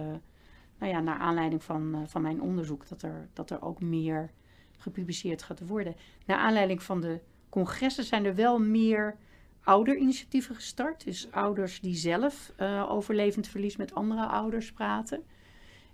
nou 0.79 0.93
ja, 0.93 1.01
naar 1.01 1.19
aanleiding 1.19 1.63
van, 1.63 2.05
van 2.07 2.23
mijn 2.23 2.41
onderzoek, 2.41 2.89
dat 2.89 3.03
er, 3.03 3.29
dat 3.33 3.51
er 3.51 3.63
ook 3.63 3.81
meer 3.81 4.31
gepubliceerd 4.77 5.43
gaat 5.43 5.67
worden. 5.67 5.97
Naar 6.27 6.39
aanleiding 6.39 6.83
van 6.83 7.01
de 7.01 7.21
congressen 7.49 8.05
zijn 8.05 8.25
er 8.25 8.35
wel 8.35 8.59
meer 8.59 9.17
ouderinitiatieven 9.63 10.55
gestart. 10.55 11.05
Dus 11.05 11.31
ouders 11.31 11.81
die 11.81 11.95
zelf 11.95 12.53
uh, 12.61 12.91
over 12.91 13.15
levend 13.15 13.49
verlies 13.49 13.77
met 13.77 13.95
andere 13.95 14.27
ouders 14.27 14.73
praten. 14.73 15.23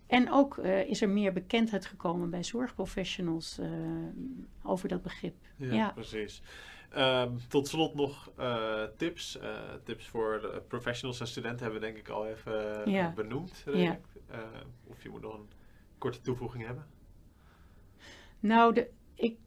En 0.06 0.30
ook 0.30 0.56
uh, 0.56 0.88
is 0.88 1.02
er 1.02 1.08
meer 1.08 1.32
bekendheid 1.32 1.86
gekomen 1.86 2.30
bij 2.30 2.44
zorgprofessionals 2.44 3.58
uh, 3.58 3.68
over 4.62 4.88
dat 4.88 5.02
begrip. 5.02 5.34
Ja, 5.56 5.72
ja. 5.72 5.90
precies. 5.90 6.42
Um, 6.96 7.38
tot 7.48 7.68
slot 7.68 7.94
nog 7.94 8.32
tips. 8.96 9.38
tips 9.84 10.08
voor 10.08 10.62
professionals 10.68 11.20
en 11.20 11.26
studenten 11.26 11.62
hebben 11.62 11.80
we 11.80 11.86
denk 11.86 11.98
ik 11.98 12.08
al 12.08 12.26
even 12.26 12.90
ja. 12.90 13.12
benoemd. 13.12 13.64
Ja. 13.72 13.98
of 14.86 15.02
je 15.02 15.08
moet 15.08 15.22
nog 15.22 15.34
een 15.34 15.50
korte 15.98 16.20
toevoeging 16.20 16.66
hebben? 16.66 16.86
Nou, 18.40 18.74
de, 18.74 18.90
ik 19.14 19.38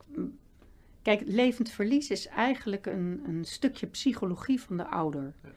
Kijk, 1.06 1.22
levend 1.26 1.70
verlies 1.70 2.10
is 2.10 2.28
eigenlijk 2.28 2.86
een, 2.86 3.24
een 3.28 3.46
stukje 3.46 3.88
psychologie 3.88 4.62
van 4.62 4.78
de 4.78 4.88
ouder. 4.88 5.34
Ja. 5.44 5.50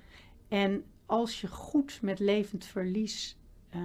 En 0.48 0.84
als 1.06 1.40
je 1.40 1.46
goed 1.46 1.98
met 2.02 2.18
levend 2.18 2.64
verlies 2.64 3.38
uh, 3.76 3.82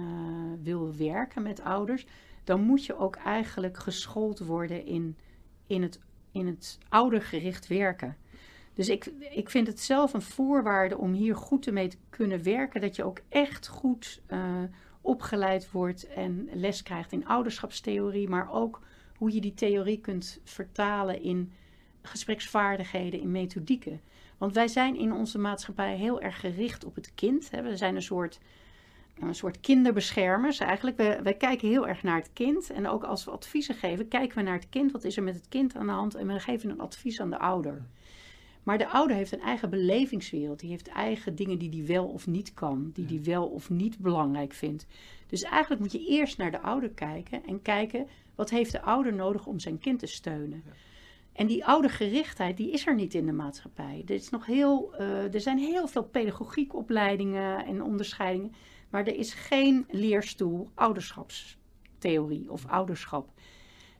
wil 0.62 0.96
werken 0.96 1.42
met 1.42 1.60
ouders, 1.60 2.06
dan 2.44 2.60
moet 2.60 2.84
je 2.84 2.98
ook 2.98 3.16
eigenlijk 3.16 3.78
geschoold 3.78 4.38
worden 4.38 4.86
in, 4.86 5.16
in, 5.66 5.82
het, 5.82 6.00
in 6.34 6.46
het 6.46 6.78
oudergericht 6.88 7.66
werken. 7.66 8.16
Dus 8.74 8.88
ik, 8.88 9.10
ik 9.30 9.50
vind 9.50 9.66
het 9.66 9.80
zelf 9.80 10.12
een 10.12 10.22
voorwaarde 10.22 10.98
om 10.98 11.12
hier 11.12 11.36
goed 11.36 11.70
mee 11.70 11.88
te 11.88 11.96
kunnen 12.10 12.42
werken, 12.42 12.80
dat 12.80 12.96
je 12.96 13.04
ook 13.04 13.20
echt 13.28 13.68
goed 13.68 14.22
uh, 14.28 14.62
opgeleid 15.00 15.70
wordt 15.70 16.06
en 16.06 16.48
les 16.52 16.82
krijgt 16.82 17.12
in 17.12 17.26
ouderschapstheorie, 17.26 18.28
maar 18.28 18.52
ook 18.52 18.80
hoe 19.16 19.32
je 19.32 19.40
die 19.40 19.54
theorie 19.54 20.00
kunt 20.00 20.40
vertalen 20.44 21.22
in 21.22 21.52
gespreksvaardigheden, 22.02 23.20
in 23.20 23.30
methodieken. 23.30 24.00
Want 24.38 24.54
wij 24.54 24.68
zijn 24.68 24.96
in 24.96 25.12
onze 25.12 25.38
maatschappij 25.38 25.96
heel 25.96 26.20
erg 26.20 26.40
gericht 26.40 26.84
op 26.84 26.94
het 26.94 27.14
kind. 27.14 27.50
Hè. 27.50 27.62
We 27.62 27.76
zijn 27.76 27.94
een 27.94 28.02
soort, 28.02 28.40
een 29.20 29.34
soort 29.34 29.60
kinderbeschermers 29.60 30.58
eigenlijk. 30.58 30.96
We, 30.96 31.20
wij 31.22 31.34
kijken 31.34 31.68
heel 31.68 31.88
erg 31.88 32.02
naar 32.02 32.16
het 32.16 32.30
kind. 32.32 32.70
En 32.70 32.88
ook 32.88 33.04
als 33.04 33.24
we 33.24 33.30
adviezen 33.30 33.74
geven, 33.74 34.08
kijken 34.08 34.36
we 34.36 34.42
naar 34.42 34.54
het 34.54 34.68
kind. 34.68 34.92
Wat 34.92 35.04
is 35.04 35.16
er 35.16 35.22
met 35.22 35.34
het 35.34 35.48
kind 35.48 35.76
aan 35.76 35.86
de 35.86 35.92
hand? 35.92 36.14
En 36.14 36.26
we 36.26 36.40
geven 36.40 36.70
een 36.70 36.80
advies 36.80 37.20
aan 37.20 37.30
de 37.30 37.38
ouder. 37.38 37.82
Maar 38.62 38.78
de 38.78 38.88
ouder 38.88 39.16
heeft 39.16 39.32
een 39.32 39.40
eigen 39.40 39.70
belevingswereld. 39.70 40.60
Die 40.60 40.70
heeft 40.70 40.88
eigen 40.88 41.34
dingen 41.34 41.58
die 41.58 41.70
hij 41.70 41.86
wel 41.86 42.06
of 42.06 42.26
niet 42.26 42.54
kan. 42.54 42.90
Die 42.94 43.06
hij 43.06 43.22
wel 43.22 43.46
of 43.46 43.70
niet 43.70 43.98
belangrijk 43.98 44.52
vindt. 44.52 44.86
Dus 45.26 45.42
eigenlijk 45.42 45.80
moet 45.80 45.92
je 45.92 46.06
eerst 46.06 46.38
naar 46.38 46.50
de 46.50 46.60
ouder 46.60 46.90
kijken. 46.90 47.44
En 47.46 47.62
kijken, 47.62 48.06
wat 48.34 48.50
heeft 48.50 48.72
de 48.72 48.82
ouder 48.82 49.14
nodig 49.14 49.46
om 49.46 49.58
zijn 49.58 49.78
kind 49.78 49.98
te 49.98 50.06
steunen? 50.06 50.62
En 51.32 51.46
die 51.46 51.64
oude 51.64 51.88
gerichtheid, 51.88 52.56
die 52.56 52.70
is 52.70 52.86
er 52.86 52.94
niet 52.94 53.14
in 53.14 53.26
de 53.26 53.32
maatschappij. 53.32 54.02
Er, 54.06 54.14
is 54.14 54.30
nog 54.30 54.46
heel, 54.46 54.94
uh, 55.00 55.34
er 55.34 55.40
zijn 55.40 55.58
heel 55.58 55.86
veel 55.86 56.04
pedagogiekopleidingen 56.04 57.64
en 57.64 57.82
onderscheidingen. 57.82 58.52
Maar 58.94 59.06
er 59.06 59.16
is 59.16 59.34
geen 59.34 59.84
leerstoel 59.90 60.70
ouderschapstheorie 60.74 62.50
of 62.50 62.66
ouderschap. 62.66 63.28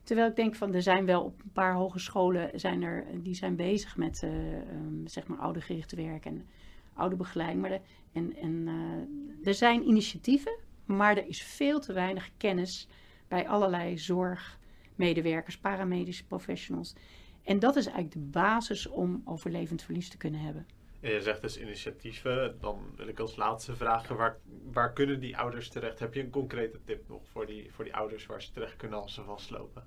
Terwijl 0.03 0.29
ik 0.29 0.35
denk 0.35 0.55
van, 0.55 0.73
er 0.73 0.81
zijn 0.81 1.05
wel 1.05 1.23
op 1.23 1.41
een 1.43 1.51
paar 1.51 1.73
hogescholen 1.73 2.59
zijn 2.59 2.81
er, 2.81 3.05
die 3.21 3.33
zijn 3.33 3.55
bezig 3.55 3.97
met 3.97 4.21
uh, 4.23 4.31
um, 4.31 5.07
zeg 5.07 5.27
maar 5.27 5.37
oudergericht 5.37 5.91
werk 5.91 6.25
en 6.25 6.47
ouderbegeleiding. 6.93 7.61
Maar 7.61 7.79
en 8.13 8.33
uh, 8.43 9.47
er 9.47 9.53
zijn 9.53 9.87
initiatieven, 9.87 10.57
maar 10.85 11.17
er 11.17 11.27
is 11.27 11.41
veel 11.41 11.79
te 11.79 11.93
weinig 11.93 12.29
kennis 12.37 12.87
bij 13.27 13.47
allerlei 13.47 13.97
zorgmedewerkers, 13.97 15.57
paramedische 15.57 16.25
professionals. 16.25 16.95
En 17.43 17.59
dat 17.59 17.75
is 17.75 17.85
eigenlijk 17.85 18.15
de 18.15 18.39
basis 18.39 18.87
om 18.87 19.21
overlevend 19.25 19.81
verlies 19.81 20.09
te 20.09 20.17
kunnen 20.17 20.39
hebben. 20.39 20.65
En 21.05 21.11
je 21.11 21.21
zegt 21.21 21.41
dus 21.41 21.59
initiatieven. 21.59 22.57
Dan 22.59 22.79
wil 22.95 23.07
ik 23.07 23.19
als 23.19 23.35
laatste 23.35 23.75
vragen, 23.75 24.15
waar, 24.15 24.37
waar 24.71 24.93
kunnen 24.93 25.19
die 25.19 25.37
ouders 25.37 25.69
terecht? 25.69 25.99
Heb 25.99 26.13
je 26.13 26.23
een 26.23 26.29
concrete 26.29 26.79
tip 26.85 27.07
nog 27.07 27.21
voor 27.31 27.45
die, 27.45 27.71
voor 27.71 27.83
die 27.83 27.95
ouders 27.95 28.25
waar 28.25 28.41
ze 28.41 28.51
terecht 28.51 28.75
kunnen 28.75 29.01
als 29.01 29.13
ze 29.13 29.23
vastlopen? 29.23 29.83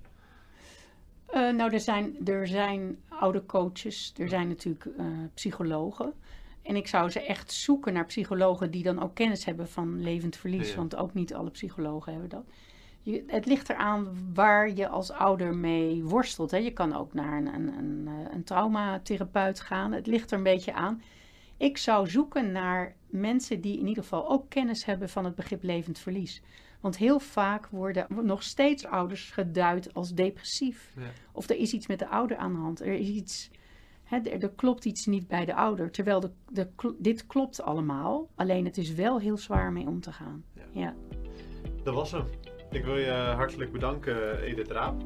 Uh, 1.33 1.53
nou, 1.53 1.73
er 1.73 1.79
zijn, 1.79 2.27
er 2.27 2.47
zijn 2.47 3.03
oude 3.09 3.45
coaches, 3.45 4.13
er 4.17 4.29
zijn 4.29 4.47
natuurlijk 4.47 4.85
uh, 4.85 5.05
psychologen. 5.33 6.13
En 6.61 6.75
ik 6.75 6.87
zou 6.87 7.09
ze 7.09 7.21
echt 7.21 7.51
zoeken 7.51 7.93
naar 7.93 8.05
psychologen 8.05 8.71
die 8.71 8.83
dan 8.83 9.01
ook 9.01 9.15
kennis 9.15 9.45
hebben 9.45 9.67
van 9.67 10.01
levend 10.01 10.37
verlies. 10.37 10.69
Ja. 10.69 10.75
Want 10.75 10.95
ook 10.95 11.13
niet 11.13 11.33
alle 11.33 11.49
psychologen 11.49 12.11
hebben 12.11 12.29
dat 12.29 12.45
je, 13.11 13.23
het 13.27 13.45
ligt 13.45 13.69
eraan 13.69 14.07
waar 14.33 14.71
je 14.71 14.87
als 14.87 15.11
ouder 15.11 15.55
mee 15.55 16.03
worstelt. 16.03 16.51
Hè. 16.51 16.57
Je 16.57 16.73
kan 16.73 16.95
ook 16.95 17.13
naar 17.13 17.37
een, 17.37 17.53
een, 17.53 17.67
een, 17.77 18.07
eh, 18.07 18.33
een 18.33 18.43
traumatherapeut 18.43 19.59
gaan. 19.59 19.91
Het 19.91 20.07
ligt 20.07 20.31
er 20.31 20.37
een 20.37 20.43
beetje 20.43 20.73
aan. 20.73 21.01
Ik 21.57 21.77
zou 21.77 22.09
zoeken 22.09 22.51
naar 22.51 22.95
mensen 23.07 23.61
die 23.61 23.79
in 23.79 23.87
ieder 23.87 24.03
geval 24.03 24.29
ook 24.29 24.49
kennis 24.49 24.85
hebben 24.85 25.09
van 25.09 25.25
het 25.25 25.35
begrip 25.35 25.63
levend 25.63 25.99
verlies. 25.99 26.41
Want 26.79 26.97
heel 26.97 27.19
vaak 27.19 27.67
worden 27.67 28.07
nog 28.09 28.43
steeds 28.43 28.85
ouders 28.85 29.31
geduid 29.31 29.93
als 29.93 30.13
depressief. 30.13 30.93
Ja. 30.95 31.03
Of 31.31 31.49
er 31.49 31.55
is 31.55 31.73
iets 31.73 31.87
met 31.87 31.99
de 31.99 32.07
ouder 32.07 32.37
aan 32.37 32.53
de 32.53 32.59
hand. 32.59 32.81
Er 32.81 32.93
is 32.93 33.07
iets, 33.07 33.51
hè, 34.03 34.17
er, 34.17 34.43
er, 34.43 34.49
klopt 34.49 34.85
iets 34.85 35.05
niet 35.05 35.27
bij 35.27 35.45
de 35.45 35.55
ouder. 35.55 35.91
Terwijl 35.91 36.19
de, 36.19 36.31
de, 36.49 36.95
dit 36.97 37.27
klopt 37.27 37.61
allemaal. 37.61 38.29
Alleen 38.35 38.65
het 38.65 38.77
is 38.77 38.93
wel 38.93 39.19
heel 39.19 39.37
zwaar 39.37 39.71
mee 39.71 39.87
om 39.87 40.01
te 40.01 40.11
gaan. 40.11 40.43
Ja. 40.53 40.63
ja. 40.71 40.95
Dat 41.83 41.93
was 41.93 42.11
hem. 42.11 42.25
Ik 42.71 42.85
wil 42.85 42.97
je 42.97 43.11
hartelijk 43.11 43.71
bedanken, 43.71 44.41
Edith 44.41 44.71
Raap. 44.71 45.01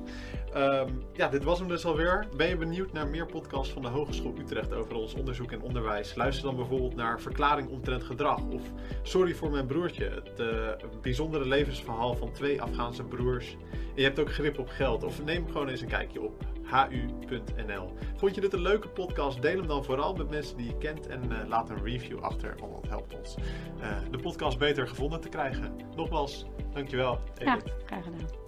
Ehm, 0.54 0.90
ja, 1.14 1.28
dit 1.28 1.44
was 1.44 1.60
hem 1.60 1.68
dus 1.68 1.86
alweer. 1.86 2.28
Ben 2.38 2.48
je 2.48 2.58
benieuwd 2.58 2.94
naar 2.94 3.08
meer 3.08 3.26
podcasts 3.26 3.74
van 3.74 3.82
de 3.82 3.88
Hogeschool 3.88 4.34
Utrecht 4.40 4.74
over 4.74 4.96
ons 4.96 5.14
onderzoek 5.14 5.52
en 5.52 5.62
onderwijs? 5.62 6.16
Luister 6.16 6.46
dan 6.46 6.56
bijvoorbeeld 6.56 6.96
naar 6.96 7.22
Verklaring 7.22 7.70
omtrent 7.70 8.04
gedrag 8.04 8.42
of 8.50 8.62
Sorry 9.02 9.34
voor 9.34 9.52
mijn 9.52 9.66
broertje, 9.66 10.10
het 10.10 10.40
uh, 10.40 10.90
bijzondere 11.02 11.48
levensverhaal 11.48 12.16
van 12.16 12.32
twee 12.32 12.62
Afghaanse 12.62 13.04
broers. 13.04 13.58
Je 13.96 14.04
hebt 14.04 14.20
ook 14.20 14.34
grip 14.34 14.60
op 14.60 14.68
geld 14.68 15.04
of 15.04 15.24
neem 15.24 15.48
gewoon 15.48 15.68
eens 15.68 15.82
een 15.82 15.88
kijkje 15.88 16.22
op 16.22 16.53
hu.nl. 16.64 17.94
Vond 18.16 18.36
je 18.36 18.42
dit 18.42 18.54
een 18.54 18.62
leuke 18.62 18.88
podcast? 18.88 19.42
Deel 19.42 19.58
hem 19.58 19.68
dan 19.68 19.84
vooral 19.84 20.14
met 20.14 20.30
mensen 20.30 20.58
die 20.58 20.68
je 20.68 20.78
kent 20.78 21.08
en 21.08 21.22
uh, 21.32 21.38
laat 21.48 21.70
een 21.70 21.84
review 21.84 22.20
achter, 22.20 22.56
want 22.60 22.74
dat 22.74 22.88
helpt 22.88 23.18
ons 23.18 23.36
uh, 23.82 23.98
de 24.12 24.18
podcast 24.18 24.58
beter 24.58 24.88
gevonden 24.88 25.22
te 25.22 25.30
krijgen. 25.30 25.76
Nogmaals, 25.96 26.46
dankjewel. 26.74 27.20
Edith. 27.38 27.64
Ja, 27.66 27.74
graag 27.86 28.04
gedaan. 28.04 28.43